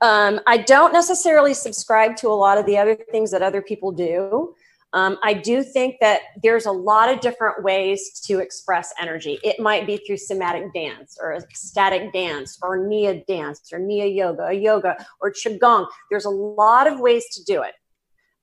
Um, 0.00 0.40
i 0.46 0.58
don't 0.58 0.92
necessarily 0.92 1.54
subscribe 1.54 2.16
to 2.16 2.28
a 2.28 2.34
lot 2.34 2.58
of 2.58 2.66
the 2.66 2.76
other 2.76 2.96
things 2.96 3.30
that 3.30 3.42
other 3.42 3.62
people 3.62 3.92
do 3.92 4.54
um, 4.94 5.18
I 5.24 5.34
do 5.34 5.64
think 5.64 5.96
that 6.00 6.20
there's 6.40 6.66
a 6.66 6.72
lot 6.72 7.12
of 7.12 7.20
different 7.20 7.64
ways 7.64 8.20
to 8.26 8.38
express 8.38 8.94
energy. 9.00 9.40
It 9.42 9.58
might 9.58 9.88
be 9.88 9.96
through 9.96 10.18
somatic 10.18 10.72
dance 10.72 11.18
or 11.20 11.34
ecstatic 11.34 12.12
dance 12.12 12.58
or 12.62 12.86
Nia 12.86 13.24
dance 13.24 13.72
or 13.72 13.80
Nia 13.80 14.06
yoga, 14.06 14.54
yoga 14.54 14.96
or 15.20 15.32
Qigong. 15.32 15.88
There's 16.10 16.26
a 16.26 16.30
lot 16.30 16.86
of 16.86 17.00
ways 17.00 17.24
to 17.32 17.42
do 17.42 17.62
it. 17.62 17.72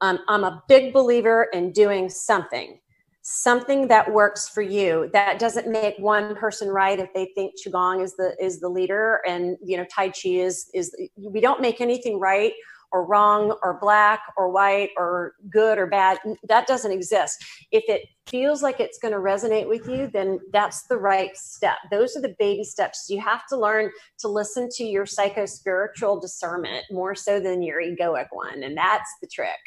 Um, 0.01 0.19
I'm 0.27 0.43
a 0.43 0.61
big 0.67 0.91
believer 0.91 1.47
in 1.53 1.71
doing 1.71 2.09
something, 2.09 2.81
something 3.21 3.87
that 3.87 4.11
works 4.11 4.49
for 4.49 4.61
you. 4.61 5.09
That 5.13 5.39
doesn't 5.39 5.69
make 5.69 5.95
one 5.99 6.35
person 6.35 6.67
right 6.67 6.99
if 6.99 7.13
they 7.13 7.31
think 7.33 7.53
Qigong 7.65 8.03
is 8.03 8.17
the 8.17 8.35
is 8.41 8.59
the 8.59 8.67
leader 8.67 9.21
and 9.25 9.55
you 9.63 9.77
know 9.77 9.85
Tai 9.85 10.09
Chi 10.09 10.29
is 10.29 10.69
is 10.73 10.93
we 11.15 11.39
don't 11.39 11.61
make 11.61 11.79
anything 11.79 12.19
right 12.19 12.51
or 12.91 13.05
wrong 13.05 13.57
or 13.63 13.79
black 13.79 14.21
or 14.37 14.49
white 14.49 14.89
or 14.97 15.33
good 15.49 15.77
or 15.77 15.87
bad. 15.87 16.19
That 16.47 16.67
doesn't 16.67 16.91
exist. 16.91 17.43
If 17.71 17.83
it 17.87 18.07
feels 18.27 18.61
like 18.61 18.79
it's 18.79 18.99
going 18.99 19.13
to 19.13 19.19
resonate 19.19 19.67
with 19.67 19.87
you, 19.87 20.09
then 20.11 20.39
that's 20.51 20.83
the 20.83 20.97
right 20.97 21.35
step. 21.35 21.77
Those 21.89 22.15
are 22.15 22.21
the 22.21 22.35
baby 22.37 22.63
steps. 22.63 23.07
You 23.09 23.19
have 23.21 23.45
to 23.47 23.57
learn 23.57 23.91
to 24.19 24.27
listen 24.27 24.69
to 24.73 24.83
your 24.83 25.05
psycho 25.05 25.45
spiritual 25.45 26.19
discernment 26.19 26.85
more 26.91 27.15
so 27.15 27.39
than 27.39 27.61
your 27.61 27.81
egoic 27.81 28.27
one. 28.31 28.63
And 28.63 28.77
that's 28.77 29.09
the 29.21 29.27
trick. 29.27 29.59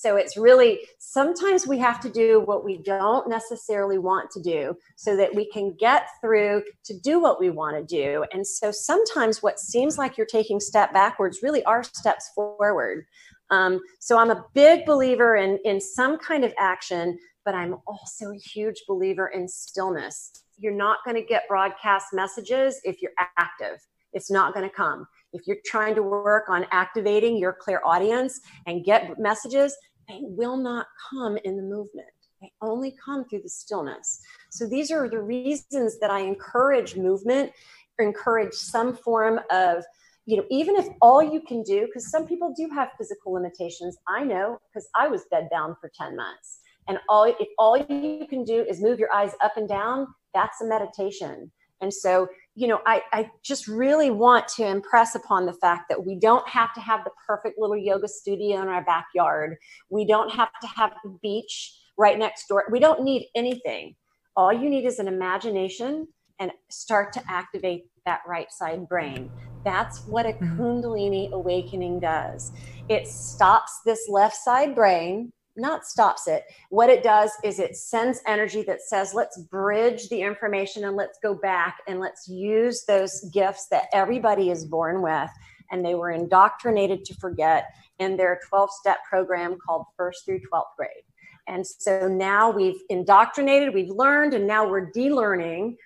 So 0.00 0.14
it's 0.14 0.36
really 0.36 0.78
sometimes 1.00 1.66
we 1.66 1.76
have 1.78 1.98
to 2.00 2.08
do 2.08 2.40
what 2.44 2.64
we 2.64 2.78
don't 2.78 3.28
necessarily 3.28 3.98
want 3.98 4.30
to 4.30 4.40
do 4.40 4.76
so 4.94 5.16
that 5.16 5.34
we 5.34 5.50
can 5.50 5.74
get 5.76 6.06
through 6.20 6.62
to 6.84 6.96
do 7.00 7.20
what 7.20 7.40
we 7.40 7.50
want 7.50 7.76
to 7.76 7.82
do. 7.82 8.24
And 8.32 8.46
so 8.46 8.70
sometimes 8.70 9.42
what 9.42 9.58
seems 9.58 9.98
like 9.98 10.16
you're 10.16 10.24
taking 10.26 10.60
step 10.60 10.92
backwards 10.92 11.40
really 11.42 11.64
are 11.64 11.82
steps 11.82 12.30
forward. 12.32 13.06
Um, 13.50 13.80
so 13.98 14.18
I'm 14.18 14.30
a 14.30 14.44
big 14.54 14.86
believer 14.86 15.34
in 15.34 15.58
in 15.64 15.80
some 15.80 16.16
kind 16.18 16.44
of 16.44 16.54
action, 16.60 17.18
but 17.44 17.56
I'm 17.56 17.78
also 17.84 18.30
a 18.30 18.38
huge 18.38 18.84
believer 18.86 19.26
in 19.26 19.48
stillness. 19.48 20.30
You're 20.58 20.76
not 20.76 20.98
going 21.04 21.16
to 21.16 21.26
get 21.26 21.48
broadcast 21.48 22.06
messages 22.12 22.80
if 22.84 23.02
you're 23.02 23.18
active. 23.36 23.80
It's 24.12 24.30
not 24.30 24.54
going 24.54 24.68
to 24.68 24.74
come. 24.74 25.06
If 25.32 25.46
you're 25.46 25.58
trying 25.66 25.94
to 25.96 26.02
work 26.02 26.48
on 26.48 26.66
activating 26.70 27.36
your 27.36 27.52
clairaudience 27.52 28.40
and 28.66 28.84
get 28.84 29.18
messages, 29.18 29.76
they 30.08 30.20
will 30.22 30.56
not 30.56 30.86
come 31.10 31.36
in 31.44 31.56
the 31.56 31.62
movement. 31.62 32.08
They 32.40 32.52
only 32.62 32.96
come 33.04 33.24
through 33.24 33.42
the 33.42 33.48
stillness. 33.48 34.20
So 34.50 34.66
these 34.66 34.90
are 34.90 35.08
the 35.08 35.20
reasons 35.20 35.98
that 36.00 36.10
I 36.10 36.20
encourage 36.20 36.96
movement, 36.96 37.52
encourage 37.98 38.54
some 38.54 38.96
form 38.96 39.40
of, 39.50 39.84
you 40.24 40.36
know, 40.36 40.44
even 40.50 40.76
if 40.76 40.86
all 41.02 41.22
you 41.22 41.40
can 41.40 41.62
do, 41.62 41.86
because 41.86 42.10
some 42.10 42.26
people 42.26 42.54
do 42.56 42.68
have 42.74 42.90
physical 42.96 43.32
limitations. 43.32 43.96
I 44.06 44.24
know 44.24 44.58
because 44.68 44.88
I 44.94 45.08
was 45.08 45.24
bedbound 45.32 45.76
for 45.80 45.90
10 45.98 46.16
months. 46.16 46.60
And 46.86 46.98
all 47.08 47.24
if 47.24 47.48
all 47.58 47.76
you 47.76 48.26
can 48.28 48.44
do 48.44 48.64
is 48.68 48.80
move 48.80 48.98
your 48.98 49.12
eyes 49.12 49.32
up 49.42 49.56
and 49.56 49.68
down, 49.68 50.06
that's 50.32 50.60
a 50.62 50.66
meditation. 50.66 51.50
And 51.80 51.92
so 51.92 52.28
you 52.58 52.66
know, 52.66 52.80
I, 52.86 53.02
I 53.12 53.30
just 53.44 53.68
really 53.68 54.10
want 54.10 54.48
to 54.56 54.66
impress 54.66 55.14
upon 55.14 55.46
the 55.46 55.52
fact 55.52 55.88
that 55.88 56.04
we 56.04 56.16
don't 56.16 56.46
have 56.48 56.74
to 56.74 56.80
have 56.80 57.04
the 57.04 57.12
perfect 57.24 57.56
little 57.56 57.76
yoga 57.76 58.08
studio 58.08 58.60
in 58.60 58.66
our 58.66 58.84
backyard. 58.84 59.56
We 59.90 60.04
don't 60.04 60.28
have 60.32 60.48
to 60.62 60.66
have 60.66 60.90
the 61.04 61.16
beach 61.22 61.78
right 61.96 62.18
next 62.18 62.48
door. 62.48 62.64
We 62.68 62.80
don't 62.80 63.04
need 63.04 63.28
anything. 63.36 63.94
All 64.34 64.52
you 64.52 64.68
need 64.68 64.86
is 64.86 64.98
an 64.98 65.06
imagination 65.06 66.08
and 66.40 66.50
start 66.68 67.12
to 67.12 67.22
activate 67.28 67.84
that 68.06 68.22
right 68.26 68.50
side 68.50 68.88
brain. 68.88 69.30
That's 69.64 70.04
what 70.06 70.26
a 70.26 70.30
mm-hmm. 70.30 70.60
Kundalini 70.60 71.30
awakening 71.30 72.00
does. 72.00 72.50
It 72.88 73.06
stops 73.06 73.82
this 73.86 74.08
left 74.08 74.34
side 74.34 74.74
brain 74.74 75.32
not 75.58 75.84
stops 75.84 76.26
it. 76.26 76.44
What 76.70 76.90
it 76.90 77.02
does 77.02 77.30
is 77.44 77.58
it 77.58 77.76
sends 77.76 78.20
energy 78.26 78.62
that 78.62 78.82
says, 78.82 79.14
let's 79.14 79.38
bridge 79.38 80.08
the 80.08 80.22
information 80.22 80.84
and 80.84 80.96
let's 80.96 81.18
go 81.22 81.34
back 81.34 81.78
and 81.86 82.00
let's 82.00 82.28
use 82.28 82.84
those 82.84 83.28
gifts 83.32 83.66
that 83.68 83.88
everybody 83.92 84.50
is 84.50 84.64
born 84.64 85.02
with 85.02 85.30
and 85.70 85.84
they 85.84 85.94
were 85.94 86.10
indoctrinated 86.10 87.04
to 87.04 87.14
forget 87.14 87.66
in 87.98 88.16
their 88.16 88.40
12 88.48 88.70
step 88.70 88.98
program 89.08 89.56
called 89.64 89.84
first 89.96 90.24
through 90.24 90.40
12th 90.40 90.76
grade. 90.76 91.02
And 91.46 91.66
so 91.66 92.08
now 92.08 92.50
we've 92.50 92.80
indoctrinated, 92.90 93.72
we've 93.72 93.90
learned, 93.90 94.34
and 94.34 94.46
now 94.46 94.68
we're 94.68 94.90
de-learning 94.90 95.76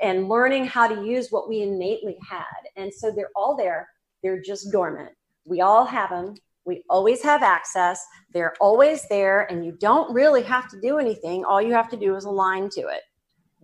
and 0.00 0.28
learning 0.28 0.66
how 0.66 0.86
to 0.86 1.04
use 1.04 1.30
what 1.30 1.48
we 1.48 1.62
innately 1.62 2.16
had. 2.28 2.44
And 2.76 2.94
so 2.94 3.10
they're 3.10 3.30
all 3.34 3.56
there, 3.56 3.88
they're 4.22 4.40
just 4.40 4.70
dormant. 4.70 5.10
We 5.44 5.62
all 5.62 5.84
have 5.84 6.10
them. 6.10 6.34
We 6.64 6.82
always 6.90 7.22
have 7.22 7.42
access. 7.42 8.04
They're 8.32 8.54
always 8.60 9.06
there, 9.08 9.50
and 9.50 9.64
you 9.64 9.72
don't 9.72 10.12
really 10.12 10.42
have 10.42 10.68
to 10.70 10.80
do 10.80 10.98
anything. 10.98 11.44
All 11.44 11.60
you 11.60 11.72
have 11.72 11.88
to 11.90 11.96
do 11.96 12.16
is 12.16 12.24
align 12.24 12.68
to 12.70 12.80
it. 12.82 13.02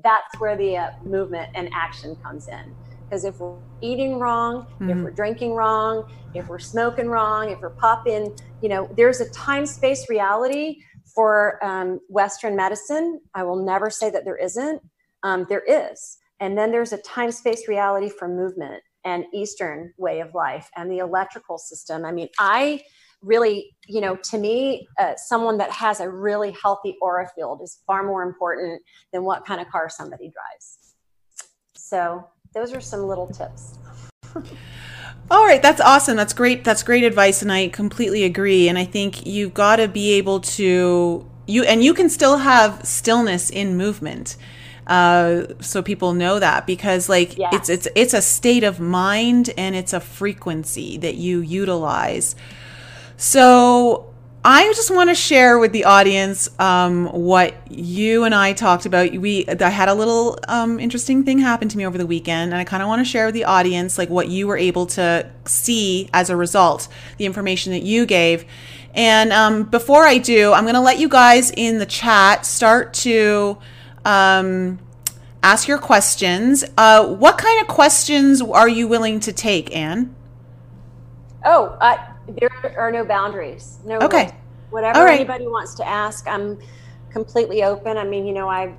That's 0.02 0.38
where 0.38 0.56
the 0.56 0.76
uh, 0.76 0.90
movement 1.04 1.50
and 1.54 1.68
action 1.72 2.16
comes 2.16 2.48
in. 2.48 2.74
Because 3.04 3.24
if 3.24 3.38
we're 3.38 3.58
eating 3.80 4.18
wrong, 4.18 4.62
mm-hmm. 4.64 4.90
if 4.90 4.98
we're 4.98 5.10
drinking 5.10 5.54
wrong, 5.54 6.10
if 6.34 6.48
we're 6.48 6.58
smoking 6.58 7.08
wrong, 7.08 7.50
if 7.50 7.60
we're 7.60 7.70
popping, 7.70 8.36
you 8.60 8.68
know, 8.68 8.90
there's 8.96 9.20
a 9.20 9.30
time 9.30 9.64
space 9.64 10.08
reality 10.10 10.78
for 11.14 11.64
um, 11.64 12.00
Western 12.08 12.56
medicine. 12.56 13.20
I 13.34 13.44
will 13.44 13.64
never 13.64 13.90
say 13.90 14.10
that 14.10 14.24
there 14.24 14.36
isn't. 14.36 14.82
Um, 15.22 15.46
there 15.48 15.62
is. 15.66 16.18
And 16.40 16.58
then 16.58 16.70
there's 16.70 16.92
a 16.92 16.98
time 16.98 17.30
space 17.30 17.68
reality 17.68 18.08
for 18.10 18.28
movement 18.28 18.82
and 19.06 19.24
Eastern 19.32 19.94
way 19.96 20.20
of 20.20 20.34
life 20.34 20.68
and 20.76 20.90
the 20.90 20.98
electrical 20.98 21.58
system. 21.58 22.04
I 22.04 22.10
mean, 22.10 22.28
I 22.40 22.82
really, 23.22 23.74
you 23.86 24.00
know, 24.00 24.16
to 24.16 24.36
me, 24.36 24.88
uh, 24.98 25.14
someone 25.16 25.58
that 25.58 25.70
has 25.70 26.00
a 26.00 26.10
really 26.10 26.54
healthy 26.60 26.96
aura 27.00 27.30
field 27.34 27.62
is 27.62 27.78
far 27.86 28.02
more 28.02 28.24
important 28.24 28.82
than 29.12 29.22
what 29.22 29.46
kind 29.46 29.60
of 29.60 29.68
car 29.68 29.88
somebody 29.88 30.30
drives. 30.30 30.94
So, 31.76 32.28
those 32.52 32.72
are 32.72 32.80
some 32.80 33.04
little 33.04 33.28
tips. 33.28 33.78
All 35.30 35.44
right, 35.44 35.62
that's 35.62 35.80
awesome. 35.80 36.16
That's 36.16 36.32
great. 36.32 36.64
That's 36.64 36.82
great 36.82 37.04
advice 37.04 37.42
and 37.42 37.52
I 37.52 37.68
completely 37.68 38.24
agree 38.24 38.68
and 38.68 38.76
I 38.76 38.84
think 38.84 39.24
you've 39.24 39.54
got 39.54 39.76
to 39.76 39.88
be 39.88 40.12
able 40.14 40.40
to 40.40 41.28
you 41.46 41.64
and 41.64 41.84
you 41.84 41.94
can 41.94 42.08
still 42.08 42.38
have 42.38 42.84
stillness 42.84 43.50
in 43.50 43.76
movement 43.76 44.36
uh, 44.86 45.46
so 45.60 45.82
people 45.82 46.12
know 46.14 46.38
that 46.38 46.66
because 46.66 47.08
like 47.08 47.36
yes. 47.36 47.52
it's 47.54 47.68
it's 47.68 47.88
it's 47.94 48.14
a 48.14 48.22
state 48.22 48.64
of 48.64 48.78
mind 48.78 49.50
and 49.58 49.74
it's 49.74 49.92
a 49.92 50.00
frequency 50.00 50.96
that 50.98 51.16
you 51.16 51.40
utilize. 51.40 52.36
So 53.16 54.12
I 54.44 54.66
just 54.74 54.92
want 54.92 55.10
to 55.10 55.14
share 55.16 55.58
with 55.58 55.72
the 55.72 55.86
audience 55.86 56.48
um, 56.60 57.06
what 57.06 57.68
you 57.68 58.22
and 58.22 58.32
I 58.32 58.52
talked 58.52 58.86
about. 58.86 59.10
We 59.10 59.44
I 59.48 59.70
had 59.70 59.88
a 59.88 59.94
little 59.94 60.38
um, 60.46 60.78
interesting 60.78 61.24
thing 61.24 61.40
happen 61.40 61.68
to 61.68 61.76
me 61.76 61.84
over 61.84 61.98
the 61.98 62.06
weekend, 62.06 62.52
and 62.52 62.60
I 62.60 62.62
kind 62.62 62.80
of 62.80 62.88
want 62.88 63.00
to 63.00 63.04
share 63.04 63.26
with 63.26 63.34
the 63.34 63.44
audience 63.44 63.98
like 63.98 64.08
what 64.08 64.28
you 64.28 64.46
were 64.46 64.56
able 64.56 64.86
to 64.86 65.28
see 65.46 66.08
as 66.12 66.30
a 66.30 66.36
result, 66.36 66.86
the 67.18 67.26
information 67.26 67.72
that 67.72 67.82
you 67.82 68.06
gave. 68.06 68.44
And 68.94 69.32
um, 69.32 69.64
before 69.64 70.06
I 70.06 70.18
do, 70.18 70.52
I'm 70.52 70.62
going 70.62 70.74
to 70.74 70.80
let 70.80 71.00
you 71.00 71.08
guys 71.08 71.50
in 71.50 71.78
the 71.78 71.86
chat 71.86 72.46
start 72.46 72.94
to 72.94 73.58
um, 74.06 74.78
ask 75.42 75.68
your 75.68 75.78
questions. 75.78 76.64
Uh, 76.78 77.06
what 77.06 77.36
kind 77.36 77.60
of 77.60 77.66
questions 77.66 78.40
are 78.40 78.68
you 78.68 78.88
willing 78.88 79.20
to 79.20 79.32
take, 79.32 79.74
Anne? 79.74 80.14
Oh, 81.44 81.76
uh, 81.80 81.98
there 82.28 82.50
are 82.78 82.90
no 82.90 83.04
boundaries. 83.04 83.78
No. 83.84 83.98
Okay. 83.98 84.32
Whatever 84.70 85.04
right. 85.04 85.20
anybody 85.20 85.46
wants 85.46 85.74
to 85.74 85.86
ask, 85.86 86.26
I'm 86.26 86.58
completely 87.10 87.62
open. 87.62 87.96
I 87.96 88.04
mean, 88.04 88.26
you 88.26 88.32
know, 88.32 88.48
I 88.48 88.74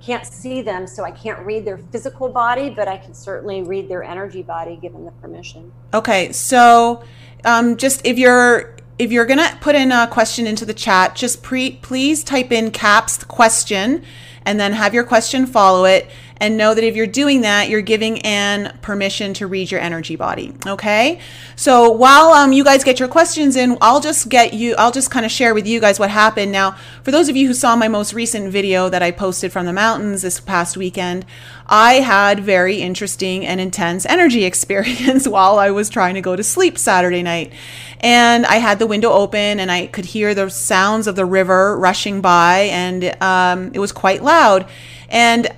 can't 0.00 0.26
see 0.26 0.62
them, 0.62 0.86
so 0.86 1.04
I 1.04 1.10
can't 1.10 1.44
read 1.44 1.64
their 1.64 1.78
physical 1.78 2.28
body, 2.28 2.70
but 2.70 2.88
I 2.88 2.98
can 2.98 3.14
certainly 3.14 3.62
read 3.62 3.88
their 3.88 4.02
energy 4.02 4.42
body 4.42 4.76
given 4.76 5.04
the 5.04 5.10
permission. 5.12 5.72
Okay, 5.92 6.32
so 6.32 7.02
um, 7.44 7.76
just 7.76 8.00
if 8.06 8.18
you're 8.18 8.76
if 8.98 9.12
you're 9.12 9.26
gonna 9.26 9.56
put 9.60 9.74
in 9.74 9.92
a 9.92 10.06
question 10.08 10.46
into 10.46 10.64
the 10.64 10.74
chat, 10.74 11.14
just 11.14 11.42
pre- 11.42 11.78
please 11.82 12.22
type 12.22 12.52
in 12.52 12.70
caps 12.70 13.22
question 13.24 14.04
and 14.44 14.58
then 14.58 14.72
have 14.72 14.94
your 14.94 15.04
question 15.04 15.46
follow 15.46 15.84
it 15.84 16.10
and 16.40 16.56
know 16.56 16.74
that 16.74 16.84
if 16.84 16.96
you're 16.96 17.06
doing 17.06 17.42
that, 17.42 17.68
you're 17.68 17.80
giving 17.80 18.20
Anne 18.22 18.78
permission 18.82 19.34
to 19.34 19.46
read 19.46 19.70
your 19.70 19.80
energy 19.80 20.16
body. 20.16 20.54
Okay. 20.66 21.20
So 21.56 21.90
while 21.90 22.28
um, 22.30 22.52
you 22.52 22.64
guys 22.64 22.84
get 22.84 23.00
your 23.00 23.08
questions 23.08 23.56
in, 23.56 23.76
I'll 23.80 24.00
just 24.00 24.28
get 24.28 24.54
you, 24.54 24.74
I'll 24.76 24.92
just 24.92 25.10
kind 25.10 25.26
of 25.26 25.32
share 25.32 25.54
with 25.54 25.66
you 25.66 25.80
guys 25.80 25.98
what 25.98 26.10
happened. 26.10 26.52
Now, 26.52 26.72
for 27.02 27.10
those 27.10 27.28
of 27.28 27.36
you 27.36 27.46
who 27.46 27.54
saw 27.54 27.76
my 27.76 27.88
most 27.88 28.12
recent 28.12 28.50
video 28.52 28.88
that 28.88 29.02
I 29.02 29.10
posted 29.10 29.52
from 29.52 29.66
the 29.66 29.72
mountains 29.72 30.22
this 30.22 30.40
past 30.40 30.76
weekend, 30.76 31.26
I 31.66 31.94
had 31.94 32.40
very 32.40 32.80
interesting 32.80 33.44
and 33.44 33.60
intense 33.60 34.06
energy 34.06 34.44
experience 34.46 35.26
while 35.26 35.58
I 35.58 35.70
was 35.70 35.90
trying 35.90 36.14
to 36.14 36.20
go 36.20 36.36
to 36.36 36.42
sleep 36.42 36.78
Saturday 36.78 37.22
night. 37.22 37.52
And 38.00 38.46
I 38.46 38.56
had 38.56 38.78
the 38.78 38.86
window 38.86 39.10
open 39.10 39.60
and 39.60 39.70
I 39.70 39.86
could 39.88 40.04
hear 40.04 40.34
the 40.34 40.48
sounds 40.48 41.06
of 41.06 41.16
the 41.16 41.24
river 41.24 41.76
rushing 41.76 42.20
by, 42.20 42.68
and 42.70 43.22
um, 43.22 43.72
it 43.74 43.78
was 43.78 43.92
quite 43.92 44.22
loud. 44.22 44.68
And 45.08 45.48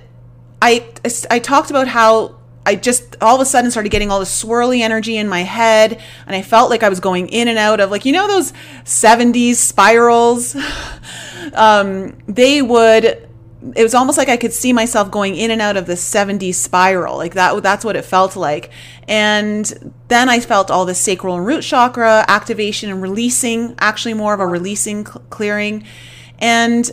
I 0.61 0.87
I 1.29 1.39
talked 1.39 1.69
about 1.69 1.87
how 1.87 2.35
I 2.65 2.75
just 2.75 3.17
all 3.21 3.35
of 3.35 3.41
a 3.41 3.45
sudden 3.45 3.71
started 3.71 3.89
getting 3.89 4.11
all 4.11 4.19
this 4.19 4.43
swirly 4.43 4.81
energy 4.81 5.17
in 5.17 5.27
my 5.27 5.41
head, 5.41 6.01
and 6.27 6.35
I 6.35 6.41
felt 6.41 6.69
like 6.69 6.83
I 6.83 6.89
was 6.89 6.99
going 6.99 7.27
in 7.29 7.47
and 7.47 7.57
out 7.57 7.79
of 7.79 7.89
like 7.89 8.05
you 8.05 8.13
know 8.13 8.27
those 8.27 8.53
'70s 8.85 9.55
spirals. 9.55 10.55
um, 11.53 12.17
they 12.27 12.61
would. 12.61 13.27
It 13.75 13.83
was 13.83 13.93
almost 13.93 14.17
like 14.17 14.27
I 14.27 14.37
could 14.37 14.53
see 14.53 14.73
myself 14.73 15.11
going 15.11 15.35
in 15.35 15.51
and 15.51 15.61
out 15.61 15.77
of 15.77 15.85
the 15.85 15.93
70s 15.93 16.55
spiral. 16.55 17.15
Like 17.15 17.35
that, 17.35 17.61
that's 17.61 17.85
what 17.85 17.95
it 17.95 18.03
felt 18.03 18.35
like. 18.35 18.71
And 19.07 19.93
then 20.07 20.29
I 20.29 20.39
felt 20.39 20.71
all 20.71 20.83
the 20.83 20.95
sacral 20.95 21.35
and 21.35 21.45
root 21.45 21.61
chakra 21.61 22.25
activation 22.27 22.89
and 22.89 23.03
releasing, 23.03 23.75
actually 23.77 24.15
more 24.15 24.33
of 24.33 24.39
a 24.39 24.47
releasing, 24.47 25.03
clearing. 25.03 25.83
And 26.39 26.89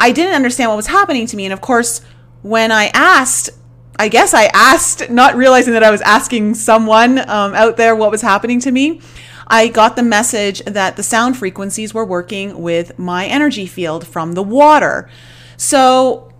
I 0.00 0.10
didn't 0.10 0.34
understand 0.34 0.70
what 0.70 0.76
was 0.76 0.88
happening 0.88 1.28
to 1.28 1.36
me. 1.36 1.44
And 1.44 1.52
of 1.52 1.60
course, 1.60 2.00
when 2.42 2.72
I 2.72 2.86
asked, 2.94 3.50
I 3.98 4.08
guess 4.08 4.32
I 4.34 4.44
asked, 4.46 5.10
not 5.10 5.36
realizing 5.36 5.74
that 5.74 5.82
I 5.82 5.90
was 5.90 6.00
asking 6.00 6.54
someone 6.54 7.18
um, 7.18 7.54
out 7.54 7.76
there 7.76 7.94
what 7.94 8.10
was 8.10 8.22
happening 8.22 8.60
to 8.60 8.70
me. 8.70 9.00
I 9.46 9.68
got 9.68 9.96
the 9.96 10.02
message 10.02 10.62
that 10.64 10.96
the 10.96 11.02
sound 11.02 11.36
frequencies 11.36 11.92
were 11.92 12.04
working 12.04 12.62
with 12.62 12.98
my 12.98 13.26
energy 13.26 13.66
field 13.66 14.06
from 14.06 14.32
the 14.32 14.42
water. 14.42 15.10
So 15.56 16.32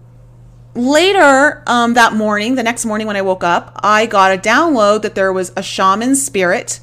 later 0.75 1.65
um, 1.67 1.95
that 1.95 2.13
morning, 2.13 2.55
the 2.55 2.63
next 2.63 2.87
morning 2.87 3.07
when 3.07 3.17
I 3.17 3.23
woke 3.23 3.43
up, 3.43 3.79
I 3.83 4.07
got 4.07 4.33
a 4.33 4.41
download 4.41 5.03
that 5.03 5.17
there 5.17 5.33
was 5.33 5.53
a 5.57 5.63
shaman 5.63 6.15
spirit 6.15 6.81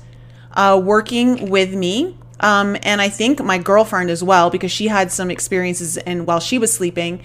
uh, 0.51 0.79
working 0.83 1.49
with 1.49 1.73
me. 1.73 2.17
Um, 2.41 2.77
and 2.83 3.01
I 3.01 3.09
think 3.09 3.41
my 3.41 3.57
girlfriend 3.57 4.09
as 4.09 4.23
well, 4.23 4.49
because 4.49 4.71
she 4.71 4.89
had 4.89 5.11
some 5.11 5.31
experiences 5.31 5.97
and 5.97 6.27
while 6.27 6.39
she 6.39 6.59
was 6.59 6.73
sleeping. 6.73 7.23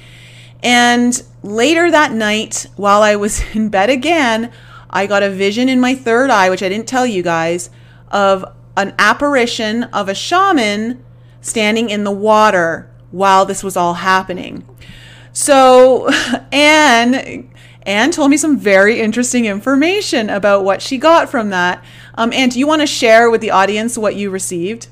And 0.62 1.20
later 1.42 1.90
that 1.90 2.12
night, 2.12 2.66
while 2.76 3.02
I 3.02 3.16
was 3.16 3.42
in 3.54 3.68
bed 3.68 3.90
again, 3.90 4.52
I 4.90 5.06
got 5.06 5.22
a 5.22 5.30
vision 5.30 5.68
in 5.68 5.80
my 5.80 5.94
third 5.94 6.30
eye, 6.30 6.50
which 6.50 6.62
I 6.62 6.68
didn't 6.68 6.88
tell 6.88 7.06
you 7.06 7.22
guys, 7.22 7.70
of 8.10 8.44
an 8.76 8.94
apparition 8.98 9.84
of 9.84 10.08
a 10.08 10.14
shaman 10.14 11.02
standing 11.40 11.90
in 11.90 12.04
the 12.04 12.10
water 12.10 12.90
while 13.10 13.44
this 13.44 13.62
was 13.62 13.76
all 13.76 13.94
happening. 13.94 14.66
So, 15.32 16.08
Anne, 16.52 17.50
Anne 17.82 18.10
told 18.10 18.30
me 18.30 18.36
some 18.36 18.58
very 18.58 19.00
interesting 19.00 19.46
information 19.46 20.30
about 20.30 20.64
what 20.64 20.82
she 20.82 20.98
got 20.98 21.30
from 21.30 21.50
that. 21.50 21.82
Um, 22.14 22.32
Anne, 22.32 22.50
do 22.50 22.58
you 22.58 22.66
want 22.66 22.80
to 22.82 22.86
share 22.86 23.30
with 23.30 23.40
the 23.40 23.50
audience 23.50 23.98
what 23.98 24.14
you 24.14 24.30
received? 24.30 24.88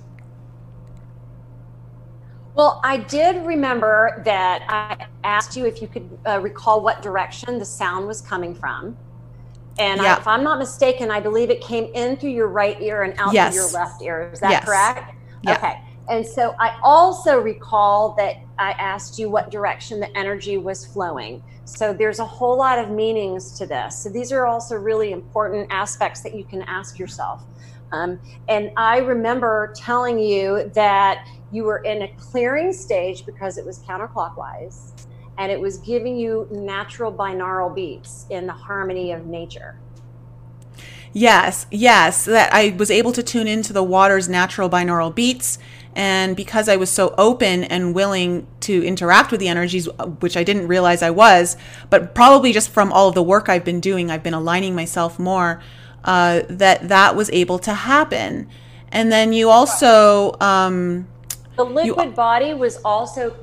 Well, 2.60 2.78
I 2.84 2.98
did 2.98 3.46
remember 3.46 4.20
that 4.26 4.66
I 4.68 5.06
asked 5.24 5.56
you 5.56 5.64
if 5.64 5.80
you 5.80 5.88
could 5.88 6.06
uh, 6.26 6.40
recall 6.40 6.82
what 6.82 7.00
direction 7.00 7.58
the 7.58 7.64
sound 7.64 8.06
was 8.06 8.20
coming 8.20 8.54
from. 8.54 8.98
And 9.78 9.98
yeah. 9.98 10.16
I, 10.16 10.18
if 10.18 10.26
I'm 10.26 10.44
not 10.44 10.58
mistaken, 10.58 11.10
I 11.10 11.20
believe 11.20 11.48
it 11.48 11.62
came 11.62 11.90
in 11.94 12.18
through 12.18 12.32
your 12.32 12.48
right 12.48 12.78
ear 12.82 13.04
and 13.04 13.18
out 13.18 13.32
yes. 13.32 13.54
through 13.54 13.62
your 13.62 13.72
left 13.72 14.02
ear. 14.02 14.30
Is 14.30 14.40
that 14.40 14.50
yes. 14.50 14.64
correct? 14.66 15.14
Yeah. 15.42 15.54
Okay. 15.54 15.80
And 16.10 16.26
so 16.26 16.54
I 16.60 16.78
also 16.82 17.38
recall 17.38 18.12
that 18.18 18.36
I 18.58 18.72
asked 18.72 19.18
you 19.18 19.30
what 19.30 19.50
direction 19.50 19.98
the 19.98 20.14
energy 20.14 20.58
was 20.58 20.84
flowing. 20.84 21.42
So 21.64 21.94
there's 21.94 22.18
a 22.18 22.26
whole 22.26 22.58
lot 22.58 22.78
of 22.78 22.90
meanings 22.90 23.56
to 23.56 23.64
this. 23.64 23.96
So 23.96 24.10
these 24.10 24.32
are 24.32 24.46
also 24.46 24.76
really 24.76 25.12
important 25.12 25.66
aspects 25.70 26.20
that 26.20 26.34
you 26.34 26.44
can 26.44 26.60
ask 26.64 26.98
yourself. 26.98 27.42
Um, 27.92 28.20
and 28.48 28.70
I 28.76 28.98
remember 28.98 29.72
telling 29.74 30.18
you 30.18 30.70
that 30.74 31.26
you 31.52 31.64
were 31.64 31.78
in 31.78 32.02
a 32.02 32.08
clearing 32.14 32.72
stage 32.72 33.26
because 33.26 33.58
it 33.58 33.64
was 33.64 33.80
counterclockwise 33.80 35.06
and 35.38 35.50
it 35.50 35.60
was 35.60 35.78
giving 35.78 36.16
you 36.16 36.46
natural 36.50 37.12
binaural 37.12 37.74
beats 37.74 38.26
in 38.30 38.46
the 38.46 38.52
harmony 38.52 39.12
of 39.12 39.26
nature. 39.26 39.78
Yes, 41.12 41.66
yes, 41.70 42.24
that 42.26 42.52
I 42.54 42.74
was 42.78 42.90
able 42.90 43.12
to 43.12 43.22
tune 43.22 43.48
into 43.48 43.72
the 43.72 43.82
water's 43.82 44.28
natural 44.28 44.70
binaural 44.70 45.12
beats. 45.12 45.58
And 45.96 46.36
because 46.36 46.68
I 46.68 46.76
was 46.76 46.88
so 46.88 47.14
open 47.18 47.64
and 47.64 47.94
willing 47.94 48.46
to 48.60 48.84
interact 48.84 49.32
with 49.32 49.40
the 49.40 49.48
energies, 49.48 49.88
which 50.20 50.36
I 50.36 50.44
didn't 50.44 50.68
realize 50.68 51.02
I 51.02 51.10
was, 51.10 51.56
but 51.88 52.14
probably 52.14 52.52
just 52.52 52.70
from 52.70 52.92
all 52.92 53.08
of 53.08 53.16
the 53.16 53.24
work 53.24 53.48
I've 53.48 53.64
been 53.64 53.80
doing, 53.80 54.08
I've 54.08 54.22
been 54.22 54.34
aligning 54.34 54.76
myself 54.76 55.18
more, 55.18 55.60
uh, 56.04 56.42
that 56.48 56.88
that 56.88 57.16
was 57.16 57.28
able 57.30 57.58
to 57.60 57.74
happen. 57.74 58.48
And 58.92 59.10
then 59.10 59.32
you 59.32 59.50
also, 59.50 60.36
um, 60.40 61.08
the 61.64 61.74
liquid 61.74 62.08
you, 62.10 62.14
body 62.14 62.54
was 62.54 62.78
also 62.84 63.36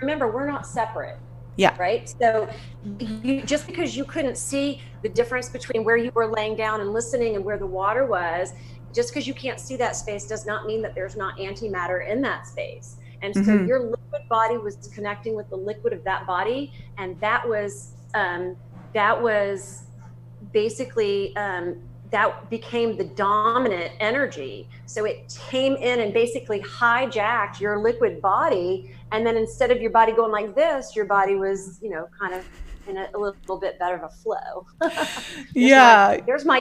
remember 0.00 0.30
we're 0.30 0.46
not 0.46 0.66
separate. 0.66 1.18
Yeah. 1.56 1.74
Right? 1.78 2.12
So 2.20 2.48
you, 2.98 3.42
just 3.42 3.66
because 3.66 3.96
you 3.96 4.04
couldn't 4.04 4.36
see 4.36 4.82
the 5.02 5.08
difference 5.08 5.48
between 5.48 5.84
where 5.84 5.96
you 5.96 6.10
were 6.14 6.26
laying 6.26 6.54
down 6.54 6.80
and 6.82 6.92
listening 6.92 7.34
and 7.34 7.44
where 7.44 7.56
the 7.56 7.66
water 7.66 8.04
was 8.04 8.52
just 8.92 9.10
because 9.10 9.26
you 9.26 9.34
can't 9.34 9.58
see 9.58 9.76
that 9.76 9.96
space 9.96 10.26
does 10.26 10.44
not 10.44 10.66
mean 10.66 10.82
that 10.82 10.94
there's 10.94 11.16
not 11.16 11.36
antimatter 11.38 12.06
in 12.08 12.20
that 12.22 12.46
space. 12.46 12.96
And 13.22 13.34
so 13.34 13.40
mm-hmm. 13.40 13.66
your 13.66 13.80
liquid 13.80 14.28
body 14.28 14.58
was 14.58 14.76
connecting 14.94 15.34
with 15.34 15.48
the 15.48 15.56
liquid 15.56 15.92
of 15.94 16.04
that 16.04 16.26
body 16.26 16.72
and 16.98 17.18
that 17.20 17.46
was 17.46 17.92
um, 18.14 18.56
that 18.92 19.20
was 19.20 19.84
basically 20.52 21.34
um, 21.36 21.76
that 22.10 22.48
became 22.50 22.96
the 22.96 23.04
dominant 23.04 23.92
energy. 24.00 24.68
So 24.86 25.04
it 25.04 25.38
came 25.48 25.74
in 25.76 26.00
and 26.00 26.12
basically 26.12 26.60
hijacked 26.60 27.60
your 27.60 27.78
liquid 27.78 28.20
body. 28.22 28.92
And 29.12 29.26
then 29.26 29.36
instead 29.36 29.70
of 29.70 29.80
your 29.80 29.90
body 29.90 30.12
going 30.12 30.32
like 30.32 30.54
this, 30.54 30.94
your 30.94 31.04
body 31.04 31.34
was, 31.34 31.78
you 31.82 31.90
know, 31.90 32.08
kind 32.18 32.34
of 32.34 32.46
in 32.88 32.96
a, 32.96 33.08
a 33.14 33.18
little 33.18 33.58
bit 33.58 33.78
better 33.78 33.96
of 33.96 34.04
a 34.04 34.08
flow. 34.08 34.66
yeah. 35.54 36.20
There's 36.26 36.44
my 36.44 36.60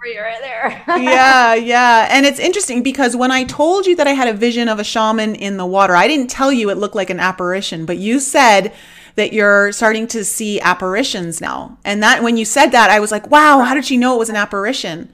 right 0.00 0.40
there. 0.40 0.82
yeah, 1.00 1.54
yeah. 1.54 2.08
And 2.10 2.24
it's 2.24 2.38
interesting 2.38 2.82
because 2.82 3.16
when 3.16 3.30
I 3.30 3.44
told 3.44 3.86
you 3.86 3.96
that 3.96 4.06
I 4.06 4.12
had 4.12 4.28
a 4.28 4.32
vision 4.32 4.68
of 4.68 4.78
a 4.78 4.84
shaman 4.84 5.34
in 5.34 5.56
the 5.56 5.66
water, 5.66 5.96
I 5.96 6.06
didn't 6.06 6.30
tell 6.30 6.52
you 6.52 6.70
it 6.70 6.78
looked 6.78 6.94
like 6.94 7.10
an 7.10 7.20
apparition, 7.20 7.84
but 7.84 7.98
you 7.98 8.20
said 8.20 8.72
that 9.18 9.32
you're 9.32 9.72
starting 9.72 10.06
to 10.06 10.24
see 10.24 10.60
apparitions 10.60 11.40
now. 11.40 11.76
And 11.84 12.00
that 12.04 12.22
when 12.22 12.36
you 12.36 12.44
said 12.44 12.68
that, 12.68 12.88
I 12.88 13.00
was 13.00 13.10
like, 13.10 13.28
wow, 13.28 13.62
how 13.62 13.74
did 13.74 13.84
she 13.84 13.96
know 13.96 14.14
it 14.14 14.18
was 14.20 14.30
an 14.30 14.36
apparition? 14.36 15.12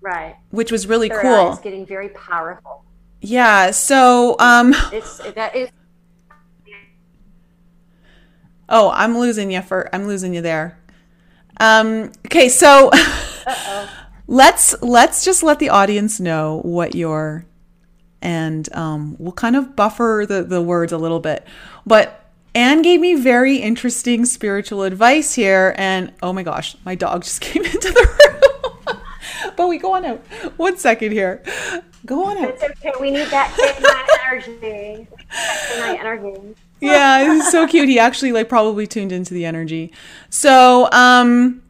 Right. 0.00 0.34
Which 0.50 0.72
was 0.72 0.88
really 0.88 1.08
Third 1.08 1.22
cool. 1.22 1.52
It's 1.52 1.60
getting 1.60 1.86
very 1.86 2.08
powerful. 2.08 2.84
Yeah. 3.20 3.70
So, 3.70 4.34
um, 4.40 4.74
it's 4.92 5.18
that 5.18 5.54
is. 5.54 5.70
Oh, 8.68 8.90
I'm 8.92 9.16
losing 9.16 9.52
you 9.52 9.62
for 9.62 9.88
I'm 9.94 10.08
losing 10.08 10.34
you 10.34 10.40
there. 10.40 10.76
Um, 11.60 12.10
okay, 12.26 12.48
so 12.48 12.90
let's 14.26 14.74
let's 14.82 15.24
just 15.24 15.44
let 15.44 15.60
the 15.60 15.68
audience 15.68 16.18
know 16.18 16.60
what 16.64 16.96
your 16.96 17.46
and 18.22 18.72
um, 18.74 19.16
we'll 19.18 19.32
kind 19.32 19.56
of 19.56 19.76
buffer 19.76 20.24
the, 20.26 20.42
the 20.42 20.62
words 20.62 20.92
a 20.92 20.98
little 20.98 21.20
bit. 21.20 21.46
But 21.84 22.24
Anne 22.54 22.82
gave 22.82 23.00
me 23.00 23.14
very 23.14 23.56
interesting 23.56 24.24
spiritual 24.24 24.82
advice 24.82 25.34
here, 25.34 25.74
and 25.78 26.12
oh 26.22 26.32
my 26.32 26.42
gosh, 26.42 26.76
my 26.84 26.94
dog 26.94 27.24
just 27.24 27.40
came 27.42 27.64
into 27.64 27.90
the 27.90 28.08
room. 28.86 29.00
but 29.56 29.68
we 29.68 29.78
go 29.78 29.94
on 29.94 30.04
out. 30.04 30.18
One 30.56 30.76
second 30.76 31.12
here. 31.12 31.42
Go 32.04 32.24
on 32.24 32.38
out. 32.38 32.50
It's 32.50 32.62
okay. 32.62 32.92
We 33.00 33.10
need 33.10 33.28
that 33.28 33.56
energy. 34.26 35.08
Energy. 35.78 36.54
yeah, 36.80 37.32
he's 37.32 37.50
so 37.50 37.66
cute. 37.66 37.88
He 37.88 37.98
actually 37.98 38.32
like 38.32 38.48
probably 38.48 38.86
tuned 38.86 39.12
into 39.12 39.34
the 39.34 39.44
energy. 39.44 39.92
So, 40.28 40.90
um, 40.90 41.61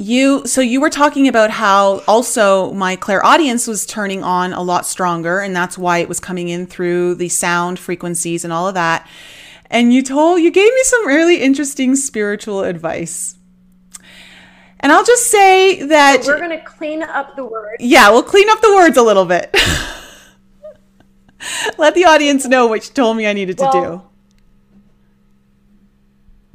you 0.00 0.46
so 0.46 0.62
you 0.62 0.80
were 0.80 0.88
talking 0.88 1.28
about 1.28 1.50
how 1.50 2.02
also 2.08 2.72
my 2.72 2.96
clairaudience 2.96 3.66
was 3.66 3.84
turning 3.84 4.24
on 4.24 4.54
a 4.54 4.62
lot 4.62 4.86
stronger 4.86 5.40
and 5.40 5.54
that's 5.54 5.76
why 5.76 5.98
it 5.98 6.08
was 6.08 6.18
coming 6.18 6.48
in 6.48 6.66
through 6.66 7.14
the 7.16 7.28
sound 7.28 7.78
frequencies 7.78 8.42
and 8.42 8.50
all 8.50 8.66
of 8.66 8.72
that. 8.74 9.06
And 9.66 9.92
you 9.92 10.02
told 10.02 10.40
you 10.40 10.50
gave 10.50 10.72
me 10.72 10.82
some 10.84 11.06
really 11.06 11.42
interesting 11.42 11.94
spiritual 11.96 12.64
advice. 12.64 13.36
And 14.80 14.90
i'll 14.90 15.04
just 15.04 15.26
say 15.26 15.82
that 15.82 16.24
so 16.24 16.32
we're 16.32 16.38
going 16.38 16.58
to 16.58 16.64
clean 16.64 17.02
up 17.02 17.36
the 17.36 17.44
words. 17.44 17.76
Yeah 17.80 18.08
we'll 18.08 18.22
clean 18.22 18.48
up 18.48 18.62
the 18.62 18.74
words 18.74 18.96
a 18.96 19.02
little 19.02 19.26
bit. 19.26 19.54
Let 21.78 21.94
the 21.94 22.04
audience 22.06 22.46
know 22.46 22.66
what 22.66 22.88
you 22.88 22.94
told 22.94 23.18
me 23.18 23.26
i 23.26 23.34
needed 23.34 23.58
well, 23.58 23.72
to 23.72 23.80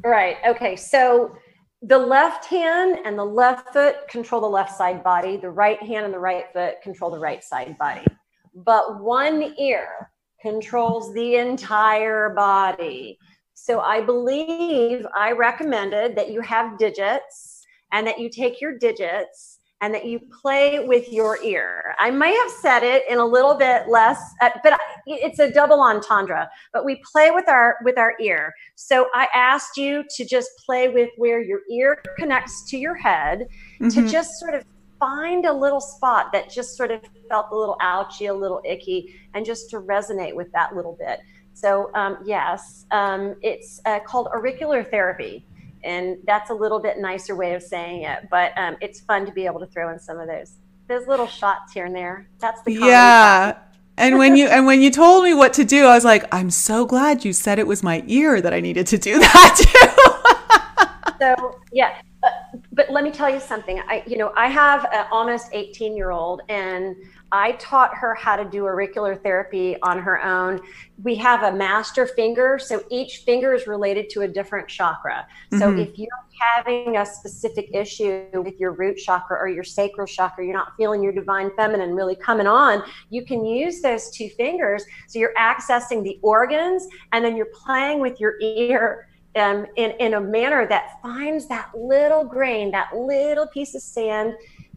do. 0.02 0.08
Right 0.08 0.36
okay 0.44 0.74
so 0.74 1.38
the 1.82 1.98
left 1.98 2.46
hand 2.46 2.98
and 3.04 3.18
the 3.18 3.24
left 3.24 3.72
foot 3.72 4.08
control 4.08 4.40
the 4.40 4.46
left 4.46 4.76
side 4.76 5.04
body. 5.04 5.36
The 5.36 5.50
right 5.50 5.80
hand 5.82 6.04
and 6.04 6.14
the 6.14 6.18
right 6.18 6.46
foot 6.52 6.80
control 6.82 7.10
the 7.10 7.18
right 7.18 7.44
side 7.44 7.76
body. 7.78 8.06
But 8.54 9.02
one 9.02 9.54
ear 9.58 10.10
controls 10.40 11.12
the 11.14 11.36
entire 11.36 12.30
body. 12.30 13.18
So 13.54 13.80
I 13.80 14.00
believe 14.00 15.06
I 15.14 15.32
recommended 15.32 16.16
that 16.16 16.30
you 16.30 16.40
have 16.42 16.78
digits 16.78 17.62
and 17.92 18.06
that 18.06 18.18
you 18.18 18.30
take 18.30 18.60
your 18.60 18.78
digits 18.78 19.55
and 19.80 19.92
that 19.94 20.06
you 20.06 20.20
play 20.40 20.84
with 20.86 21.12
your 21.12 21.42
ear. 21.42 21.94
I 21.98 22.10
may 22.10 22.34
have 22.34 22.50
said 22.50 22.82
it 22.82 23.02
in 23.10 23.18
a 23.18 23.24
little 23.24 23.54
bit 23.54 23.88
less, 23.88 24.18
uh, 24.40 24.50
but 24.62 24.78
it's 25.06 25.38
a 25.38 25.50
double 25.50 25.80
entendre. 25.80 26.48
But 26.72 26.84
we 26.84 27.02
play 27.12 27.30
with 27.30 27.48
our 27.48 27.76
with 27.84 27.98
our 27.98 28.14
ear. 28.20 28.54
So 28.74 29.08
I 29.14 29.28
asked 29.34 29.76
you 29.76 30.04
to 30.16 30.24
just 30.24 30.50
play 30.64 30.88
with 30.88 31.10
where 31.16 31.42
your 31.42 31.60
ear 31.70 32.02
connects 32.18 32.68
to 32.70 32.78
your 32.78 32.94
head, 32.94 33.46
mm-hmm. 33.80 33.88
to 33.88 34.08
just 34.08 34.38
sort 34.38 34.54
of 34.54 34.64
find 34.98 35.44
a 35.44 35.52
little 35.52 35.80
spot 35.80 36.32
that 36.32 36.50
just 36.50 36.74
sort 36.74 36.90
of 36.90 37.02
felt 37.28 37.48
a 37.52 37.54
little 37.54 37.76
ouchy, 37.82 38.26
a 38.26 38.34
little 38.34 38.62
icky, 38.64 39.14
and 39.34 39.44
just 39.44 39.68
to 39.68 39.80
resonate 39.80 40.34
with 40.34 40.50
that 40.52 40.74
little 40.74 40.96
bit. 40.98 41.20
So 41.52 41.90
um, 41.94 42.18
yes, 42.24 42.86
um, 42.92 43.34
it's 43.42 43.80
uh, 43.84 44.00
called 44.00 44.28
auricular 44.28 44.82
therapy 44.84 45.46
and 45.86 46.18
that's 46.26 46.50
a 46.50 46.54
little 46.54 46.78
bit 46.78 46.98
nicer 46.98 47.34
way 47.34 47.54
of 47.54 47.62
saying 47.62 48.02
it 48.02 48.26
but 48.30 48.56
um, 48.58 48.76
it's 48.80 49.00
fun 49.00 49.24
to 49.24 49.32
be 49.32 49.46
able 49.46 49.60
to 49.60 49.66
throw 49.66 49.90
in 49.92 49.98
some 49.98 50.18
of 50.18 50.26
those 50.26 50.56
those 50.88 51.06
little 51.08 51.26
shots 51.26 51.72
here 51.72 51.86
and 51.86 51.94
there. 51.94 52.28
That's 52.38 52.62
the 52.62 52.72
yeah. 52.74 53.58
and 53.96 54.18
when 54.18 54.36
you 54.36 54.46
and 54.46 54.66
when 54.66 54.82
you 54.82 54.90
told 54.90 55.24
me 55.24 55.34
what 55.34 55.52
to 55.54 55.64
do 55.64 55.86
i 55.86 55.94
was 55.94 56.04
like 56.04 56.24
i'm 56.32 56.50
so 56.50 56.84
glad 56.84 57.24
you 57.24 57.32
said 57.32 57.58
it 57.58 57.66
was 57.66 57.82
my 57.82 58.04
ear 58.06 58.42
that 58.42 58.52
i 58.52 58.60
needed 58.60 58.86
to 58.86 58.98
do 58.98 59.18
that 59.20 59.56
too. 59.56 61.12
So 61.18 61.60
yeah 61.72 61.94
uh, 62.22 62.28
but 62.72 62.90
let 62.90 63.04
me 63.04 63.10
tell 63.10 63.30
you 63.30 63.40
something. 63.40 63.80
I, 63.88 64.02
you 64.06 64.16
know, 64.18 64.32
I 64.36 64.48
have 64.48 64.86
an 64.92 65.06
almost 65.10 65.48
18 65.52 65.96
year 65.96 66.10
old, 66.10 66.42
and 66.48 66.96
I 67.32 67.52
taught 67.52 67.94
her 67.94 68.14
how 68.14 68.36
to 68.36 68.44
do 68.44 68.66
auricular 68.66 69.16
therapy 69.16 69.76
on 69.82 69.98
her 69.98 70.22
own. 70.22 70.60
We 71.02 71.16
have 71.16 71.42
a 71.42 71.56
master 71.56 72.06
finger, 72.06 72.58
so 72.58 72.82
each 72.90 73.18
finger 73.18 73.52
is 73.52 73.66
related 73.66 74.08
to 74.10 74.22
a 74.22 74.28
different 74.28 74.68
chakra. 74.68 75.26
So 75.52 75.70
mm-hmm. 75.70 75.80
if 75.80 75.98
you're 75.98 76.08
having 76.38 76.96
a 76.96 77.04
specific 77.04 77.70
issue 77.74 78.26
with 78.34 78.60
your 78.60 78.72
root 78.72 78.96
chakra 78.96 79.36
or 79.36 79.48
your 79.48 79.64
sacral 79.64 80.06
chakra, 80.06 80.44
you're 80.44 80.54
not 80.54 80.72
feeling 80.76 81.02
your 81.02 81.12
divine 81.12 81.50
feminine 81.56 81.94
really 81.94 82.14
coming 82.14 82.46
on, 82.46 82.82
you 83.10 83.24
can 83.24 83.44
use 83.44 83.80
those 83.80 84.10
two 84.10 84.28
fingers. 84.30 84.84
So 85.08 85.18
you're 85.18 85.34
accessing 85.36 86.04
the 86.04 86.18
organs, 86.22 86.86
and 87.12 87.24
then 87.24 87.36
you're 87.36 87.46
playing 87.46 88.00
with 88.00 88.20
your 88.20 88.34
ear 88.40 89.08
um, 89.34 89.66
in, 89.76 89.90
in 89.98 90.14
a 90.14 90.20
manner 90.20 90.66
that 90.68 91.00
finds 91.02 91.46
that 91.48 91.70
little 91.76 92.24
grain, 92.24 92.70
that 92.70 92.96
little 92.96 93.46
piece 93.48 93.74
of 93.74 93.82
sand, 93.82 94.34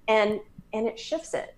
and 0.07 0.39
and 0.73 0.87
it 0.87 0.99
shifts 0.99 1.33
it, 1.33 1.55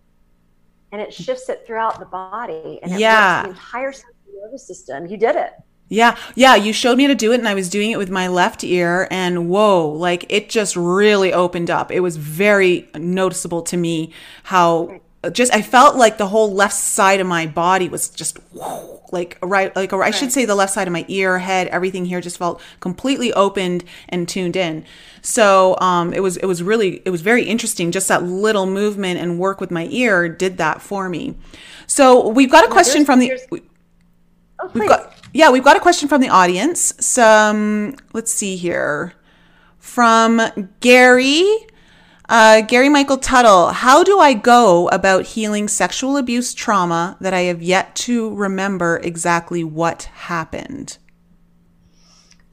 and 0.92 1.02
it 1.02 1.14
shifts 1.14 1.50
it 1.50 1.66
throughout 1.66 2.00
the 2.00 2.06
body, 2.06 2.80
and 2.84 2.92
it 2.92 3.00
yeah, 3.00 3.44
the 3.44 3.50
entire 3.50 3.94
nervous 4.42 4.68
system. 4.68 5.08
You 5.08 5.18
did 5.18 5.36
it. 5.36 5.54
Yeah, 5.90 6.18
yeah, 6.36 6.56
you 6.56 6.72
showed 6.72 6.98
me 6.98 7.04
how 7.04 7.10
to 7.10 7.16
do 7.16 7.34
it, 7.34 7.40
and 7.40 7.48
I 7.50 7.54
was 7.54 7.70
doing 7.70 7.92
it 7.92 7.98
with 7.98 8.10
my 8.10 8.30
left 8.30 8.64
ear, 8.64 9.10
and 9.12 9.50
whoa, 9.50 9.90
like 9.90 10.26
it 10.30 10.50
just 10.50 10.78
really 10.78 11.34
opened 11.34 11.70
up. 11.70 11.92
It 11.92 12.00
was 12.00 12.16
very 12.16 12.88
noticeable 12.96 13.62
to 13.64 13.76
me 13.76 14.14
how 14.44 15.02
just 15.30 15.54
I 15.54 15.62
felt 15.62 15.96
like 15.96 16.18
the 16.18 16.28
whole 16.28 16.52
left 16.52 16.74
side 16.74 17.20
of 17.20 17.28
my 17.28 17.46
body 17.46 17.90
was 17.90 18.10
just 18.10 18.40
like 19.12 19.38
right 19.44 19.76
like 19.76 19.94
or 19.94 20.04
I 20.04 20.10
should 20.10 20.32
say 20.32 20.46
the 20.46 20.56
left 20.56 20.74
side 20.74 20.88
of 20.88 20.94
my 20.94 21.06
ear, 21.08 21.38
head, 21.38 21.68
everything 21.68 22.06
here 22.06 22.22
just 22.22 22.40
felt 22.40 22.60
completely 22.80 23.32
opened 23.34 23.84
and 24.10 24.28
tuned 24.28 24.56
in. 24.56 24.84
So 25.22 25.78
um, 25.80 26.12
it 26.14 26.22
was 26.22 26.38
it 26.38 26.48
was 26.48 26.64
really 26.64 27.04
it 27.06 27.12
was 27.12 27.22
very 27.22 27.44
interesting. 27.44 27.92
Just 27.92 28.08
that 28.08 28.24
little 28.24 28.66
movement 28.66 29.20
and 29.20 29.38
work 29.38 29.62
with 29.62 29.70
my 29.70 29.88
ear 29.92 30.28
did 30.28 30.58
that 30.58 30.82
for 30.82 31.08
me. 31.08 31.36
So 31.86 32.30
we've 32.30 32.52
got 32.52 32.66
a 32.66 32.70
question 32.70 33.06
from 33.06 33.20
the. 33.20 33.40
Oh, 34.60 34.72
we've 34.74 34.90
got 34.90 35.14
yeah 35.34 35.52
we've 35.52 35.64
got 35.64 35.78
a 35.78 35.80
question 35.80 36.10
from 36.10 36.22
the 36.22 36.30
audience. 36.30 36.94
Some 37.00 37.96
let's 38.14 38.34
see 38.34 38.56
here 38.56 39.14
from 39.78 40.42
Gary. 40.80 41.46
Uh, 42.32 42.62
Gary 42.62 42.88
Michael 42.88 43.18
Tuttle, 43.18 43.72
how 43.72 44.06
do 44.06 44.20
I 44.20 44.34
go 44.34 44.88
about 44.88 45.26
healing 45.26 45.68
sexual 45.68 46.16
abuse 46.16 46.54
trauma 46.54 47.18
that 47.20 47.34
I 47.34 47.42
have 47.42 47.62
yet 47.62 47.94
to 48.08 48.34
remember 48.34 49.02
exactly 49.04 49.66
what 49.66 50.04
happened? 50.04 50.98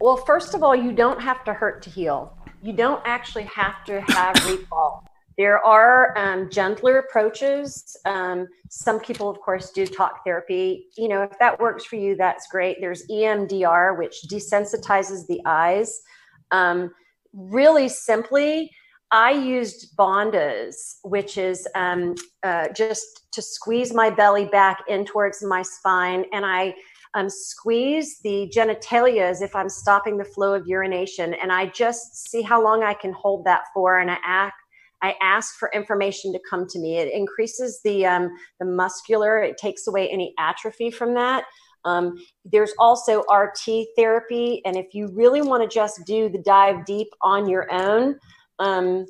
Well, 0.01 0.17
first 0.17 0.55
of 0.55 0.65
all, 0.65 0.75
you 0.75 0.91
don't 0.91 1.23
have 1.23 1.45
to 1.45 1.53
hurt 1.53 1.81
to 1.83 1.91
heal. 1.91 2.37
You 2.61 2.73
don't 2.73 3.01
actually 3.05 3.45
have 3.45 3.85
to 3.85 4.01
have 4.01 4.35
recall. 4.51 5.05
There 5.37 5.65
are 5.65 6.13
um, 6.19 6.51
gentler 6.51 6.99
approaches. 6.99 7.97
Um, 8.05 8.49
some 8.71 8.99
people, 8.99 9.31
of 9.31 9.39
course, 9.39 9.71
do 9.71 9.87
talk 9.87 10.25
therapy. 10.25 10.87
You 10.97 11.07
know, 11.07 11.23
if 11.23 11.39
that 11.39 11.61
works 11.61 11.85
for 11.85 11.95
you, 11.95 12.17
that's 12.17 12.49
great. 12.49 12.79
There's 12.81 13.07
EMDR, 13.07 13.97
which 13.97 14.25
desensitizes 14.29 15.29
the 15.29 15.41
eyes. 15.47 16.03
Um, 16.51 16.91
really 17.33 17.89
simply, 17.89 18.73
I 19.11 19.31
used 19.31 19.97
bandhas, 19.97 20.97
which 21.03 21.39
is 21.39 21.67
um, 21.75 22.15
uh, 22.43 22.69
just 22.75 23.27
to 23.33 23.41
squeeze 23.41 23.95
my 23.95 24.11
belly 24.11 24.47
back 24.47 24.83
in 24.89 25.05
towards 25.05 25.43
my 25.43 25.63
spine, 25.63 26.25
and 26.33 26.45
I 26.45 26.75
um, 27.15 27.31
squeeze 27.31 28.19
the 28.23 28.53
genitalia 28.55 29.23
as 29.23 29.41
if 29.41 29.57
I'm 29.57 29.71
stopping 29.71 30.19
the 30.19 30.25
flow 30.25 30.55
of 30.55 30.67
urination, 30.67 31.35
and 31.35 31.51
I 31.51 31.67
just 31.67 32.29
see 32.29 32.43
how 32.43 32.63
long 32.63 32.83
I 32.83 32.93
can 32.93 33.13
hold 33.13 33.47
that 33.47 33.65
for, 33.73 33.99
and 33.99 34.11
I 34.11 34.19
act. 34.25 34.57
I 35.01 35.15
ask 35.23 35.55
for 35.59 35.71
information 35.73 36.33
to 36.33 36.41
come 36.51 36.67
to 36.69 36.79
me. 36.79 36.99
It 36.99 37.13
increases 37.13 37.81
the 37.85 38.05
um, 38.05 38.31
the 38.61 38.67
muscular. 38.67 39.39
It 39.39 39.57
takes 39.57 39.87
away 39.87 40.09
any 40.09 40.35
atrophy 40.39 40.91
from 40.91 41.15
that. 41.15 41.45
Um, 41.85 42.19
there's 42.45 42.75
also 42.79 43.23
RT 43.33 43.87
therapy, 43.97 44.61
and 44.67 44.77
if 44.77 44.93
you 44.93 45.09
really 45.15 45.41
want 45.41 45.63
to 45.63 45.75
just 45.75 46.05
do 46.05 46.29
the 46.29 46.43
dive 46.43 46.85
deep 46.85 47.09
on 47.23 47.49
your 47.49 47.73
own, 47.73 48.17
um, 48.59 49.07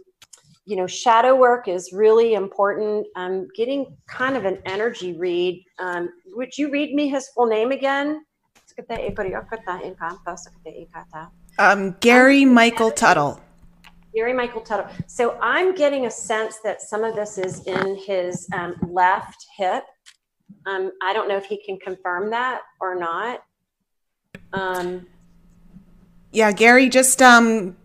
you 0.68 0.76
know, 0.76 0.86
shadow 0.86 1.34
work 1.34 1.66
is 1.66 1.92
really 1.92 2.34
important. 2.34 3.06
I'm 3.16 3.48
getting 3.56 3.96
kind 4.06 4.36
of 4.36 4.44
an 4.44 4.58
energy 4.66 5.14
read. 5.14 5.64
Um, 5.78 6.10
would 6.26 6.56
you 6.58 6.70
read 6.70 6.94
me 6.94 7.08
his 7.08 7.28
full 7.28 7.46
name 7.46 7.72
again? 7.72 8.24
Um, 11.58 11.96
Gary 12.00 12.44
Michael 12.44 12.90
Tuttle. 12.90 13.40
Gary 14.14 14.34
Michael 14.34 14.60
Tuttle. 14.60 14.86
So 15.06 15.38
I'm 15.40 15.74
getting 15.74 16.04
a 16.04 16.10
sense 16.10 16.58
that 16.64 16.82
some 16.82 17.02
of 17.02 17.14
this 17.14 17.38
is 17.38 17.66
in 17.66 17.96
his 17.96 18.46
um, 18.52 18.76
left 18.90 19.46
hip. 19.56 19.84
Um, 20.66 20.92
I 21.02 21.12
don't 21.14 21.28
know 21.28 21.36
if 21.36 21.46
he 21.46 21.62
can 21.64 21.78
confirm 21.78 22.30
that 22.30 22.60
or 22.80 22.94
not. 22.94 23.42
Um, 24.52 25.06
yeah, 26.30 26.52
Gary, 26.52 26.88
just 26.88 27.22
um, 27.22 27.76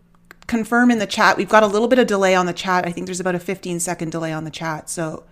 confirm 0.46 0.90
in 0.90 0.98
the 0.98 1.06
chat. 1.06 1.36
We've 1.36 1.48
got 1.48 1.62
a 1.62 1.66
little 1.66 1.88
bit 1.88 1.98
of 1.98 2.06
delay 2.06 2.34
on 2.34 2.46
the 2.46 2.52
chat. 2.52 2.86
I 2.86 2.92
think 2.92 3.06
there's 3.06 3.20
about 3.20 3.34
a 3.34 3.40
15 3.40 3.80
second 3.80 4.12
delay 4.12 4.32
on 4.32 4.44
the 4.44 4.50
chat. 4.50 4.90
So, 4.90 5.24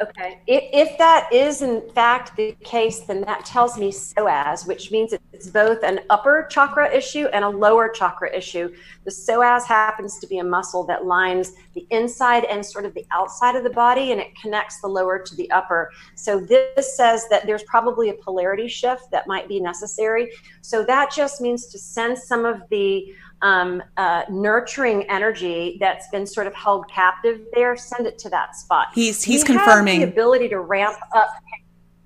okay. 0.00 0.40
If, 0.46 0.90
if 0.90 0.98
that 0.98 1.32
is 1.32 1.62
in 1.62 1.82
fact 1.90 2.36
the 2.36 2.56
case, 2.62 3.00
then 3.00 3.22
that 3.22 3.44
tells 3.44 3.76
me 3.76 3.90
psoas, 3.90 4.66
which 4.66 4.90
means 4.90 5.12
it's 5.32 5.48
both 5.48 5.82
an 5.82 6.00
upper 6.10 6.46
chakra 6.48 6.90
issue 6.94 7.26
and 7.32 7.44
a 7.44 7.48
lower 7.48 7.88
chakra 7.88 8.34
issue. 8.34 8.72
The 9.04 9.10
psoas 9.10 9.64
happens 9.64 10.18
to 10.20 10.26
be 10.26 10.38
a 10.38 10.44
muscle 10.44 10.84
that 10.84 11.04
lines 11.04 11.52
the 11.74 11.86
inside 11.90 12.44
and 12.44 12.64
sort 12.64 12.84
of 12.84 12.94
the 12.94 13.04
outside 13.10 13.56
of 13.56 13.64
the 13.64 13.70
body 13.70 14.12
and 14.12 14.20
it 14.20 14.28
connects 14.40 14.80
the 14.80 14.88
lower 14.88 15.18
to 15.18 15.34
the 15.34 15.50
upper. 15.50 15.90
So, 16.14 16.38
this 16.38 16.96
says 16.96 17.28
that 17.30 17.46
there's 17.46 17.64
probably 17.64 18.10
a 18.10 18.14
polarity 18.14 18.68
shift 18.68 19.10
that 19.10 19.26
might 19.26 19.48
be 19.48 19.58
necessary. 19.58 20.30
So, 20.60 20.84
that 20.84 21.12
just 21.12 21.40
means 21.40 21.66
to 21.66 21.78
send 21.78 22.16
some 22.16 22.44
of 22.44 22.62
the 22.70 23.12
um, 23.42 23.82
uh, 23.96 24.22
nurturing 24.30 25.02
energy 25.10 25.76
that's 25.80 26.08
been 26.08 26.26
sort 26.26 26.46
of 26.46 26.54
held 26.54 26.88
captive 26.88 27.40
there, 27.52 27.76
send 27.76 28.06
it 28.06 28.18
to 28.20 28.30
that 28.30 28.56
spot. 28.56 28.88
He's 28.94 29.22
he's 29.22 29.42
we 29.42 29.48
confirming 29.48 30.00
the 30.00 30.08
ability 30.08 30.48
to 30.48 30.60
ramp 30.60 30.96
up. 31.14 31.28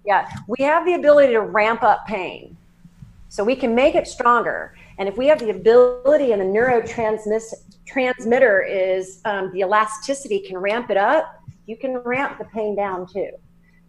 Yeah, 0.04 0.28
we 0.48 0.64
have 0.64 0.84
the 0.84 0.94
ability 0.94 1.34
to 1.34 1.42
ramp 1.42 1.82
up 1.82 2.06
pain, 2.06 2.56
so 3.28 3.44
we 3.44 3.54
can 3.54 3.74
make 3.74 3.94
it 3.94 4.06
stronger. 4.06 4.74
And 4.98 5.06
if 5.08 5.18
we 5.18 5.26
have 5.26 5.38
the 5.38 5.50
ability, 5.50 6.32
and 6.32 6.40
the 6.40 6.46
neurotransmitter 6.46 8.64
is 8.66 9.20
um, 9.26 9.52
the 9.52 9.60
elasticity 9.60 10.40
can 10.40 10.56
ramp 10.56 10.88
it 10.90 10.96
up, 10.96 11.42
you 11.66 11.76
can 11.76 11.98
ramp 11.98 12.38
the 12.38 12.46
pain 12.46 12.74
down 12.74 13.06
too 13.06 13.28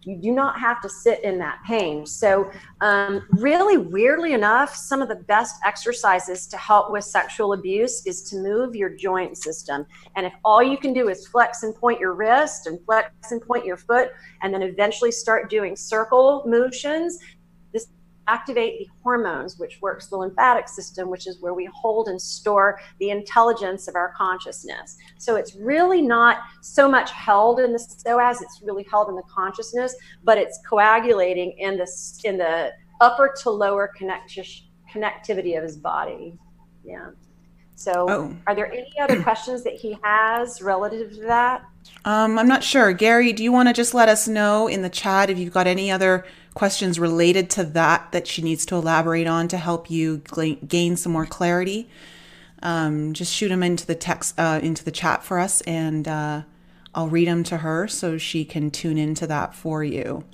you 0.02 0.16
do 0.16 0.32
not 0.32 0.58
have 0.58 0.80
to 0.82 0.88
sit 0.88 1.22
in 1.24 1.38
that 1.38 1.58
pain. 1.66 2.06
So, 2.06 2.50
um, 2.80 3.26
really, 3.32 3.76
weirdly 3.76 4.32
enough, 4.32 4.74
some 4.74 5.02
of 5.02 5.08
the 5.08 5.16
best 5.16 5.56
exercises 5.64 6.46
to 6.46 6.56
help 6.56 6.90
with 6.90 7.04
sexual 7.04 7.52
abuse 7.52 8.06
is 8.06 8.22
to 8.30 8.36
move 8.36 8.74
your 8.74 8.90
joint 8.90 9.36
system. 9.36 9.86
And 10.16 10.24
if 10.24 10.32
all 10.44 10.62
you 10.62 10.78
can 10.78 10.92
do 10.92 11.08
is 11.08 11.26
flex 11.26 11.62
and 11.62 11.74
point 11.74 12.00
your 12.00 12.14
wrist 12.14 12.66
and 12.66 12.78
flex 12.84 13.32
and 13.32 13.42
point 13.42 13.66
your 13.66 13.76
foot, 13.76 14.10
and 14.42 14.54
then 14.54 14.62
eventually 14.62 15.10
start 15.10 15.50
doing 15.50 15.76
circle 15.76 16.44
motions, 16.46 17.18
activate 18.28 18.78
the 18.78 18.88
hormones, 19.02 19.58
which 19.58 19.80
works 19.80 20.06
the 20.06 20.16
lymphatic 20.16 20.68
system, 20.68 21.08
which 21.08 21.26
is 21.26 21.40
where 21.40 21.54
we 21.54 21.68
hold 21.72 22.08
and 22.08 22.20
store 22.20 22.78
the 23.00 23.10
intelligence 23.10 23.88
of 23.88 23.96
our 23.96 24.12
consciousness. 24.16 24.96
So 25.18 25.36
it's 25.36 25.56
really 25.56 26.02
not 26.02 26.38
so 26.60 26.88
much 26.88 27.10
held 27.10 27.58
in 27.60 27.72
the 27.72 27.78
psoas; 27.78 28.42
it's 28.42 28.60
really 28.62 28.86
held 28.90 29.08
in 29.08 29.16
the 29.16 29.22
consciousness, 29.22 29.94
but 30.24 30.38
it's 30.38 30.60
coagulating 30.68 31.52
in 31.58 31.76
the 31.76 31.88
in 32.24 32.36
the 32.38 32.72
upper 33.00 33.34
to 33.42 33.50
lower 33.50 33.90
connect- 33.96 34.38
connectivity 34.92 35.56
of 35.56 35.62
his 35.62 35.76
body. 35.76 36.34
Yeah. 36.84 37.10
So, 37.78 38.06
oh. 38.08 38.36
are 38.48 38.56
there 38.56 38.72
any 38.72 38.92
other 39.00 39.22
questions 39.28 39.62
that 39.62 39.74
he 39.74 39.96
has 40.02 40.60
relative 40.60 41.14
to 41.14 41.20
that? 41.22 41.64
Um, 42.04 42.38
I'm 42.38 42.48
not 42.48 42.64
sure. 42.64 42.92
Gary, 42.92 43.32
do 43.32 43.44
you 43.44 43.52
want 43.52 43.68
to 43.68 43.72
just 43.72 43.94
let 43.94 44.08
us 44.08 44.26
know 44.26 44.66
in 44.66 44.82
the 44.82 44.90
chat 44.90 45.30
if 45.30 45.38
you've 45.38 45.52
got 45.52 45.66
any 45.66 45.90
other 45.90 46.24
questions 46.58 46.98
related 46.98 47.48
to 47.48 47.62
that 47.62 48.10
that 48.10 48.26
she 48.26 48.42
needs 48.42 48.66
to 48.66 48.74
elaborate 48.74 49.28
on 49.28 49.46
to 49.46 49.56
help 49.56 49.88
you 49.88 50.20
gain 50.66 50.96
some 50.96 51.12
more 51.12 51.24
clarity, 51.24 51.88
um, 52.64 53.12
just 53.12 53.32
shoot 53.32 53.48
them 53.48 53.62
into 53.62 53.86
the 53.86 53.94
text 53.94 54.34
uh, 54.40 54.58
into 54.60 54.84
the 54.84 54.90
chat 54.90 55.22
for 55.22 55.38
us, 55.38 55.60
and 55.60 56.08
uh, 56.08 56.42
I'll 56.96 57.08
read 57.08 57.28
them 57.28 57.44
to 57.44 57.58
her 57.58 57.86
so 57.86 58.18
she 58.18 58.44
can 58.44 58.72
tune 58.72 58.98
into 58.98 59.24
that 59.28 59.54
for 59.54 59.84
you. 59.84 60.24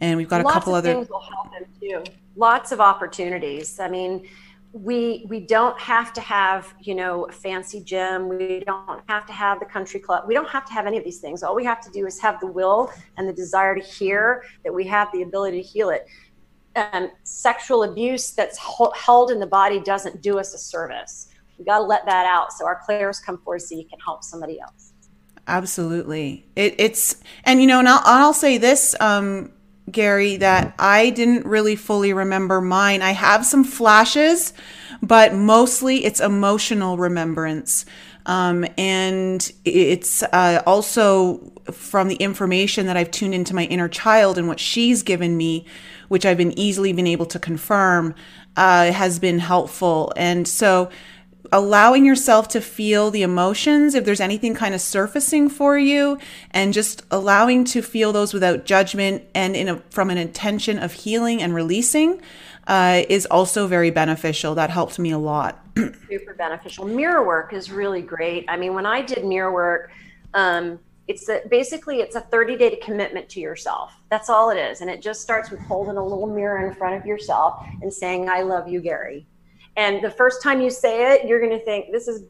And 0.00 0.16
we've 0.16 0.28
got 0.28 0.40
a 0.40 0.44
couple 0.44 0.74
other 0.74 0.94
things 0.94 1.10
will 1.10 1.20
help 1.20 1.52
them 1.52 1.66
too. 1.78 2.02
Lots 2.34 2.72
of 2.72 2.80
opportunities. 2.80 3.78
I 3.78 3.90
mean, 3.90 4.26
we 4.72 5.26
we 5.28 5.40
don't 5.40 5.78
have 5.78 6.12
to 6.14 6.20
have 6.20 6.74
you 6.80 6.94
know 6.94 7.24
a 7.24 7.32
fancy 7.32 7.82
gym. 7.82 8.28
We 8.28 8.62
don't 8.66 9.02
have 9.08 9.26
to 9.26 9.32
have 9.32 9.60
the 9.60 9.66
country 9.66 10.00
club. 10.00 10.24
We 10.26 10.34
don't 10.34 10.48
have 10.48 10.64
to 10.66 10.72
have 10.72 10.86
any 10.86 10.96
of 10.96 11.04
these 11.04 11.18
things. 11.18 11.42
All 11.42 11.54
we 11.54 11.64
have 11.64 11.80
to 11.82 11.90
do 11.90 12.06
is 12.06 12.18
have 12.20 12.40
the 12.40 12.46
will 12.46 12.90
and 13.18 13.28
the 13.28 13.32
desire 13.32 13.74
to 13.74 13.82
hear 13.82 14.44
that 14.64 14.72
we 14.72 14.86
have 14.86 15.08
the 15.12 15.22
ability 15.22 15.62
to 15.62 15.68
heal 15.68 15.90
it. 15.90 16.06
Um, 16.74 17.10
sexual 17.22 17.82
abuse 17.82 18.30
that's 18.30 18.58
held 18.58 19.30
in 19.30 19.38
the 19.38 19.46
body 19.46 19.78
doesn't 19.80 20.22
do 20.22 20.38
us 20.38 20.54
a 20.54 20.58
service. 20.58 21.28
We 21.58 21.66
got 21.66 21.78
to 21.78 21.84
let 21.84 22.06
that 22.06 22.24
out 22.24 22.52
so 22.52 22.64
our 22.64 22.80
clairs 22.82 23.20
come 23.20 23.36
forward 23.38 23.60
so 23.60 23.74
you 23.74 23.84
can 23.84 24.00
help 24.00 24.24
somebody 24.24 24.58
else. 24.58 24.94
Absolutely. 25.46 26.46
It, 26.56 26.76
it's, 26.78 27.22
and 27.44 27.60
you 27.60 27.66
know, 27.66 27.80
and 27.80 27.88
I'll, 27.88 28.00
I'll 28.04 28.32
say 28.32 28.56
this, 28.56 28.94
um, 29.00 29.52
Gary, 29.92 30.36
that 30.38 30.74
I 30.78 31.10
didn't 31.10 31.46
really 31.46 31.76
fully 31.76 32.12
remember 32.12 32.60
mine. 32.60 33.02
I 33.02 33.12
have 33.12 33.46
some 33.46 33.64
flashes, 33.64 34.52
but 35.02 35.34
mostly 35.34 36.04
it's 36.04 36.20
emotional 36.20 36.96
remembrance. 36.96 37.84
Um, 38.24 38.64
and 38.78 39.50
it's 39.64 40.22
uh, 40.22 40.62
also 40.66 41.52
from 41.70 42.08
the 42.08 42.16
information 42.16 42.86
that 42.86 42.96
I've 42.96 43.10
tuned 43.10 43.34
into 43.34 43.54
my 43.54 43.64
inner 43.64 43.88
child 43.88 44.38
and 44.38 44.48
what 44.48 44.60
she's 44.60 45.02
given 45.02 45.36
me, 45.36 45.66
which 46.08 46.24
I've 46.24 46.36
been 46.36 46.56
easily 46.58 46.92
been 46.92 47.06
able 47.06 47.26
to 47.26 47.38
confirm, 47.38 48.14
uh, 48.56 48.92
has 48.92 49.18
been 49.18 49.38
helpful. 49.38 50.12
And 50.16 50.46
so 50.46 50.90
allowing 51.52 52.06
yourself 52.06 52.48
to 52.48 52.60
feel 52.60 53.10
the 53.10 53.22
emotions 53.22 53.94
if 53.94 54.04
there's 54.06 54.20
anything 54.20 54.54
kind 54.54 54.74
of 54.74 54.80
surfacing 54.80 55.50
for 55.50 55.78
you 55.78 56.18
and 56.50 56.72
just 56.72 57.04
allowing 57.10 57.62
to 57.62 57.82
feel 57.82 58.12
those 58.12 58.32
without 58.32 58.64
judgment 58.64 59.22
and 59.34 59.54
in 59.54 59.68
a, 59.68 59.76
from 59.90 60.08
an 60.08 60.16
intention 60.16 60.78
of 60.78 60.92
healing 60.92 61.42
and 61.42 61.54
releasing 61.54 62.20
uh, 62.66 63.02
is 63.08 63.26
also 63.26 63.66
very 63.66 63.90
beneficial. 63.90 64.54
That 64.54 64.70
helped 64.70 64.98
me 64.98 65.10
a 65.10 65.18
lot. 65.18 65.62
Super 66.08 66.34
beneficial. 66.34 66.86
Mirror 66.86 67.26
work 67.26 67.52
is 67.52 67.70
really 67.70 68.02
great. 68.02 68.46
I 68.48 68.56
mean 68.56 68.74
when 68.74 68.86
i 68.86 69.02
did 69.02 69.24
mirror 69.24 69.52
work 69.52 69.90
um, 70.34 70.78
it's 71.08 71.28
a, 71.28 71.42
basically 71.50 71.96
it's 71.96 72.16
a 72.16 72.20
30 72.20 72.56
day 72.56 72.76
commitment 72.76 73.28
to 73.30 73.40
yourself. 73.40 73.92
That's 74.08 74.30
all 74.30 74.48
it 74.48 74.56
is. 74.56 74.80
And 74.80 74.88
it 74.88 75.02
just 75.02 75.20
starts 75.20 75.50
with 75.50 75.60
holding 75.60 75.98
a 75.98 76.02
little 76.02 76.26
mirror 76.26 76.66
in 76.66 76.74
front 76.74 76.96
of 76.96 77.04
yourself 77.04 77.66
and 77.82 77.92
saying 77.92 78.30
i 78.30 78.40
love 78.40 78.68
you 78.68 78.80
gary 78.80 79.26
and 79.76 80.02
the 80.02 80.10
first 80.10 80.42
time 80.42 80.60
you 80.60 80.70
say 80.70 81.14
it, 81.14 81.26
you're 81.26 81.40
going 81.40 81.58
to 81.58 81.64
think 81.64 81.92
this 81.92 82.06
is 82.06 82.24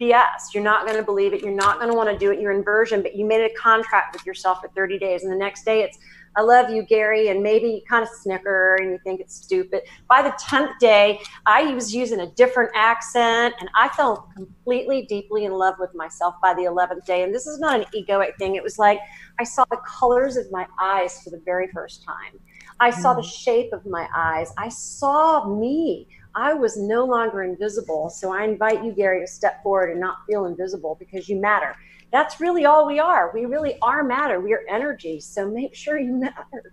BS. 0.00 0.52
You're 0.52 0.64
not 0.64 0.84
going 0.84 0.96
to 0.96 1.02
believe 1.02 1.32
it. 1.32 1.42
You're 1.42 1.54
not 1.54 1.78
going 1.78 1.90
to 1.90 1.96
want 1.96 2.10
to 2.10 2.18
do 2.18 2.32
it. 2.32 2.40
You're 2.40 2.52
inversion, 2.52 3.02
but 3.02 3.14
you 3.14 3.24
made 3.24 3.44
a 3.44 3.54
contract 3.54 4.14
with 4.14 4.26
yourself 4.26 4.60
for 4.60 4.68
30 4.68 4.98
days. 4.98 5.22
And 5.22 5.32
the 5.32 5.36
next 5.36 5.64
day 5.64 5.82
it's, 5.82 5.98
I 6.36 6.42
love 6.42 6.70
you, 6.70 6.82
Gary. 6.82 7.28
And 7.28 7.42
maybe 7.42 7.68
you 7.68 7.80
kind 7.88 8.02
of 8.02 8.08
snicker 8.08 8.76
and 8.76 8.90
you 8.90 8.98
think 9.04 9.20
it's 9.20 9.34
stupid. 9.34 9.82
By 10.08 10.22
the 10.22 10.30
10th 10.30 10.78
day, 10.78 11.20
I 11.46 11.72
was 11.74 11.94
using 11.94 12.20
a 12.20 12.30
different 12.32 12.70
accent 12.74 13.54
and 13.60 13.68
I 13.76 13.88
fell 13.90 14.28
completely, 14.34 15.06
deeply 15.06 15.44
in 15.44 15.52
love 15.52 15.76
with 15.78 15.94
myself 15.94 16.34
by 16.42 16.54
the 16.54 16.62
11th 16.62 17.04
day. 17.06 17.22
And 17.22 17.34
this 17.34 17.46
is 17.46 17.60
not 17.60 17.80
an 17.80 17.86
egoic 17.94 18.36
thing. 18.38 18.56
It 18.56 18.62
was 18.62 18.78
like 18.78 18.98
I 19.38 19.44
saw 19.44 19.64
the 19.70 19.80
colors 19.86 20.36
of 20.36 20.50
my 20.50 20.66
eyes 20.80 21.22
for 21.22 21.30
the 21.30 21.42
very 21.44 21.68
first 21.68 22.04
time. 22.04 22.40
I 22.80 22.90
saw 22.90 23.14
the 23.14 23.22
mm. 23.22 23.32
shape 23.32 23.72
of 23.72 23.84
my 23.86 24.08
eyes. 24.14 24.52
I 24.56 24.68
saw 24.68 25.48
me. 25.48 26.06
I 26.38 26.54
was 26.54 26.76
no 26.76 27.04
longer 27.04 27.42
invisible. 27.42 28.08
So 28.10 28.32
I 28.32 28.44
invite 28.44 28.84
you, 28.84 28.92
Gary, 28.92 29.20
to 29.20 29.26
step 29.26 29.60
forward 29.60 29.90
and 29.90 29.98
not 29.98 30.18
feel 30.28 30.44
invisible 30.44 30.96
because 30.96 31.28
you 31.28 31.34
matter. 31.34 31.74
That's 32.12 32.40
really 32.40 32.64
all 32.64 32.86
we 32.86 33.00
are. 33.00 33.32
We 33.34 33.44
really 33.44 33.76
are 33.82 34.04
matter. 34.04 34.38
We 34.40 34.54
are 34.54 34.62
energy. 34.68 35.18
So 35.18 35.50
make 35.50 35.74
sure 35.74 35.98
you 35.98 36.12
matter. 36.12 36.72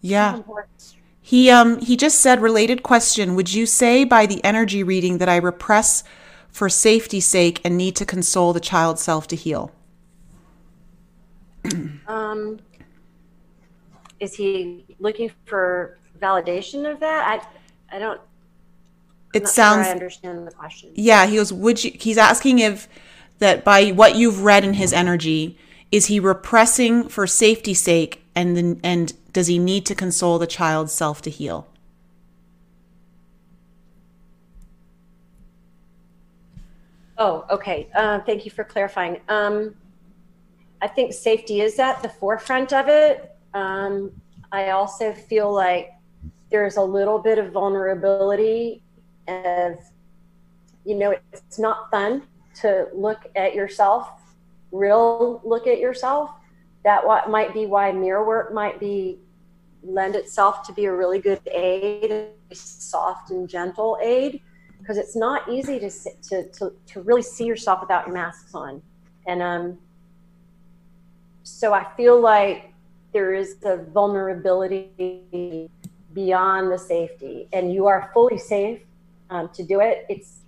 Yeah. 0.00 0.40
He 1.20 1.50
um 1.50 1.80
he 1.80 1.98
just 1.98 2.20
said 2.20 2.40
related 2.40 2.82
question, 2.82 3.34
would 3.34 3.52
you 3.52 3.66
say 3.66 4.04
by 4.04 4.24
the 4.24 4.42
energy 4.42 4.82
reading 4.82 5.18
that 5.18 5.28
I 5.28 5.36
repress 5.36 6.02
for 6.48 6.70
safety's 6.70 7.26
sake 7.26 7.60
and 7.62 7.76
need 7.76 7.96
to 7.96 8.06
console 8.06 8.54
the 8.54 8.60
child 8.60 8.98
self 8.98 9.28
to 9.28 9.36
heal? 9.36 9.70
um 12.06 12.58
is 14.18 14.34
he 14.34 14.86
looking 14.98 15.30
for 15.44 15.98
validation 16.18 16.90
of 16.90 17.00
that? 17.00 17.42
I 17.92 17.96
I 17.96 17.98
don't 17.98 18.20
it 19.34 19.48
sounds. 19.48 19.86
Sure 19.86 19.90
I 19.90 19.94
understand 19.94 20.46
the 20.46 20.52
question. 20.52 20.90
Yeah, 20.94 21.26
he 21.26 21.36
goes. 21.36 21.52
Would 21.52 21.84
you? 21.84 21.92
He's 21.94 22.18
asking 22.18 22.58
if 22.60 22.88
that 23.38 23.64
by 23.64 23.90
what 23.90 24.16
you've 24.16 24.42
read 24.42 24.64
in 24.64 24.74
his 24.74 24.92
energy, 24.92 25.58
is 25.90 26.06
he 26.06 26.20
repressing 26.20 27.08
for 27.08 27.26
safety's 27.26 27.80
sake, 27.80 28.24
and 28.34 28.56
then 28.56 28.80
and 28.82 29.12
does 29.32 29.48
he 29.48 29.58
need 29.58 29.84
to 29.86 29.94
console 29.94 30.38
the 30.38 30.46
child's 30.46 30.92
self 30.92 31.20
to 31.22 31.30
heal? 31.30 31.66
Oh, 37.16 37.44
okay. 37.50 37.88
Uh, 37.94 38.20
thank 38.20 38.44
you 38.44 38.50
for 38.50 38.64
clarifying. 38.64 39.20
Um, 39.28 39.74
I 40.82 40.88
think 40.88 41.12
safety 41.12 41.60
is 41.60 41.78
at 41.78 42.02
the 42.02 42.08
forefront 42.08 42.72
of 42.72 42.88
it. 42.88 43.36
Um, 43.54 44.10
I 44.50 44.70
also 44.70 45.12
feel 45.12 45.52
like 45.52 45.92
there's 46.50 46.76
a 46.76 46.82
little 46.82 47.18
bit 47.18 47.38
of 47.38 47.52
vulnerability 47.52 48.83
of, 49.28 49.78
you 50.84 50.94
know, 50.94 51.14
it's 51.32 51.58
not 51.58 51.90
fun 51.90 52.22
to 52.60 52.88
look 52.94 53.26
at 53.36 53.54
yourself, 53.54 54.08
real 54.72 55.40
look 55.44 55.66
at 55.66 55.78
yourself. 55.78 56.30
That 56.84 57.06
what 57.06 57.30
might 57.30 57.54
be 57.54 57.66
why 57.66 57.92
mirror 57.92 58.26
work 58.26 58.52
might 58.52 58.78
be 58.78 59.18
lend 59.82 60.16
itself 60.16 60.62
to 60.66 60.72
be 60.72 60.86
a 60.86 60.92
really 60.92 61.18
good 61.18 61.40
aid, 61.46 62.10
a 62.10 62.54
soft 62.54 63.30
and 63.30 63.48
gentle 63.48 63.98
aid, 64.02 64.40
because 64.78 64.98
it's 64.98 65.16
not 65.16 65.48
easy 65.48 65.78
to, 65.78 65.90
to 65.90 66.48
to 66.50 66.72
to 66.86 67.02
really 67.02 67.22
see 67.22 67.46
yourself 67.46 67.80
without 67.80 68.06
your 68.06 68.14
masks 68.14 68.54
on, 68.54 68.82
and 69.26 69.42
um. 69.42 69.78
So 71.46 71.74
I 71.74 71.86
feel 71.94 72.18
like 72.20 72.72
there 73.12 73.34
is 73.34 73.56
a 73.64 73.76
vulnerability 73.76 75.70
beyond 76.14 76.72
the 76.72 76.78
safety, 76.78 77.48
and 77.52 77.72
you 77.72 77.86
are 77.86 78.10
fully 78.14 78.38
safe 78.38 78.80
um, 79.30 79.48
to 79.54 79.62
do 79.62 79.80
it, 79.80 80.06
it's 80.08 80.40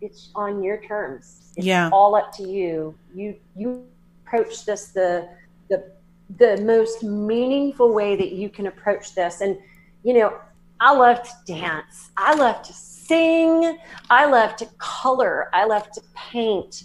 it's 0.00 0.30
on 0.34 0.62
your 0.62 0.80
terms. 0.80 1.52
It's 1.56 1.66
yeah. 1.66 1.90
all 1.92 2.14
up 2.14 2.32
to 2.36 2.48
you. 2.48 2.94
You 3.14 3.36
you 3.56 3.86
approach 4.24 4.64
this 4.64 4.88
the 4.88 5.28
the 5.68 5.92
the 6.36 6.60
most 6.62 7.02
meaningful 7.02 7.92
way 7.92 8.16
that 8.16 8.32
you 8.32 8.48
can 8.48 8.66
approach 8.66 9.14
this. 9.14 9.40
And 9.40 9.58
you 10.04 10.14
know, 10.14 10.38
I 10.80 10.94
love 10.94 11.22
to 11.22 11.32
dance. 11.46 12.10
I 12.16 12.34
love 12.34 12.62
to 12.62 12.72
sing. 12.72 13.78
I 14.10 14.26
love 14.26 14.56
to 14.56 14.66
color. 14.78 15.48
I 15.52 15.64
love 15.64 15.90
to 15.92 16.00
paint. 16.14 16.84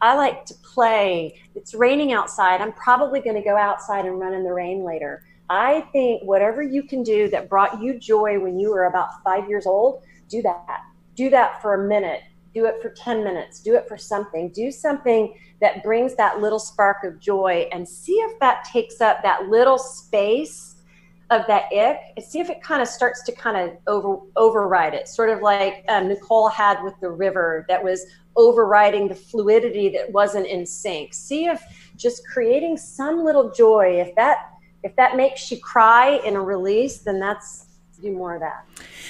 I 0.00 0.16
like 0.16 0.44
to 0.46 0.54
play. 0.54 1.40
It's 1.54 1.74
raining 1.74 2.12
outside. 2.12 2.60
I'm 2.60 2.72
probably 2.72 3.20
going 3.20 3.36
to 3.36 3.42
go 3.42 3.56
outside 3.56 4.06
and 4.06 4.18
run 4.18 4.34
in 4.34 4.44
the 4.44 4.52
rain 4.52 4.84
later. 4.84 5.24
I 5.50 5.82
think 5.92 6.22
whatever 6.22 6.62
you 6.62 6.82
can 6.82 7.02
do 7.02 7.28
that 7.28 7.48
brought 7.48 7.82
you 7.82 7.98
joy 7.98 8.38
when 8.38 8.58
you 8.58 8.70
were 8.70 8.84
about 8.84 9.22
five 9.22 9.48
years 9.48 9.66
old, 9.66 10.02
do 10.28 10.42
that. 10.42 10.82
Do 11.14 11.30
that 11.30 11.60
for 11.62 11.74
a 11.74 11.88
minute. 11.88 12.22
Do 12.54 12.66
it 12.66 12.80
for 12.80 12.90
10 12.90 13.24
minutes. 13.24 13.60
Do 13.60 13.74
it 13.74 13.88
for 13.88 13.96
something. 13.96 14.50
Do 14.50 14.70
something 14.70 15.34
that 15.60 15.82
brings 15.82 16.14
that 16.16 16.40
little 16.40 16.58
spark 16.58 17.04
of 17.04 17.18
joy 17.18 17.68
and 17.72 17.88
see 17.88 18.14
if 18.14 18.38
that 18.40 18.64
takes 18.64 19.00
up 19.00 19.22
that 19.22 19.48
little 19.48 19.78
space 19.78 20.76
of 21.30 21.46
that 21.46 21.64
ick 21.72 21.98
and 22.16 22.24
see 22.24 22.38
if 22.38 22.50
it 22.50 22.62
kind 22.62 22.82
of 22.82 22.88
starts 22.88 23.22
to 23.24 23.32
kind 23.32 23.56
of 23.56 23.76
over 23.86 24.18
override 24.36 24.94
it. 24.94 25.08
Sort 25.08 25.30
of 25.30 25.40
like 25.40 25.84
um, 25.88 26.08
Nicole 26.08 26.48
had 26.48 26.82
with 26.82 26.94
the 27.00 27.10
river 27.10 27.64
that 27.68 27.82
was 27.82 28.04
overriding 28.36 29.08
the 29.08 29.14
fluidity 29.14 29.88
that 29.90 30.10
wasn't 30.12 30.46
in 30.46 30.66
sync. 30.66 31.14
See 31.14 31.46
if 31.46 31.62
just 31.96 32.26
creating 32.26 32.76
some 32.76 33.24
little 33.24 33.50
joy, 33.50 34.00
if 34.00 34.14
that 34.16 34.50
if 34.82 34.94
that 34.96 35.16
makes 35.16 35.50
you 35.50 35.58
cry 35.58 36.20
in 36.26 36.36
a 36.36 36.40
release, 36.40 36.98
then 36.98 37.18
that's 37.18 37.66
do 38.02 38.12
more 38.12 38.34
of 38.34 38.40
that. 38.40 38.66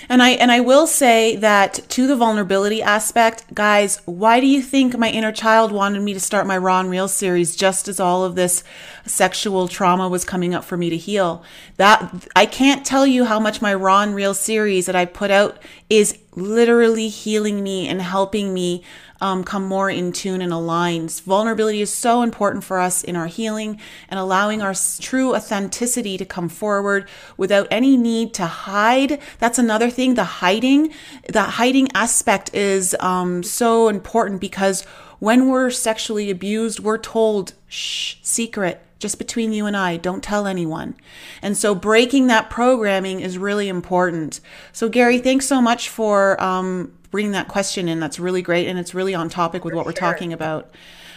And 0.09 0.23
I 0.23 0.31
and 0.31 0.53
I 0.53 0.61
will 0.61 0.87
say 0.87 1.37
that 1.37 1.75
to 1.91 2.07
the 2.07 2.17
vulnerability 2.17 2.83
aspect, 2.83 3.55
guys, 3.55 4.01
why 4.05 4.41
do 4.41 4.47
you 4.47 4.63
think 4.63 4.97
my 4.97 5.09
inner 5.09 5.33
child 5.33 5.73
wanted 5.73 6.03
me 6.03 6.13
to 6.13 6.21
start 6.21 6.47
my 6.47 6.59
Raw 6.59 6.81
and 6.81 6.91
Real 6.91 7.09
series 7.09 7.57
just 7.57 7.89
as 7.89 7.99
all 7.99 8.25
of 8.25 8.35
this 8.35 8.63
sexual 9.07 9.69
trauma 9.69 10.09
was 10.09 10.25
coming 10.25 10.55
up 10.55 10.65
for 10.65 10.77
me 10.77 10.91
to 10.91 10.97
heal? 10.97 11.43
That 11.77 12.29
I 12.37 12.47
can't 12.47 12.85
tell 12.85 13.07
you 13.07 13.25
how 13.25 13.41
much 13.41 13.63
my 13.63 13.75
Raw 13.75 14.03
and 14.03 14.15
Real 14.15 14.35
series 14.35 14.87
that 14.87 14.97
I 14.97 15.07
put 15.07 15.31
out 15.31 15.59
is 15.89 16.19
literally 16.37 17.09
healing 17.09 17.63
me 17.63 17.89
and 17.89 18.03
helping 18.03 18.53
me 18.53 18.83
um, 19.21 19.45
come 19.45 19.65
more 19.65 19.89
in 19.89 20.13
tune 20.13 20.43
and 20.43 20.53
aligned. 20.53 21.11
Vulnerability 21.25 21.81
is 21.81 21.93
so 21.93 22.23
important 22.23 22.65
for 22.65 22.79
us 22.79 23.03
in 23.03 23.17
our 23.17 23.27
healing 23.27 23.81
and 24.09 24.19
allowing 24.19 24.61
our 24.61 24.75
true 25.01 25.35
authenticity 25.35 26.19
to 26.19 26.25
come 26.25 26.49
forward 26.49 27.09
without 27.37 27.67
any 27.71 27.97
need 27.97 28.35
to 28.35 28.47
hide. 28.47 29.21
That's 29.39 29.59
another 29.59 29.91
thing. 29.91 30.15
The 30.15 30.25
hiding, 30.25 30.93
the 31.29 31.43
hiding 31.43 31.89
aspect 31.95 32.55
is 32.55 32.95
um, 33.01 33.43
so 33.43 33.89
important 33.89 34.41
because 34.41 34.85
when 35.21 35.49
we're 35.49 35.71
sexually 35.71 36.31
abused, 36.31 36.81
we're 36.81 36.99
told, 36.99 37.55
shh, 37.69 38.17
secret, 38.23 38.84
just 39.05 39.19
between 39.19 39.53
you 39.53 39.67
and 39.67 39.77
I, 39.77 39.99
don't 39.99 40.25
tell 40.25 40.47
anyone. 40.47 40.97
And 41.43 41.59
so 41.59 41.75
breaking 41.75 42.29
that 42.29 42.49
programming 42.49 43.21
is 43.21 43.37
really 43.37 43.69
important. 43.69 44.41
So, 44.73 44.89
Gary, 44.89 45.19
thanks 45.19 45.47
so 45.47 45.61
much 45.61 45.91
for 45.91 46.43
um, 46.43 46.91
bringing 47.11 47.33
that 47.33 47.49
question 47.49 47.87
in. 47.87 48.01
That's 48.01 48.19
really 48.19 48.41
great. 48.41 48.67
And 48.67 48.79
it's 48.79 48.95
really 48.95 49.15
on 49.15 49.29
topic 49.29 49.63
with 49.63 49.73
For 49.73 49.77
what 49.77 49.85
we're 49.85 49.93
talking 49.93 50.33
about. 50.33 50.75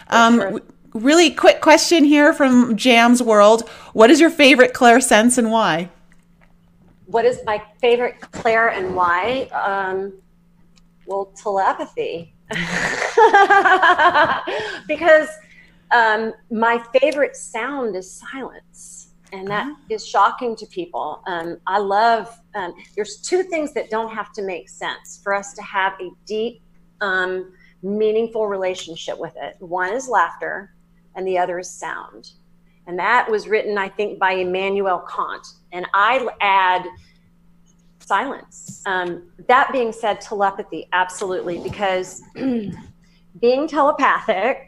Um, 0.08 0.38
sure. 0.38 0.60
Really 0.92 1.30
quick 1.30 1.62
question 1.62 2.04
here 2.04 2.34
from 2.34 2.76
Jam's 2.76 3.22
World. 3.22 3.66
What 3.94 4.10
is 4.10 4.20
your 4.20 4.28
favorite 4.28 4.74
clair 4.74 5.00
sense 5.00 5.38
and 5.38 5.50
why? 5.50 5.88
What 7.06 7.24
is 7.24 7.40
my 7.46 7.62
favorite 7.80 8.20
clair 8.20 8.68
and 8.68 8.94
why? 8.94 9.44
Um, 9.44 10.12
well, 11.06 11.32
telepathy. 11.42 12.34
because 14.86 15.28
um, 15.90 16.32
my 16.50 16.82
favorite 17.00 17.36
sound 17.36 17.96
is 17.96 18.10
silence, 18.10 19.14
and 19.32 19.46
that 19.48 19.66
uh-huh. 19.66 19.76
is 19.90 20.06
shocking 20.06 20.56
to 20.56 20.66
people. 20.66 21.22
Um, 21.26 21.58
I 21.66 21.78
love. 21.78 22.40
Um, 22.54 22.74
there's 22.96 23.18
two 23.18 23.42
things 23.42 23.72
that 23.74 23.90
don't 23.90 24.12
have 24.12 24.32
to 24.32 24.42
make 24.42 24.68
sense 24.68 25.20
for 25.22 25.34
us 25.34 25.52
to 25.54 25.62
have 25.62 25.94
a 26.00 26.10
deep, 26.26 26.62
um, 27.00 27.52
meaningful 27.82 28.46
relationship 28.46 29.18
with 29.18 29.34
it. 29.36 29.56
One 29.60 29.92
is 29.92 30.08
laughter, 30.08 30.74
and 31.14 31.26
the 31.26 31.38
other 31.38 31.58
is 31.58 31.70
sound. 31.70 32.32
And 32.86 32.98
that 32.98 33.30
was 33.30 33.46
written, 33.48 33.76
I 33.76 33.88
think, 33.90 34.18
by 34.18 34.32
Immanuel 34.32 35.00
Kant. 35.00 35.46
And 35.72 35.86
I 35.92 36.26
add 36.40 36.86
silence. 38.00 38.82
Um, 38.86 39.30
that 39.46 39.70
being 39.70 39.92
said, 39.92 40.22
telepathy, 40.22 40.88
absolutely, 40.92 41.58
because 41.58 42.22
being 43.40 43.68
telepathic, 43.68 44.67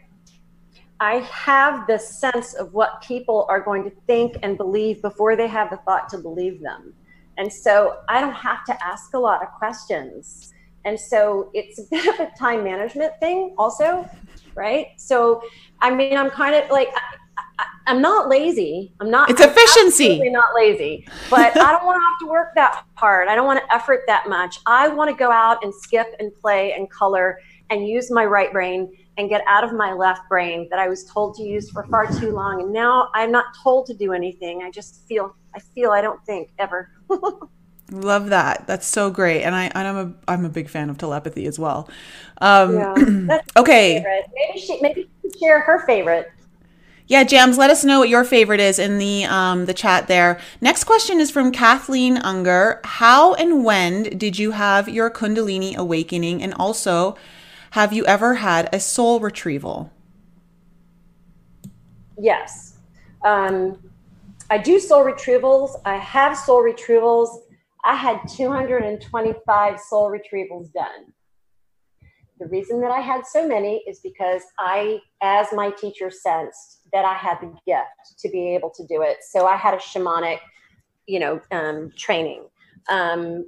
I 1.00 1.20
have 1.32 1.86
the 1.86 1.98
sense 1.98 2.52
of 2.54 2.74
what 2.74 3.02
people 3.02 3.46
are 3.48 3.60
going 3.60 3.84
to 3.84 3.90
think 4.06 4.36
and 4.42 4.56
believe 4.58 5.00
before 5.00 5.34
they 5.34 5.48
have 5.48 5.70
the 5.70 5.78
thought 5.78 6.10
to 6.10 6.18
believe 6.18 6.60
them. 6.60 6.92
And 7.38 7.50
so 7.50 8.00
I 8.08 8.20
don't 8.20 8.34
have 8.34 8.64
to 8.66 8.84
ask 8.84 9.14
a 9.14 9.18
lot 9.18 9.42
of 9.42 9.48
questions. 9.52 10.52
And 10.84 11.00
so 11.00 11.50
it's 11.54 11.78
a 11.78 11.82
bit 11.90 12.06
of 12.06 12.20
a 12.20 12.30
time 12.38 12.62
management 12.62 13.14
thing, 13.18 13.54
also, 13.56 14.08
right? 14.54 14.88
So, 14.98 15.42
I 15.80 15.94
mean, 15.94 16.18
I'm 16.18 16.30
kind 16.30 16.54
of 16.54 16.70
like, 16.70 16.90
I'm 17.86 18.02
not 18.02 18.28
lazy. 18.28 18.92
I'm 19.00 19.10
not. 19.10 19.30
It's 19.30 19.40
efficiency. 19.40 20.22
I'm 20.22 20.32
not 20.32 20.54
lazy, 20.54 21.06
but 21.28 21.56
I 21.56 21.72
don't 21.72 21.84
want 21.86 21.96
to 21.96 22.04
have 22.04 22.18
to 22.20 22.26
work 22.30 22.54
that 22.54 22.84
hard. 22.94 23.28
I 23.28 23.34
don't 23.34 23.46
want 23.46 23.58
to 23.58 23.74
effort 23.74 24.02
that 24.06 24.28
much. 24.28 24.60
I 24.66 24.88
want 24.88 25.10
to 25.10 25.16
go 25.16 25.30
out 25.30 25.64
and 25.64 25.74
skip 25.74 26.06
and 26.18 26.30
play 26.40 26.72
and 26.72 26.90
color 26.90 27.40
and 27.70 27.86
use 27.88 28.10
my 28.10 28.24
right 28.24 28.52
brain 28.52 28.92
and 29.20 29.28
get 29.28 29.42
out 29.46 29.62
of 29.62 29.74
my 29.74 29.92
left 29.92 30.26
brain 30.28 30.66
that 30.70 30.78
I 30.78 30.88
was 30.88 31.04
told 31.04 31.34
to 31.36 31.42
use 31.42 31.70
for 31.70 31.84
far 31.84 32.06
too 32.06 32.32
long. 32.32 32.62
And 32.62 32.72
now 32.72 33.10
I'm 33.14 33.30
not 33.30 33.44
told 33.62 33.86
to 33.86 33.94
do 33.94 34.14
anything. 34.14 34.62
I 34.62 34.70
just 34.70 35.06
feel. 35.06 35.36
I 35.54 35.60
feel. 35.60 35.90
I 35.90 36.00
don't 36.00 36.24
think 36.24 36.50
ever. 36.58 36.90
Love 37.90 38.30
that. 38.30 38.66
That's 38.66 38.86
so 38.86 39.10
great, 39.10 39.42
and 39.42 39.54
I 39.54 39.64
and 39.74 39.88
I'm 39.88 39.96
a 39.96 40.14
I'm 40.30 40.44
a 40.44 40.48
big 40.48 40.68
fan 40.68 40.90
of 40.90 40.96
telepathy 40.96 41.46
as 41.46 41.58
well. 41.58 41.88
Um, 42.40 42.76
yeah, 42.76 43.40
okay. 43.56 44.02
Maybe 44.32 44.60
she 44.60 44.80
maybe 44.80 45.10
she 45.22 45.38
share 45.38 45.60
her 45.60 45.84
favorite. 45.86 46.32
Yeah, 47.08 47.24
Jams, 47.24 47.58
let 47.58 47.70
us 47.70 47.84
know 47.84 47.98
what 47.98 48.08
your 48.08 48.22
favorite 48.22 48.60
is 48.60 48.78
in 48.78 48.98
the 48.98 49.24
um, 49.24 49.66
the 49.66 49.74
chat 49.74 50.06
there. 50.06 50.40
Next 50.60 50.84
question 50.84 51.18
is 51.20 51.30
from 51.30 51.50
Kathleen 51.50 52.16
Unger. 52.16 52.80
How 52.84 53.34
and 53.34 53.64
when 53.64 54.16
did 54.16 54.38
you 54.38 54.52
have 54.52 54.88
your 54.88 55.10
Kundalini 55.10 55.74
awakening? 55.74 56.40
And 56.42 56.54
also, 56.54 57.16
have 57.70 57.92
you 57.92 58.04
ever 58.06 58.34
had 58.34 58.68
a 58.72 58.80
soul 58.80 59.20
retrieval? 59.20 59.92
Yes. 62.18 62.78
Um, 63.24 63.78
I 64.50 64.58
do 64.58 64.80
soul 64.80 65.04
retrievals. 65.04 65.80
I 65.84 65.96
have 65.96 66.36
soul 66.36 66.62
retrievals. 66.62 67.28
I 67.84 67.94
had 67.94 68.20
225 68.28 69.80
soul 69.80 70.10
retrievals 70.10 70.72
done. 70.72 71.12
The 72.40 72.46
reason 72.46 72.80
that 72.80 72.90
I 72.90 73.00
had 73.00 73.24
so 73.26 73.46
many 73.46 73.82
is 73.86 74.00
because 74.00 74.42
I, 74.58 74.98
as 75.22 75.48
my 75.52 75.70
teacher 75.70 76.10
sensed, 76.10 76.80
that 76.92 77.04
I 77.04 77.14
had 77.14 77.38
the 77.40 77.54
gift 77.66 78.18
to 78.18 78.28
be 78.30 78.54
able 78.54 78.70
to 78.70 78.86
do 78.86 79.02
it. 79.02 79.18
So 79.22 79.46
I 79.46 79.56
had 79.56 79.74
a 79.74 79.76
shamanic, 79.76 80.38
you 81.06 81.20
know, 81.20 81.40
um, 81.52 81.92
training. 81.96 82.44
Um, 82.88 83.46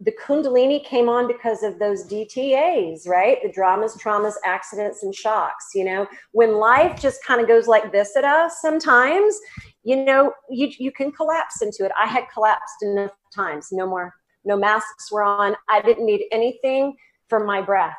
the 0.00 0.12
Kundalini 0.12 0.84
came 0.84 1.08
on 1.08 1.26
because 1.26 1.62
of 1.62 1.78
those 1.78 2.06
DTAs, 2.06 3.08
right? 3.08 3.38
The 3.42 3.50
dramas, 3.50 3.96
traumas, 3.96 4.34
accidents, 4.44 5.02
and 5.02 5.14
shocks. 5.14 5.70
You 5.74 5.84
know, 5.84 6.06
when 6.32 6.56
life 6.56 7.00
just 7.00 7.24
kind 7.24 7.40
of 7.40 7.48
goes 7.48 7.66
like 7.66 7.92
this 7.92 8.14
at 8.16 8.24
us 8.24 8.60
sometimes, 8.60 9.38
you 9.84 10.04
know, 10.04 10.32
you, 10.50 10.68
you 10.78 10.92
can 10.92 11.12
collapse 11.12 11.62
into 11.62 11.84
it. 11.84 11.92
I 11.98 12.06
had 12.06 12.24
collapsed 12.32 12.82
enough 12.82 13.12
times. 13.34 13.68
No 13.72 13.86
more, 13.86 14.14
no 14.44 14.56
masks 14.56 15.10
were 15.10 15.22
on. 15.22 15.56
I 15.70 15.80
didn't 15.80 16.04
need 16.04 16.26
anything 16.30 16.96
from 17.28 17.46
my 17.46 17.62
breath. 17.62 17.96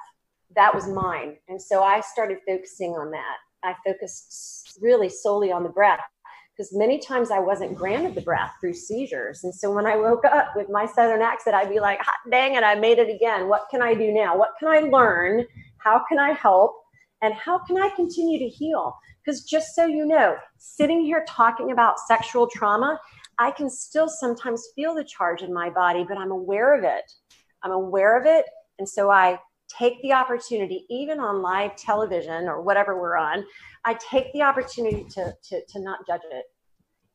That 0.56 0.74
was 0.74 0.88
mine. 0.88 1.38
And 1.48 1.62
so 1.62 1.84
I 1.84 2.02
started 2.02 2.38
focusing 2.48 2.91
on 2.91 3.12
that. 3.12 3.38
I 3.64 3.74
focused 3.86 4.78
really 4.82 5.10
solely 5.10 5.52
on 5.52 5.64
the 5.64 5.70
breath 5.70 6.00
because 6.58 6.74
many 6.74 6.97
times 6.97 7.30
I 7.30 7.39
wasn't 7.39 7.76
granted 7.76 8.16
the 8.16 8.22
breath 8.22 8.51
through 8.60 8.74
seizures. 8.74 9.43
And 9.43 9.53
so 9.53 9.72
when 9.72 9.86
I 9.86 9.95
woke 9.95 10.26
up 10.26 10.53
with 10.55 10.70
my 10.70 10.88
Southern 10.88 11.22
accent, 11.22 11.55
I'd 11.55 11.70
be 11.70 11.80
like, 11.80 11.99
hot 11.99 12.16
dang 12.32 12.55
it, 12.55 12.64
I 12.64 12.74
made 12.74 12.97
it 12.97 13.14
again. 13.14 13.47
What 13.47 13.68
can 13.70 13.82
I 13.82 13.93
do 13.93 14.12
now? 14.12 14.36
What 14.36 14.53
can 14.58 14.68
I 14.68 14.80
learn? 14.80 15.45
How 15.78 16.03
can 16.10 16.18
I 16.18 16.32
help? 16.32 16.76
And 17.22 17.34
how 17.36 17.60
can 17.60 17.78
I 17.78 17.89
continue 17.95 18.39
to 18.39 18.47
heal? 18.47 18.95
Because 19.24 19.43
just 19.43 19.76
so 19.76 19.86
you 19.86 20.05
know, 20.05 20.36
sitting 20.58 21.01
here 21.01 21.24
talking 21.28 21.72
about 21.72 21.99
sexual 21.99 22.47
trauma, 22.47 22.99
I 23.38 23.51
can 23.51 23.70
still 23.70 24.10
sometimes 24.10 24.70
feel 24.76 24.95
the 24.95 25.03
charge 25.03 25.43
in 25.43 25.53
my 25.53 25.70
body, 25.70 26.05
but 26.08 26.18
I'm 26.18 26.32
aware 26.32 26.76
of 26.76 26.84
it. 26.84 27.03
I'm 27.62 27.72
aware 27.72 28.20
of 28.20 28.26
it. 28.26 28.45
And 28.80 28.89
so 28.89 29.12
I 29.12 29.39
take 29.68 30.01
the 30.01 30.13
opportunity, 30.13 30.86
even 30.89 31.20
on 31.20 31.41
live 31.41 31.76
television 31.76 32.47
or 32.47 32.61
whatever 32.61 32.99
we're 32.99 33.18
on, 33.18 33.45
I 33.86 33.97
take 34.09 34.32
the 34.34 34.41
opportunity 34.41 35.05
to, 35.11 35.34
to, 35.49 35.61
to 35.65 35.80
not 35.80 36.05
judge 36.07 36.22
it. 36.32 36.45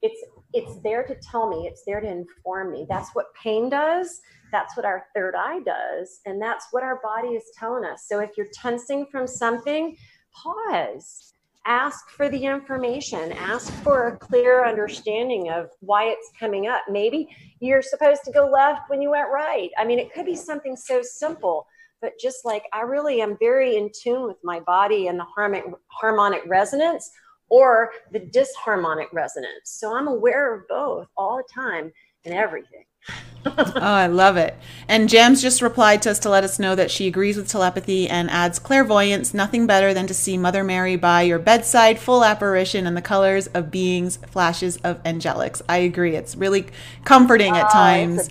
It's, 0.03 0.25
it's 0.53 0.83
there 0.83 1.05
to 1.05 1.15
tell 1.31 1.49
me, 1.49 1.67
it's 1.67 1.85
there 1.87 2.01
to 2.01 2.09
inform 2.09 2.73
me. 2.73 2.87
That's 2.89 3.11
what 3.13 3.27
pain 3.41 3.69
does. 3.69 4.21
That's 4.51 4.77
what 4.77 4.85
our 4.85 5.07
third 5.15 5.35
eye 5.37 5.61
does. 5.65 6.21
And 6.27 6.43
that's 6.43 6.67
what 6.73 6.83
our 6.83 7.01
body 7.03 7.29
is 7.29 7.45
telling 7.59 7.85
us. 7.85 8.07
So 8.09 8.19
if 8.19 8.31
you're 8.37 8.49
tensing 8.53 9.07
from 9.11 9.27
something, 9.27 9.97
pause 10.35 11.33
ask 11.65 12.11
for 12.11 12.29
the 12.29 12.45
information 12.45 13.31
ask 13.33 13.73
for 13.85 14.09
a 14.09 14.17
clear 14.17 14.67
understanding 14.67 15.49
of 15.51 15.71
why 15.81 16.05
it's 16.05 16.31
coming 16.39 16.67
up 16.67 16.83
maybe 16.89 17.29
you're 17.61 17.83
supposed 17.83 18.23
to 18.25 18.33
go 18.33 18.51
left 18.51 18.83
when 18.89 19.01
you 19.01 19.11
went 19.11 19.29
right 19.33 19.71
i 19.79 19.85
mean 19.85 19.99
it 19.99 20.13
could 20.13 20.27
be 20.27 20.35
something 20.35 20.75
so 20.75 21.01
simple 21.03 21.67
but 22.03 22.19
just 22.21 22.45
like 22.45 22.65
I 22.75 22.83
really 22.83 23.23
am 23.23 23.39
very 23.39 23.77
in 23.77 23.91
tune 23.95 24.27
with 24.27 24.37
my 24.43 24.61
body 24.61 25.07
and 25.07 25.19
the 25.19 25.25
harmonic, 25.25 25.65
harmonic 25.87 26.43
resonance 26.47 27.11
or 27.49 27.93
the 28.11 28.21
disharmonic 28.21 29.07
resonance. 29.13 29.71
So 29.71 29.97
I'm 29.97 30.09
aware 30.09 30.55
of 30.55 30.69
both 30.69 31.07
all 31.17 31.37
the 31.37 31.45
time 31.55 31.93
and 32.25 32.35
everything. 32.35 32.85
oh, 33.47 33.75
I 33.81 34.07
love 34.07 34.37
it. 34.37 34.57
And 34.87 35.09
Jams 35.09 35.43
just 35.43 35.61
replied 35.61 36.03
to 36.03 36.11
us 36.13 36.21
to 36.21 36.31
let 36.31 36.45
us 36.45 36.59
know 36.59 36.75
that 36.77 36.91
she 36.91 37.09
agrees 37.09 37.37
with 37.37 37.49
telepathy 37.49 38.09
and 38.09 38.31
adds 38.31 38.59
clairvoyance. 38.59 39.35
Nothing 39.35 39.67
better 39.67 39.93
than 39.93 40.07
to 40.07 40.15
see 40.15 40.39
Mother 40.39 40.63
Mary 40.63 40.95
by 40.97 41.23
your 41.23 41.41
bedside, 41.41 41.99
full 41.99 42.25
apparition, 42.25 42.87
and 42.87 42.97
the 42.97 43.03
colors 43.03 43.49
of 43.49 43.71
beings, 43.71 44.17
flashes 44.29 44.77
of 44.79 45.03
angelics. 45.03 45.61
I 45.69 45.79
agree. 45.79 46.15
It's 46.15 46.37
really 46.37 46.67
comforting 47.05 47.57
at 47.57 47.67
oh, 47.67 47.73
times. 47.73 48.31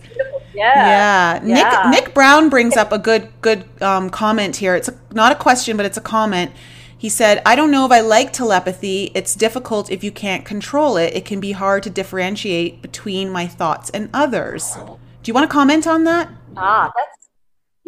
Yeah. 0.54 0.74
yeah. 0.76 1.46
yeah. 1.46 1.90
Nick 1.92 2.06
Nick 2.06 2.14
Brown 2.14 2.50
brings 2.50 2.78
up 2.78 2.92
a 2.92 3.00
good 3.00 3.30
good 3.42 3.66
um, 3.82 4.10
comment 4.10 4.56
here. 4.58 4.76
It's 4.76 4.90
a, 4.90 4.98
not 5.12 5.32
a 5.32 5.36
question, 5.36 5.78
but 5.78 5.86
it's 5.86 5.98
a 5.98 6.02
comment. 6.02 6.52
He 6.98 7.10
said, 7.10 7.42
I 7.48 7.56
don't 7.56 7.72
know 7.72 7.86
if 7.86 7.92
I 7.92 8.02
like 8.02 8.32
telepathy. 8.32 9.12
It's 9.16 9.34
difficult 9.34 9.90
if 9.90 10.04
you 10.04 10.12
can't 10.12 10.46
control 10.46 10.98
it. 10.98 11.16
It 11.16 11.26
can 11.26 11.40
be 11.40 11.52
hard 11.52 11.82
to 11.84 11.90
differentiate 11.90 12.84
between 12.84 13.32
my 13.32 13.48
thoughts 13.48 13.90
and 13.90 14.10
others. 14.14 14.76
Do 14.76 15.30
you 15.30 15.34
want 15.34 15.50
to 15.50 15.52
comment 15.52 15.88
on 15.88 16.04
that? 16.04 16.30
Ah, 16.56 16.92
that's 16.96 17.22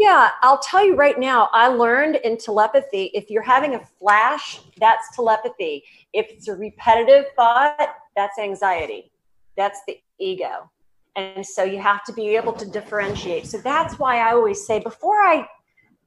yeah, 0.04 0.32
I'll 0.42 0.60
tell 0.60 0.86
you 0.86 0.96
right 0.96 1.20
now, 1.20 1.50
I 1.54 1.68
learned 1.68 2.18
in 2.18 2.38
telepathy 2.38 3.12
if 3.14 3.30
you're 3.30 3.42
having 3.42 3.76
a 3.76 3.80
flash, 3.80 4.60
that's 4.78 5.16
telepathy. 5.16 5.84
If 6.12 6.28
it's 6.30 6.48
a 6.48 6.56
repetitive 6.56 7.26
thought, 7.36 7.96
that's 8.16 8.38
anxiety. 8.40 9.12
That's 9.56 9.80
the 9.88 9.98
ego. 10.20 10.70
And 11.16 11.46
so 11.46 11.64
you 11.64 11.80
have 11.80 12.04
to 12.06 12.14
be 12.14 12.36
able 12.36 12.54
to 12.54 12.66
differentiate. 12.66 13.46
So 13.46 13.60
that's 13.60 14.00
why 14.00 14.18
I 14.18 14.32
always 14.32 14.66
say 14.66 14.80
before 14.80 15.22
I 15.22 15.48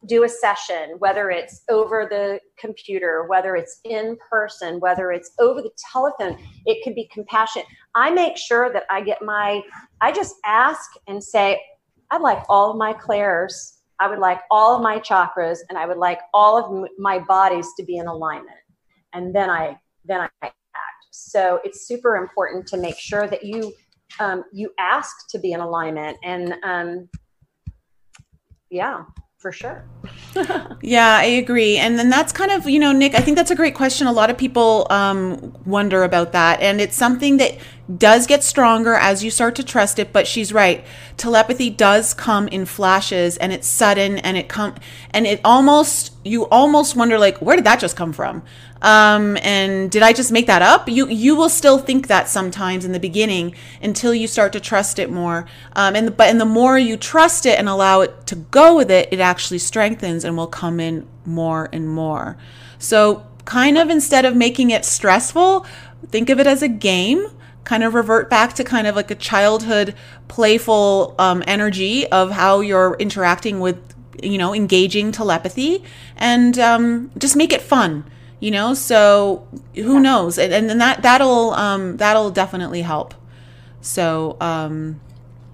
do 0.07 0.25
a 0.25 0.29
session, 0.29 0.97
whether 0.99 1.31
it's 1.31 1.63
over 1.69 2.07
the 2.09 2.41
computer, 2.59 3.25
whether 3.25 3.57
it's 3.57 3.81
in 3.85 4.17
person, 4.31 4.79
whether 4.81 5.11
it's 5.13 5.33
over 5.39 5.63
the 5.63 5.71
telephone, 5.93 6.39
it 6.65 6.83
could 6.85 6.95
be 6.95 7.09
compassionate. 7.13 7.67
I 7.95 8.11
make 8.11 8.37
sure 8.37 8.73
that 8.73 8.85
I 8.91 9.01
get 9.01 9.23
my, 9.23 9.63
I 10.01 10.13
just 10.13 10.37
ask 10.45 10.91
and 11.09 11.23
say, 11.23 11.61
I'd 12.11 12.21
like 12.21 12.43
all 12.49 12.71
of 12.71 12.77
my 12.77 12.93
clairs, 12.93 13.79
I 13.99 14.09
would 14.09 14.19
like 14.19 14.41
all 14.51 14.77
of 14.77 14.83
my 14.83 14.99
chakras, 14.99 15.59
and 15.69 15.79
I 15.79 15.87
would 15.87 15.97
like 15.97 16.21
all 16.35 16.59
of 16.59 16.89
my 16.99 17.19
bodies 17.21 17.67
to 17.79 17.85
be 17.85 17.97
in 17.97 18.07
alignment. 18.07 18.59
And 19.13 19.35
then 19.35 19.51
I, 19.51 19.79
then 20.05 20.21
I 20.21 20.29
act. 20.43 20.55
So 21.11 21.61
it's 21.65 21.89
super 21.89 22.17
important 22.17 22.67
to 22.69 22.77
make 22.77 22.99
sure 22.99 23.27
that 23.27 23.45
you 23.45 23.73
um, 24.21 24.45
you 24.53 24.73
ask 24.79 25.29
to 25.31 25.39
be 25.39 25.53
in 25.53 25.61
alignment 25.61 26.17
and 26.23 26.55
um, 26.62 27.09
yeah 28.71 29.05
for 29.39 29.53
sure 29.53 29.87
yeah 30.83 31.19
i 31.19 31.25
agree 31.25 31.77
and 31.77 31.99
then 31.99 32.09
that's 32.09 32.33
kind 32.33 32.51
of 32.51 32.69
you 32.69 32.79
know 32.79 32.91
nick 32.91 33.14
i 33.14 33.21
think 33.21 33.37
that's 33.37 33.51
a 33.51 33.55
great 33.55 33.75
question 33.75 34.07
a 34.07 34.12
lot 34.12 34.31
of 34.31 34.39
people 34.39 34.87
um, 34.91 35.55
wonder 35.67 36.05
about 36.05 36.33
that 36.33 36.61
and 36.61 36.81
it's 36.81 36.97
something 36.97 37.37
that 37.37 37.59
does 37.95 38.27
get 38.27 38.43
stronger 38.43 38.95
as 38.95 39.23
you 39.23 39.31
start 39.31 39.55
to 39.57 39.62
trust 39.62 39.99
it, 39.99 40.12
but 40.12 40.27
she's 40.27 40.53
right. 40.53 40.85
Telepathy 41.17 41.71
does 41.71 42.14
come 42.14 42.49
in 42.49 42.67
flashes 42.67 43.37
and 43.37 43.53
it's 43.53 43.69
sudden 43.69 44.19
and 44.19 44.37
it 44.37 44.49
come 44.49 44.75
and 45.11 45.27
it 45.27 45.41
almost 45.45 46.12
you 46.25 46.47
almost 46.47 46.97
wonder 46.97 47.19
like 47.19 47.39
where 47.39 47.57
did 47.57 47.64
that 47.64 47.79
just 47.79 47.97
come 47.97 48.12
from? 48.12 48.43
Um, 48.83 49.37
and 49.43 49.91
did 49.91 50.03
I 50.03 50.12
just 50.12 50.31
make 50.31 50.47
that 50.47 50.62
up? 50.62 50.89
You 50.89 51.09
you 51.09 51.35
will 51.35 51.49
still 51.49 51.79
think 51.79 52.09
that 52.09 52.29
sometimes 52.29 52.85
in 52.85 52.93
the 52.93 53.01
beginning 53.01 53.55
until 53.83 54.14
you 54.14 54.27
start 54.27 54.53
to 54.53 54.61
trust 54.61 54.99
it 54.99 55.11
more. 55.11 55.47
Um, 55.74 55.97
and 55.97 56.09
the, 56.09 56.11
but 56.11 56.29
and 56.29 56.41
the 56.41 56.45
more 56.45 56.79
you 56.79 56.97
trust 56.97 57.47
it 57.47 57.59
and 57.59 57.68
allow 57.68 58.03
it 58.03 58.27
to 58.27 58.37
go 58.37 58.77
with 58.77 58.91
it, 58.91 59.09
it 59.11 59.20
actually 59.20 59.59
strengthens 59.59 60.24
and 60.24 60.37
will 60.37 60.47
come 60.47 60.79
in 60.81 61.07
more 61.24 61.68
and 61.72 61.89
more. 61.89 62.37
So 62.79 63.27
kind 63.45 63.79
of 63.79 63.89
instead 63.89 64.24
of 64.24 64.37
making 64.37 64.70
it 64.70 64.85
stressful, 64.85 65.66
think 66.09 66.29
of 66.31 66.39
it 66.39 66.47
as 66.47 66.62
a 66.62 66.68
game 66.68 67.27
kind 67.64 67.83
of 67.83 67.95
revert 67.95 68.31
back 68.31 68.55
to 68.55 68.62
kind 68.62 68.87
of 68.87 68.95
like 68.95 69.11
a 69.11 69.14
childhood 69.14 69.95
playful 70.29 71.14
um, 71.18 71.43
energy 71.47 72.07
of 72.09 72.31
how 72.31 72.61
you're 72.61 72.95
interacting 72.99 73.59
with 73.61 73.95
you 74.22 74.39
know 74.39 74.55
engaging 74.55 75.12
telepathy 75.12 75.83
and 76.16 76.59
um, 76.59 77.11
just 77.18 77.37
make 77.37 77.53
it 77.53 77.61
fun 77.61 78.05
you 78.41 78.51
know? 78.51 78.74
So 78.74 79.47
who 79.74 80.01
knows? 80.01 80.39
And, 80.39 80.53
and 80.53 80.80
that 80.80 81.03
that'll 81.03 81.53
um, 81.55 81.97
that'll 81.97 82.30
definitely 82.30 82.82
help. 82.82 83.14
So 83.80 84.37
um, 84.41 85.01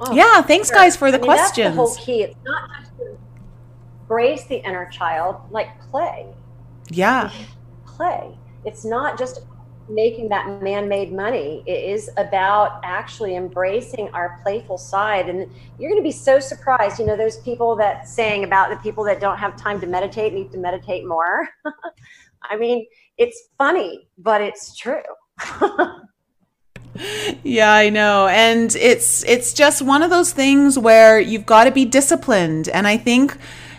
oh, 0.01 0.13
yeah 0.13 0.43
thanks 0.43 0.69
sure. 0.69 0.77
guys 0.77 0.97
for 0.97 1.11
the 1.11 1.19
I 1.19 1.21
mean, 1.21 1.27
questions 1.27 1.77
that's 1.77 1.97
the 1.97 2.03
whole 2.03 2.05
key. 2.05 2.23
It's 2.23 2.37
not 2.45 2.71
just 2.79 2.97
to 2.99 3.19
embrace 4.01 4.45
the 4.47 4.57
inner 4.57 4.89
child 4.91 5.37
like 5.51 5.81
play. 5.91 6.27
Yeah. 6.91 7.31
Play. 7.87 8.37
It's 8.65 8.85
not 8.85 9.19
just 9.19 9.41
making 9.89 10.29
that 10.29 10.63
man-made 10.63 11.13
money. 11.13 11.63
It 11.67 11.91
is 11.91 12.11
about 12.17 12.81
actually 12.85 13.37
embracing 13.37 14.09
our 14.11 14.41
playful 14.43 14.79
side. 14.79 15.29
And 15.29 15.51
you're 15.79 15.91
going 15.91 16.03
to 16.03 16.07
be 16.07 16.13
so 16.13 16.39
surprised. 16.41 16.99
You 16.99 17.07
know 17.07 17.17
those 17.17 17.39
people 17.39 17.77
that 17.77 18.09
saying 18.09 18.45
about 18.45 18.71
the 18.71 18.77
people 18.77 19.05
that 19.05 19.21
don't 19.21 19.39
have 19.39 19.57
time 19.57 19.81
to 19.81 19.87
meditate 19.87 20.33
need 20.33 20.53
to 20.53 20.59
meditate 20.59 21.07
more 21.07 21.49
i 22.49 22.57
mean 22.57 22.87
it's 23.19 23.49
funny 23.59 24.09
but 24.19 24.41
it's 24.41 24.77
true. 24.77 25.03
Yeah 27.43 27.73
i 27.73 27.89
know. 27.89 28.27
And 28.27 28.75
it's 28.77 29.25
it's 29.25 29.55
just 29.55 29.81
one 29.81 30.03
of 30.03 30.11
those 30.11 30.33
things 30.33 30.79
where 30.79 31.19
you've 31.19 31.47
got 31.47 31.65
to 31.65 31.71
be 31.71 31.85
disciplined. 31.85 32.69
And 32.69 32.87
i 32.87 32.97
think 32.99 33.37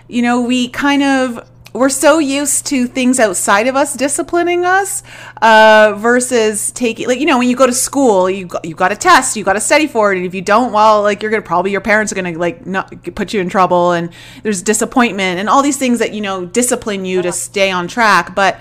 you 0.07 0.21
know 0.21 0.41
we 0.41 0.67
kind 0.69 1.03
of 1.03 1.47
we're 1.73 1.89
so 1.89 2.19
used 2.19 2.67
to 2.67 2.85
things 2.85 3.19
outside 3.19 3.67
of 3.67 3.75
us 3.75 3.95
disciplining 3.95 4.63
us 4.63 5.01
uh, 5.41 5.95
versus 5.97 6.71
taking 6.71 7.07
like 7.07 7.19
you 7.19 7.25
know 7.25 7.39
when 7.39 7.49
you 7.49 7.55
go 7.55 7.65
to 7.65 7.73
school 7.73 8.29
you 8.29 8.45
got, 8.45 8.63
you 8.63 8.75
got 8.75 8.91
a 8.91 8.95
test 8.95 9.35
you 9.35 9.43
got 9.43 9.53
to 9.53 9.59
study 9.59 9.87
for 9.87 10.13
it 10.13 10.17
and 10.17 10.25
if 10.25 10.35
you 10.35 10.41
don't 10.41 10.71
well 10.71 11.01
like 11.01 11.21
you're 11.21 11.31
gonna 11.31 11.41
probably 11.41 11.71
your 11.71 11.81
parents 11.81 12.11
are 12.11 12.15
gonna 12.15 12.37
like 12.37 12.65
not 12.65 12.91
put 13.15 13.33
you 13.33 13.41
in 13.41 13.49
trouble 13.49 13.91
and 13.91 14.11
there's 14.43 14.61
disappointment 14.61 15.39
and 15.39 15.49
all 15.49 15.63
these 15.63 15.77
things 15.77 15.99
that 15.99 16.13
you 16.13 16.21
know 16.21 16.45
discipline 16.45 17.05
you 17.05 17.21
to 17.21 17.31
stay 17.31 17.71
on 17.71 17.87
track 17.87 18.35
but 18.35 18.59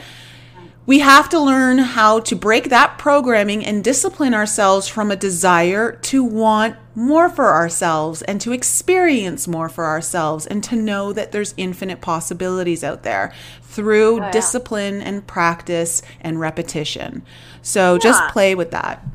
we 0.85 0.99
have 0.99 1.29
to 1.29 1.39
learn 1.39 1.79
how 1.79 2.19
to 2.21 2.35
break 2.35 2.69
that 2.69 2.99
programming 2.99 3.65
and 3.65 3.85
discipline 3.85 4.35
ourselves 4.35 4.89
from 4.89 5.11
a 5.11 5.17
desire 5.17 5.93
to 5.93 6.25
want 6.25 6.77
more 6.95 7.29
for 7.29 7.55
ourselves 7.55 8.21
and 8.23 8.41
to 8.41 8.53
experience 8.53 9.47
more 9.47 9.69
for 9.69 9.87
ourselves 9.87 10.45
and 10.45 10.63
to 10.65 10.75
know 10.75 11.13
that 11.13 11.31
there's 11.31 11.55
infinite 11.57 12.01
possibilities 12.01 12.83
out 12.83 13.05
there 13.05 13.33
through 13.63 14.15
oh, 14.15 14.17
yeah. 14.17 14.31
discipline 14.33 15.01
and 15.01 15.27
practice 15.27 16.03
and 16.21 16.41
repetition. 16.41 17.25
So 17.63 17.95
yeah. 17.95 17.99
just 18.01 18.29
play 18.33 18.55
with 18.57 18.73
that. 18.73 19.07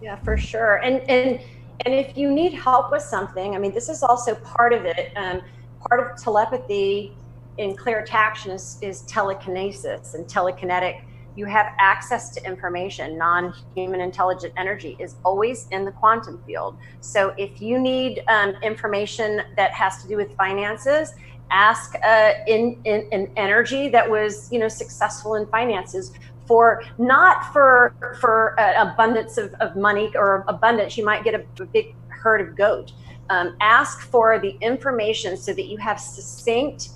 Yeah, 0.00 0.16
for 0.16 0.38
sure. 0.38 0.76
And 0.76 1.00
and 1.08 1.40
and 1.84 1.94
if 1.94 2.16
you 2.16 2.32
need 2.32 2.54
help 2.54 2.90
with 2.90 3.02
something, 3.02 3.54
I 3.54 3.58
mean, 3.58 3.72
this 3.72 3.88
is 3.88 4.02
also 4.02 4.34
part 4.36 4.72
of 4.72 4.84
it. 4.84 5.12
Um, 5.16 5.42
part 5.88 6.10
of 6.10 6.20
telepathy 6.20 7.14
in 7.58 7.76
clairtaction 7.76 8.52
is, 8.52 8.78
is 8.82 9.02
telekinesis 9.02 10.14
and 10.14 10.26
telekinetic 10.26 11.02
you 11.38 11.44
have 11.44 11.72
access 11.78 12.30
to 12.30 12.44
information. 12.44 13.16
Non 13.16 13.54
human 13.76 14.00
intelligent 14.00 14.52
energy 14.56 14.96
is 14.98 15.14
always 15.24 15.68
in 15.70 15.84
the 15.84 15.92
quantum 15.92 16.42
field. 16.44 16.76
So 17.00 17.32
if 17.38 17.62
you 17.62 17.78
need 17.78 18.24
um, 18.26 18.56
information 18.60 19.42
that 19.56 19.70
has 19.70 20.02
to 20.02 20.08
do 20.08 20.16
with 20.16 20.34
finances, 20.36 21.14
ask 21.52 21.94
uh, 22.04 22.32
in, 22.48 22.80
in, 22.84 23.08
in 23.12 23.30
energy 23.36 23.88
that 23.88 24.10
was 24.10 24.50
you 24.52 24.58
know 24.58 24.68
successful 24.68 25.36
in 25.36 25.46
finances 25.46 26.12
for 26.46 26.82
not 26.98 27.52
for 27.52 27.94
for 28.20 28.58
uh, 28.58 28.92
abundance 28.92 29.38
of, 29.38 29.54
of 29.60 29.76
money 29.76 30.10
or 30.14 30.44
abundance 30.48 30.98
you 30.98 31.04
might 31.04 31.24
get 31.24 31.34
a, 31.34 31.62
a 31.62 31.66
big 31.66 31.94
herd 32.08 32.40
of 32.40 32.56
goat 32.56 32.92
um, 33.30 33.56
ask 33.60 34.02
for 34.02 34.38
the 34.38 34.56
information 34.60 35.36
so 35.36 35.54
that 35.54 35.66
you 35.66 35.78
have 35.78 35.98
succinct 35.98 36.90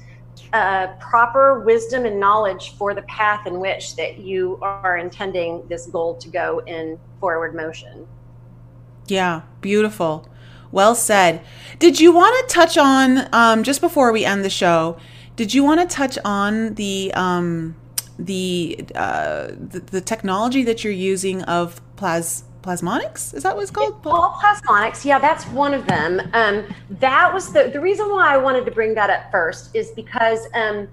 uh, 0.52 0.88
proper 0.98 1.60
wisdom 1.60 2.04
and 2.04 2.20
knowledge 2.20 2.74
for 2.76 2.94
the 2.94 3.02
path 3.02 3.46
in 3.46 3.58
which 3.60 3.96
that 3.96 4.18
you 4.18 4.58
are 4.60 4.98
intending 4.98 5.66
this 5.68 5.86
goal 5.86 6.14
to 6.16 6.28
go 6.28 6.60
in 6.66 6.98
forward 7.20 7.54
motion. 7.54 8.06
Yeah, 9.06 9.42
beautiful. 9.60 10.28
Well 10.70 10.94
said. 10.94 11.42
Did 11.78 12.00
you 12.00 12.12
want 12.12 12.48
to 12.48 12.54
touch 12.54 12.78
on 12.78 13.28
um, 13.32 13.62
just 13.62 13.80
before 13.80 14.12
we 14.12 14.24
end 14.24 14.44
the 14.44 14.50
show? 14.50 14.96
Did 15.36 15.54
you 15.54 15.64
want 15.64 15.80
to 15.80 15.94
touch 15.94 16.18
on 16.24 16.74
the 16.74 17.12
um, 17.14 17.76
the, 18.18 18.84
uh, 18.94 19.48
the 19.48 19.80
the 19.80 20.00
technology 20.00 20.62
that 20.64 20.84
you're 20.84 20.92
using 20.92 21.42
of 21.42 21.80
plas 21.96 22.44
plasmonics? 22.62 23.34
Is 23.34 23.42
that 23.42 23.54
what 23.56 23.62
it's 23.62 23.70
called? 23.70 23.94
It's 23.94 24.06
plasmonics. 24.06 25.04
Yeah 25.04 25.18
that's 25.18 25.46
one 25.48 25.74
of 25.74 25.86
them. 25.86 26.20
Um, 26.32 26.64
that 26.90 27.32
was 27.32 27.52
the 27.52 27.70
the 27.72 27.80
reason 27.80 28.08
why 28.10 28.32
i 28.34 28.36
wanted 28.36 28.64
to 28.64 28.70
bring 28.70 28.94
that 28.94 29.10
up 29.10 29.30
first 29.30 29.74
is 29.74 29.90
because 29.90 30.46
um, 30.54 30.88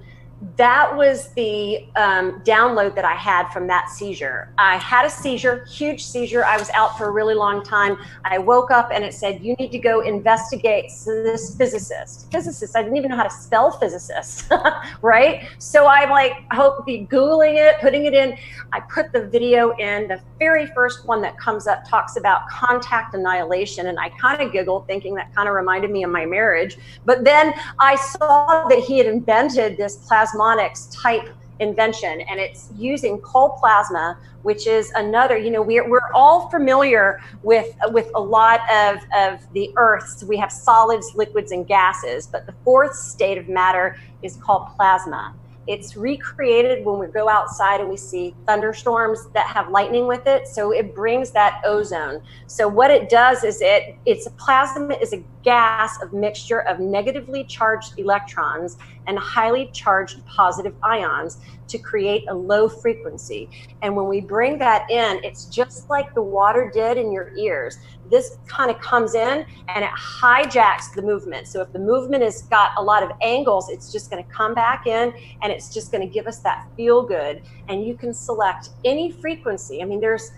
that 0.56 0.96
was 0.96 1.34
the 1.34 1.86
um, 1.98 2.42
download 2.44 2.96
that 2.96 3.04
I 3.04 3.14
had 3.14 3.50
from 3.50 3.68
that 3.68 3.90
seizure. 3.90 4.54
I 4.58 4.78
had 4.78 5.06
a 5.06 5.10
seizure, 5.10 5.66
huge 5.66 6.04
seizure. 6.04 6.46
I 6.46 6.58
was 6.58 6.70
out 6.70 6.98
for 6.98 7.08
a 7.08 7.12
really 7.12 7.34
long 7.34 7.62
time. 7.64 7.98
I 8.24 8.38
woke 8.38 8.72
up 8.72 8.90
and 8.94 9.04
it 9.04 9.14
said, 9.14 9.44
You 9.44 9.54
need 9.56 9.72
to 9.72 9.80
go 9.80 10.00
investigate 10.02 10.92
this 11.06 11.58
physicist. 11.58 12.32
Physicist, 12.32 12.76
I 12.78 12.84
didn't 12.84 12.98
even 12.98 13.12
know 13.12 13.18
how 13.18 13.24
to 13.24 13.30
spell 13.30 13.72
physicist, 13.72 14.50
right? 15.02 15.46
So 15.58 15.88
I'm 15.88 16.10
like, 16.10 16.34
hope 16.54 16.86
be 16.86 17.06
Googling 17.12 17.56
it, 17.56 17.82
putting 17.82 18.06
it 18.06 18.14
in. 18.14 18.38
I 18.72 18.80
put 18.82 19.12
the 19.12 19.26
video 19.26 19.76
in. 19.78 20.08
The 20.08 20.22
very 20.38 20.68
first 20.68 21.06
one 21.06 21.22
that 21.24 21.38
comes 21.38 21.68
up 21.68 21.84
talks 21.88 22.16
about 22.16 22.48
contact 22.50 23.14
annihilation. 23.14 23.88
And 23.88 24.00
I 24.00 24.10
kind 24.10 24.42
of 24.42 24.54
giggled, 24.54 24.88
thinking 24.88 25.16
that 25.16 25.34
kind 25.36 25.50
of 25.50 25.56
reminded 25.56 25.92
me 25.92 26.04
of 26.04 26.12
my 26.12 26.26
marriage. 26.26 26.78
But 27.04 27.26
then 27.26 27.54
I 27.80 27.96
saw 27.96 28.68
that 28.70 28.80
he 28.80 28.98
had 29.00 29.08
invented 29.08 29.76
this 29.76 29.98
plasma 29.98 30.29
plasmonics 30.30 30.96
type 31.02 31.30
invention 31.60 32.22
and 32.22 32.40
it's 32.40 32.70
using 32.76 33.20
cold 33.20 33.58
plasma 33.58 34.18
which 34.44 34.66
is 34.66 34.92
another 34.96 35.38
you 35.38 35.52
know 35.52 35.62
we're, 35.62 35.90
we're 35.90 36.12
all 36.14 36.50
familiar 36.50 37.20
with 37.44 37.76
with 37.88 38.10
a 38.16 38.20
lot 38.20 38.62
of 38.72 38.98
of 39.14 39.42
the 39.54 39.70
earth 39.76 40.08
so 40.08 40.26
we 40.26 40.38
have 40.38 40.52
solids 40.52 41.12
liquids 41.16 41.52
and 41.52 41.68
gases 41.68 42.28
but 42.28 42.46
the 42.46 42.54
fourth 42.64 42.96
state 42.96 43.38
of 43.38 43.50
matter 43.50 43.98
is 44.24 44.38
called 44.38 44.68
plasma 44.78 45.36
it's 45.70 45.96
recreated 45.96 46.84
when 46.84 46.98
we 46.98 47.06
go 47.06 47.30
outside 47.30 47.80
and 47.80 47.88
we 47.88 47.96
see 47.96 48.34
thunderstorms 48.48 49.28
that 49.36 49.46
have 49.46 49.70
lightning 49.70 50.08
with 50.08 50.26
it. 50.26 50.48
So 50.48 50.72
it 50.72 50.96
brings 50.96 51.30
that 51.32 51.62
ozone. 51.64 52.24
So 52.48 52.68
what 52.68 52.90
it 52.90 53.08
does 53.08 53.44
is 53.44 53.62
it 53.62 53.96
it's 54.08 54.26
a 54.26 54.32
plasma 54.32 54.96
is 54.96 55.14
a 55.14 55.24
gas 55.44 56.02
of 56.02 56.12
mixture 56.12 56.62
of 56.62 56.80
negatively 56.80 57.44
charged 57.44 58.00
electrons 58.00 58.78
and 59.06 59.20
highly 59.20 59.70
charged 59.72 60.26
positive 60.26 60.74
ions 60.82 61.38
to 61.70 61.78
create 61.78 62.26
a 62.30 62.34
low 62.34 62.68
frequency. 62.68 63.50
And 63.82 63.96
when 63.96 64.08
we 64.08 64.22
bring 64.22 64.58
that 64.60 64.90
in, 64.90 65.24
it's 65.24 65.46
just 65.46 65.90
like 65.90 66.14
the 66.14 66.22
water 66.22 66.70
did 66.74 66.98
in 66.98 67.12
your 67.12 67.34
ears 67.38 67.78
this 68.10 68.38
kind 68.48 68.72
of 68.72 68.80
comes 68.80 69.16
in 69.16 69.46
and 69.68 69.84
it 69.84 69.92
hijacks 69.92 70.94
the 70.94 71.02
movement. 71.02 71.48
So 71.48 71.62
if 71.62 71.72
the 71.72 71.80
movement 71.80 72.24
has 72.24 72.44
got 72.44 72.72
a 72.78 72.84
lot 72.84 73.04
of 73.04 73.12
angles, 73.22 73.70
it's 73.70 73.92
just 73.92 74.10
going 74.10 74.24
to 74.24 74.30
come 74.30 74.54
back 74.54 74.88
in 74.88 75.14
and 75.42 75.52
it's 75.52 75.74
just 75.74 75.92
going 75.92 76.06
to 76.06 76.12
give 76.12 76.28
us 76.28 76.40
that 76.40 76.68
feel 76.76 77.04
good. 77.04 77.42
And 77.68 77.86
you 77.86 77.96
can 77.96 78.14
select 78.14 78.70
any 78.84 79.12
frequency. 79.12 79.82
I 79.82 79.86
mean, 79.86 80.00
there's 80.00 80.32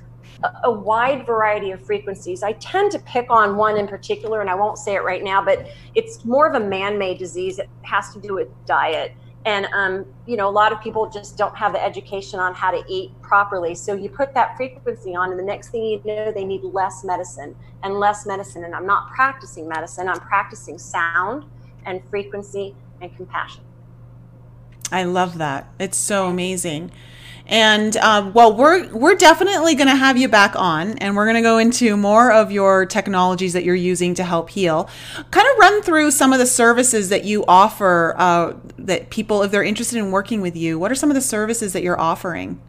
a, 0.64 0.72
wide 0.72 1.26
variety 1.26 1.72
of 1.72 1.86
frequencies. 1.86 2.42
I 2.42 2.54
tend 2.54 2.92
to 2.94 3.00
pick 3.00 3.28
on 3.30 3.58
one 3.58 3.78
in 3.78 3.88
particular, 3.88 4.42
and 4.42 4.50
I 4.50 4.56
won't 4.56 4.78
say 4.78 4.96
it 4.96 5.04
right 5.04 5.24
now, 5.24 5.44
but 5.44 5.68
it's 5.94 6.26
more 6.26 6.48
of 6.48 6.60
a 6.60 6.66
man 6.66 6.98
made 6.98 7.20
disease. 7.20 7.60
It 7.60 7.70
has 7.84 8.12
to 8.14 8.20
do 8.20 8.34
with 8.34 8.48
diet 8.66 9.14
and 9.46 9.66
um, 9.74 10.06
you 10.28 10.38
know 10.38 10.48
a 10.48 10.52
lot 10.52 10.72
of 10.72 10.82
people 10.82 11.10
just 11.10 11.38
don't 11.38 11.56
have 11.58 11.74
the 11.74 11.84
education 11.84 12.40
on 12.40 12.54
how 12.54 12.72
to 12.72 12.84
eat 12.88 13.12
properly. 13.22 13.74
So 13.76 13.94
you 13.94 14.10
put 14.10 14.34
that 14.34 14.56
frequency 14.56 15.16
on 15.16 15.32
and 15.32 15.40
the 15.40 15.44
next 15.44 15.70
thing 15.70 15.84
you 15.84 16.02
know 16.06 16.32
they 16.32 16.46
need 16.46 16.64
less 16.64 17.04
medicine 17.04 17.56
and 17.84 18.00
less 18.00 18.26
medicine. 18.26 18.64
And 18.64 18.76
i'm 18.76 18.86
not 18.86 19.10
practicing 19.10 19.68
medicine. 19.68 20.08
I'm 20.08 20.20
practicing 20.20 20.78
sound 20.78 21.46
and 21.86 22.04
frequency 22.10 22.76
and 23.02 23.16
compassion. 23.16 23.64
I 24.92 25.04
love 25.04 25.38
that. 25.38 25.70
It's 25.80 25.98
so 25.98 26.28
amazing 26.28 26.92
And 27.48 27.98
uh, 27.98 28.32
well, 28.34 28.56
we're 28.56 28.88
we're 28.94 29.16
definitely 29.16 29.76
going 29.76 29.88
to 29.88 29.96
have 29.96 30.18
you 30.18 30.28
back 30.28 30.56
on, 30.56 30.98
and 31.00 31.16
we're 31.16 31.26
going 31.26 31.36
to 31.36 31.42
go 31.42 31.58
into 31.58 31.98
more 31.98 32.32
of 32.32 32.52
your 32.52 32.86
technologies 32.86 33.54
that 33.54 33.64
you're 33.64 33.76
using 33.76 34.14
to 34.16 34.24
help 34.24 34.50
heal. 34.50 34.90
Kind 35.32 35.48
of 35.52 35.58
run 35.58 35.82
through 35.82 36.12
some 36.12 36.34
of 36.34 36.40
the 36.40 36.46
services 36.46 37.10
that 37.10 37.26
you 37.26 37.44
offer 37.48 38.16
uh, 38.18 38.54
that 38.78 39.10
people, 39.10 39.44
if 39.44 39.52
they're 39.52 39.64
interested 39.64 39.98
in 39.98 40.12
working 40.12 40.42
with 40.42 40.56
you, 40.56 40.80
what 40.80 40.92
are 40.92 40.96
some 40.96 41.10
of 41.10 41.16
the 41.16 41.22
services 41.22 41.74
that 41.74 41.84
you're 41.84 42.00
offering? 42.00 42.62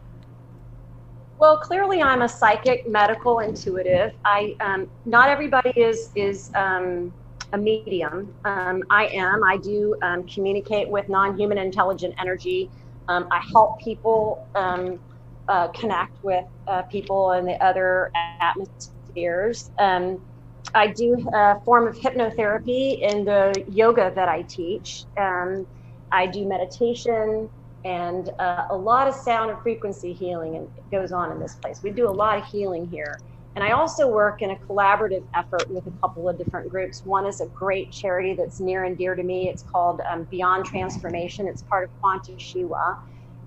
Well, 1.39 1.57
clearly, 1.57 2.01
I'm 2.01 2.21
a 2.21 2.29
psychic, 2.29 2.87
medical, 2.87 3.39
intuitive. 3.39 4.13
I 4.23 4.55
um, 4.59 4.89
not 5.05 5.29
everybody 5.29 5.71
is 5.71 6.09
is 6.15 6.51
um, 6.55 7.13
a 7.53 7.57
medium. 7.57 8.33
Um, 8.45 8.83
I 8.89 9.07
am. 9.07 9.43
I 9.43 9.57
do 9.57 9.95
um, 10.01 10.23
communicate 10.27 10.89
with 10.89 11.09
non-human 11.09 11.57
intelligent 11.57 12.15
energy. 12.17 12.69
Um, 13.07 13.27
I 13.31 13.41
help 13.53 13.79
people 13.83 14.39
um, 14.55 14.99
uh, 15.47 15.67
connect 15.69 16.17
with 16.21 16.45
uh, 16.67 16.83
people 16.83 17.31
in 17.33 17.45
the 17.45 17.61
other 17.63 18.11
atmospheres. 18.41 19.69
I 20.75 20.87
do 20.87 21.15
a 21.33 21.59
form 21.65 21.87
of 21.87 21.95
hypnotherapy 21.95 22.99
in 23.01 23.25
the 23.25 23.53
yoga 23.67 24.11
that 24.15 24.27
I 24.29 24.43
teach. 24.43 25.05
I 25.17 26.27
do 26.27 26.47
meditation 26.47 27.49
and 27.83 28.29
uh, 28.39 28.63
a 28.69 28.75
lot 28.75 29.07
of 29.07 29.15
sound 29.15 29.51
and 29.51 29.59
frequency 29.61 30.13
healing 30.13 30.55
and 30.55 30.69
it 30.77 30.95
goes 30.95 31.11
on 31.11 31.31
in 31.31 31.39
this 31.39 31.55
place. 31.55 31.81
We 31.83 31.91
do 31.91 32.07
a 32.07 32.11
lot 32.11 32.37
of 32.37 32.45
healing 32.45 32.87
here. 32.87 33.17
And 33.55 33.63
I 33.63 33.71
also 33.71 34.07
work 34.07 34.41
in 34.41 34.51
a 34.51 34.55
collaborative 34.67 35.23
effort 35.35 35.69
with 35.69 35.85
a 35.85 35.91
couple 36.01 36.27
of 36.27 36.37
different 36.37 36.69
groups. 36.69 37.01
One 37.03 37.27
is 37.27 37.39
a 37.39 37.47
great 37.53 37.91
charity 37.91 38.33
that's 38.33 38.59
near 38.59 38.83
and 38.85 38.97
dear 38.97 39.15
to 39.15 39.23
me. 39.23 39.47
It's 39.47 39.63
called 39.63 40.01
um, 40.09 40.27
Beyond 40.31 40.65
Transformation. 40.65 41.47
It's 41.47 41.61
part 41.63 41.83
of 41.83 41.89
Quanta 42.01 42.31
Shiwa. 42.33 42.95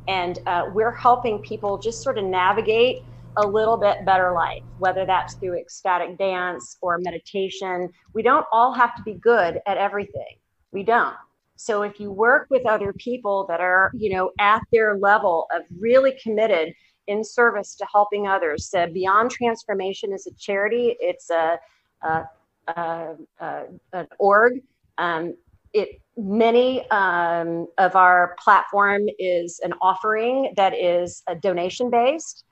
And 0.06 0.38
uh, 0.46 0.66
we're 0.72 0.94
helping 0.94 1.40
people 1.40 1.78
just 1.78 2.04
sort 2.04 2.18
of 2.18 2.24
navigate 2.24 2.98
a 3.36 3.46
little 3.46 3.76
bit 3.76 3.96
better 4.06 4.32
life, 4.32 4.62
whether 4.78 5.04
that's 5.04 5.34
through 5.34 5.58
ecstatic 5.58 6.16
dance 6.18 6.76
or 6.80 6.98
meditation. 6.98 7.90
We 8.14 8.22
don't 8.22 8.46
all 8.52 8.72
have 8.72 8.94
to 8.94 9.02
be 9.02 9.14
good 9.14 9.60
at 9.66 9.76
everything. 9.76 10.36
We 10.72 10.84
don't. 10.84 11.16
So 11.56 11.82
if 11.82 11.98
you 11.98 12.12
work 12.12 12.46
with 12.50 12.66
other 12.66 12.92
people 12.92 13.46
that 13.48 13.60
are, 13.60 13.90
you 13.94 14.14
know, 14.14 14.30
at 14.38 14.62
their 14.72 14.98
level 14.98 15.46
of 15.54 15.62
really 15.80 16.12
committed 16.22 16.74
in 17.06 17.22
service 17.24 17.74
to 17.76 17.86
helping 17.92 18.26
others, 18.26 18.66
so 18.66 18.86
Beyond 18.86 19.30
Transformation 19.30 20.12
is 20.12 20.26
a 20.26 20.34
charity. 20.34 20.96
It's 21.00 21.30
a, 21.30 21.58
a, 22.02 22.24
a, 22.68 23.16
a 23.40 23.62
an 23.92 24.06
org. 24.18 24.60
Um, 24.98 25.34
it 25.72 26.00
many 26.16 26.88
um, 26.90 27.66
of 27.76 27.94
our 27.96 28.34
platform 28.38 29.08
is 29.18 29.60
an 29.62 29.74
offering 29.82 30.54
that 30.56 30.74
is 30.74 31.22
a 31.26 31.34
donation 31.34 31.90
based. 31.90 32.44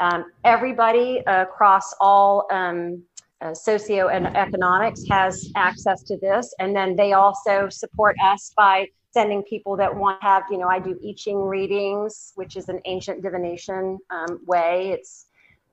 Um, 0.00 0.32
everybody 0.44 1.22
across 1.26 1.94
all 2.00 2.46
um, 2.50 3.04
uh, 3.42 3.54
socio 3.54 4.08
and 4.08 4.26
economics 4.36 5.04
has 5.10 5.50
access 5.56 6.02
to 6.04 6.16
this. 6.16 6.54
And 6.58 6.74
then 6.74 6.96
they 6.96 7.12
also 7.12 7.68
support 7.68 8.16
us 8.24 8.52
by 8.56 8.88
sending 9.12 9.42
people 9.42 9.76
that 9.76 9.94
want 9.94 10.20
to 10.20 10.26
have, 10.26 10.44
you 10.50 10.58
know, 10.58 10.68
I 10.68 10.78
do 10.78 10.98
I 11.04 11.14
Ching 11.14 11.38
readings, 11.38 12.32
which 12.34 12.56
is 12.56 12.68
an 12.68 12.80
ancient 12.86 13.22
divination 13.22 13.98
um, 14.10 14.40
way. 14.46 14.90
It's, 14.90 15.26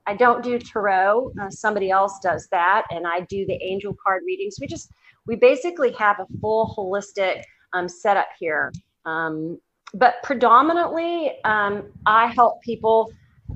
I 0.05 0.15
don't 0.15 0.43
do 0.43 0.59
tarot. 0.59 1.31
Uh, 1.41 1.49
somebody 1.49 1.89
else 1.89 2.19
does 2.21 2.47
that. 2.51 2.85
And 2.89 3.07
I 3.07 3.21
do 3.21 3.45
the 3.45 3.61
angel 3.63 3.95
card 4.03 4.23
readings. 4.25 4.57
We 4.59 4.67
just, 4.67 4.91
we 5.25 5.35
basically 5.35 5.91
have 5.93 6.19
a 6.19 6.25
full 6.41 6.73
holistic 6.77 7.43
um, 7.73 7.87
setup 7.87 8.27
here. 8.39 8.73
Um, 9.05 9.59
but 9.93 10.15
predominantly, 10.23 11.33
um, 11.45 11.83
I 12.05 12.27
help 12.27 12.61
people 12.61 13.11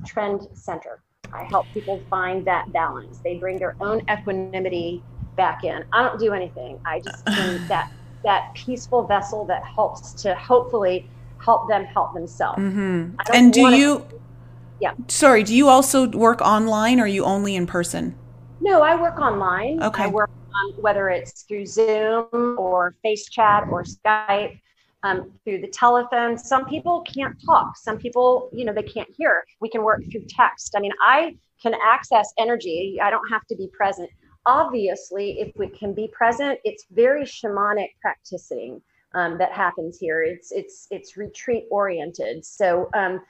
trend 0.05 0.47
center. 0.53 1.03
I 1.33 1.43
help 1.49 1.65
people 1.73 2.01
find 2.09 2.45
that 2.45 2.71
balance. 2.71 3.19
They 3.23 3.37
bring 3.37 3.57
their 3.57 3.75
own 3.81 4.01
equanimity 4.09 5.03
back 5.35 5.63
in. 5.63 5.83
I 5.91 6.03
don't 6.03 6.19
do 6.19 6.33
anything. 6.33 6.79
I 6.85 6.99
just 6.99 7.25
bring 7.35 7.67
that 7.67 7.91
that 8.23 8.53
peaceful 8.53 9.03
vessel 9.05 9.45
that 9.45 9.63
helps 9.63 10.13
to 10.23 10.35
hopefully 10.35 11.09
help 11.39 11.67
them 11.67 11.85
help 11.85 12.13
themselves. 12.13 12.59
Mm-hmm. 12.59 13.15
And 13.33 13.53
do 13.53 13.69
you? 13.75 13.99
To, 13.99 14.19
yeah. 14.79 14.93
Sorry. 15.07 15.43
Do 15.43 15.55
you 15.55 15.69
also 15.69 16.07
work 16.07 16.41
online, 16.41 16.99
or 16.99 17.03
are 17.03 17.07
you 17.07 17.23
only 17.25 17.55
in 17.55 17.67
person? 17.67 18.15
No, 18.61 18.81
I 18.81 18.99
work 18.99 19.19
online. 19.19 19.83
Okay. 19.83 20.03
I 20.03 20.07
work 20.07 20.29
on 20.55 20.73
whether 20.81 21.09
it's 21.09 21.43
through 21.43 21.65
Zoom 21.65 22.55
or 22.57 22.95
FaceChat 23.05 23.69
or 23.69 23.83
Skype 23.83 24.59
um, 25.03 25.31
through 25.43 25.59
the 25.59 25.67
telephone. 25.67 26.37
Some 26.37 26.65
people 26.65 27.01
can't 27.01 27.35
talk. 27.45 27.75
Some 27.77 27.97
people, 27.97 28.49
you 28.53 28.63
know, 28.63 28.73
they 28.73 28.83
can't 28.83 29.09
hear. 29.17 29.43
We 29.59 29.69
can 29.69 29.83
work 29.83 30.01
through 30.11 30.25
text. 30.29 30.75
I 30.77 30.79
mean, 30.79 30.93
I 31.01 31.35
can 31.61 31.73
access 31.85 32.33
energy. 32.37 32.99
I 33.01 33.09
don't 33.09 33.27
have 33.29 33.45
to 33.47 33.55
be 33.55 33.67
present. 33.67 34.09
Obviously, 34.45 35.39
if 35.39 35.53
we 35.57 35.67
can 35.67 35.93
be 35.93 36.07
present, 36.09 36.59
it's 36.63 36.85
very 36.91 37.23
shamanic 37.23 37.89
practicing 38.01 38.81
um, 39.13 39.37
that 39.37 39.51
happens 39.51 39.97
here. 39.99 40.23
It's 40.23 40.51
it's 40.51 40.87
it's 40.91 41.17
retreat 41.17 41.65
oriented. 41.71 42.45
So 42.45 42.89
um, 42.93 43.21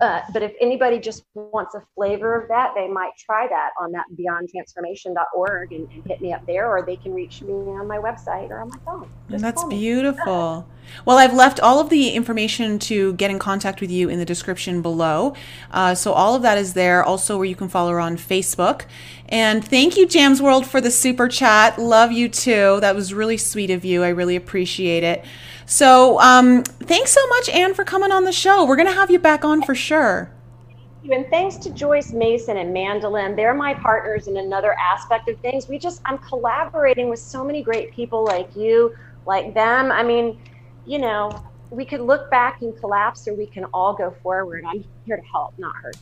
uh, 0.00 0.22
but 0.32 0.42
if 0.42 0.52
anybody 0.60 0.98
just 0.98 1.24
wants 1.34 1.74
a 1.74 1.82
flavor 1.94 2.40
of 2.40 2.48
that, 2.48 2.72
they 2.74 2.88
might 2.88 3.12
try 3.18 3.46
that 3.48 3.70
on 3.78 3.92
that 3.92 4.06
beyondtransformation.org 4.18 5.72
and, 5.72 5.88
and 5.90 6.06
hit 6.06 6.22
me 6.22 6.32
up 6.32 6.44
there, 6.46 6.68
or 6.68 6.82
they 6.84 6.96
can 6.96 7.12
reach 7.12 7.42
me 7.42 7.52
on 7.52 7.86
my 7.86 7.98
website 7.98 8.48
or 8.50 8.60
on 8.60 8.68
my 8.68 8.78
phone. 8.84 9.10
Just 9.28 9.42
That's 9.42 9.64
beautiful. 9.64 10.66
Well, 11.04 11.18
I've 11.18 11.34
left 11.34 11.60
all 11.60 11.80
of 11.80 11.90
the 11.90 12.10
information 12.10 12.78
to 12.80 13.12
get 13.14 13.30
in 13.30 13.38
contact 13.38 13.80
with 13.80 13.90
you 13.90 14.08
in 14.08 14.18
the 14.18 14.24
description 14.24 14.82
below. 14.82 15.34
Uh, 15.70 15.94
so 15.94 16.12
all 16.12 16.34
of 16.34 16.42
that 16.42 16.56
is 16.56 16.72
there. 16.74 17.04
Also, 17.04 17.36
where 17.36 17.46
you 17.46 17.54
can 17.54 17.68
follow 17.68 17.90
her 17.90 18.00
on 18.00 18.16
Facebook. 18.16 18.86
And 19.28 19.64
thank 19.64 19.96
you, 19.96 20.06
Jams 20.06 20.40
World, 20.42 20.66
for 20.66 20.80
the 20.80 20.90
super 20.90 21.28
chat. 21.28 21.78
Love 21.78 22.10
you 22.10 22.28
too. 22.28 22.80
That 22.80 22.94
was 22.94 23.14
really 23.14 23.36
sweet 23.36 23.70
of 23.70 23.84
you. 23.84 24.02
I 24.02 24.08
really 24.08 24.34
appreciate 24.34 25.04
it. 25.04 25.24
So 25.70 26.18
um, 26.18 26.64
thanks 26.64 27.12
so 27.12 27.24
much, 27.28 27.48
Anne, 27.48 27.74
for 27.74 27.84
coming 27.84 28.10
on 28.10 28.24
the 28.24 28.32
show. 28.32 28.66
We're 28.66 28.74
going 28.74 28.88
to 28.88 28.94
have 28.94 29.08
you 29.08 29.20
back 29.20 29.44
on 29.44 29.62
for 29.62 29.76
sure. 29.76 30.28
And 31.08 31.24
thanks 31.30 31.58
to 31.58 31.70
Joyce 31.70 32.12
Mason 32.12 32.56
and 32.56 32.74
Mandolin. 32.74 33.36
They're 33.36 33.54
my 33.54 33.74
partners 33.74 34.26
in 34.26 34.38
another 34.38 34.74
aspect 34.80 35.28
of 35.28 35.38
things. 35.38 35.68
We 35.68 35.78
just, 35.78 36.02
I'm 36.04 36.18
collaborating 36.18 37.08
with 37.08 37.20
so 37.20 37.44
many 37.44 37.62
great 37.62 37.92
people 37.92 38.24
like 38.24 38.54
you, 38.56 38.96
like 39.26 39.54
them. 39.54 39.92
I 39.92 40.02
mean, 40.02 40.40
you 40.86 40.98
know, 40.98 41.30
we 41.70 41.84
could 41.84 42.00
look 42.00 42.28
back 42.32 42.62
and 42.62 42.76
collapse 42.80 43.28
or 43.28 43.34
we 43.34 43.46
can 43.46 43.64
all 43.66 43.94
go 43.94 44.12
forward. 44.24 44.64
I'm 44.66 44.84
here 45.06 45.18
to 45.18 45.22
help, 45.22 45.56
not 45.56 45.76
hurt. 45.76 45.96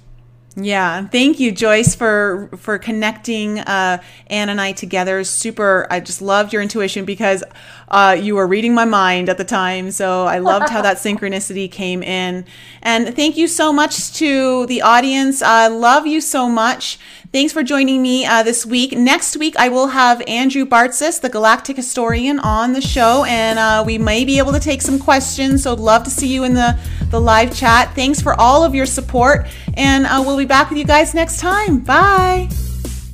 Yeah, 0.57 1.07
thank 1.07 1.39
you, 1.39 1.53
Joyce, 1.53 1.95
for 1.95 2.49
for 2.57 2.79
connecting 2.79 3.61
uh, 3.61 4.03
Anne 4.27 4.49
and 4.49 4.61
I 4.61 4.73
together. 4.73 5.23
Super, 5.23 5.87
I 5.89 6.01
just 6.01 6.21
loved 6.21 6.53
your 6.53 6.63
intuition 6.63 7.05
because 7.05 7.45
uh, 7.89 8.17
you 8.21 8.35
were 8.35 8.47
reading 8.47 8.75
my 8.75 8.85
mind 8.85 9.29
at 9.29 9.39
the 9.39 9.45
time. 9.45 9.93
So 9.93 10.25
I 10.25 10.39
loved 10.39 10.69
how 10.69 10.83
that 10.83 10.97
synchronicity 11.05 11.71
came 11.71 12.03
in. 12.03 12.45
And 12.83 13.15
thank 13.15 13.37
you 13.37 13.47
so 13.47 13.73
much 13.73 14.13
to 14.15 14.67
the 14.67 14.83
audience. 14.83 15.43
I 15.43 15.69
love 15.69 16.09
you 16.09 16.21
so 16.21 16.49
much. 16.49 16.99
Thanks 17.31 17.53
for 17.53 17.63
joining 17.63 18.01
me 18.01 18.25
uh, 18.25 18.43
this 18.43 18.65
week. 18.65 18.93
Next 18.93 19.37
week, 19.37 19.55
I 19.59 19.69
will 19.69 19.89
have 19.89 20.23
Andrew 20.27 20.65
Bartzis, 20.65 21.21
the 21.21 21.29
Galactic 21.29 21.77
Historian, 21.77 22.39
on 22.39 22.73
the 22.73 22.81
show, 22.81 23.25
and 23.25 23.59
uh, 23.59 23.85
we 23.87 23.99
may 23.99 24.25
be 24.25 24.39
able 24.39 24.53
to 24.53 24.61
take 24.61 24.81
some 24.81 24.99
questions. 24.99 25.65
So, 25.65 25.75
love 25.75 26.05
to 26.05 26.11
see 26.11 26.29
you 26.29 26.45
in 26.45 26.55
the, 26.55 26.79
the 27.11 27.21
live 27.21 27.55
chat. 27.55 27.95
Thanks 27.95 28.23
for 28.23 28.33
all 28.41 28.65
of 28.65 28.75
your 28.75 28.87
support, 28.87 29.47
and 29.75 30.07
uh, 30.07 30.23
we'll 30.25 30.39
be 30.39 30.47
back 30.47 30.71
with 30.71 30.79
you 30.79 30.87
guys 30.87 31.13
next 31.13 31.39
time. 31.39 31.81
Bye. 31.81 32.49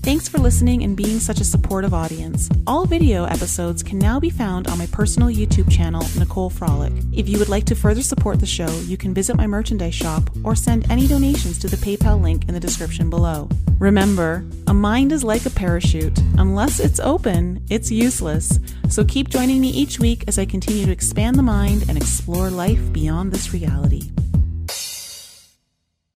Thanks 0.04 0.28
for 0.28 0.36
listening 0.36 0.84
and 0.84 0.94
being 0.94 1.18
such 1.18 1.40
a 1.40 1.44
supportive 1.44 1.94
audience. 1.94 2.50
All 2.66 2.84
video 2.84 3.24
episodes 3.24 3.82
can 3.82 3.98
now 3.98 4.20
be 4.20 4.28
found 4.28 4.68
on 4.68 4.76
my 4.76 4.84
personal 4.88 5.30
YouTube 5.30 5.72
channel, 5.72 6.06
Nicole 6.18 6.50
Frolick. 6.50 6.92
If 7.16 7.26
you 7.26 7.38
would 7.38 7.48
like 7.48 7.64
to 7.64 7.74
further 7.74 8.02
support 8.02 8.38
the 8.38 8.44
show, 8.44 8.68
you 8.82 8.98
can 8.98 9.14
visit 9.14 9.34
my 9.34 9.46
merchandise 9.46 9.94
shop 9.94 10.28
or 10.44 10.54
send 10.54 10.90
any 10.90 11.06
donations 11.06 11.58
to 11.60 11.68
the 11.68 11.78
PayPal 11.78 12.20
link 12.20 12.46
in 12.48 12.52
the 12.52 12.60
description 12.60 13.08
below. 13.08 13.48
Remember, 13.78 14.44
a 14.66 14.74
mind 14.74 15.10
is 15.10 15.24
like 15.24 15.46
a 15.46 15.50
parachute. 15.50 16.18
Unless 16.36 16.80
it's 16.80 17.00
open, 17.00 17.64
it's 17.70 17.90
useless. 17.90 18.60
So 18.90 19.06
keep 19.06 19.30
joining 19.30 19.58
me 19.62 19.70
each 19.70 20.00
week 20.00 20.24
as 20.28 20.38
I 20.38 20.44
continue 20.44 20.84
to 20.84 20.92
expand 20.92 21.36
the 21.36 21.42
mind 21.42 21.86
and 21.88 21.96
explore 21.96 22.50
life 22.50 22.92
beyond 22.92 23.32
this 23.32 23.54
reality. 23.54 24.02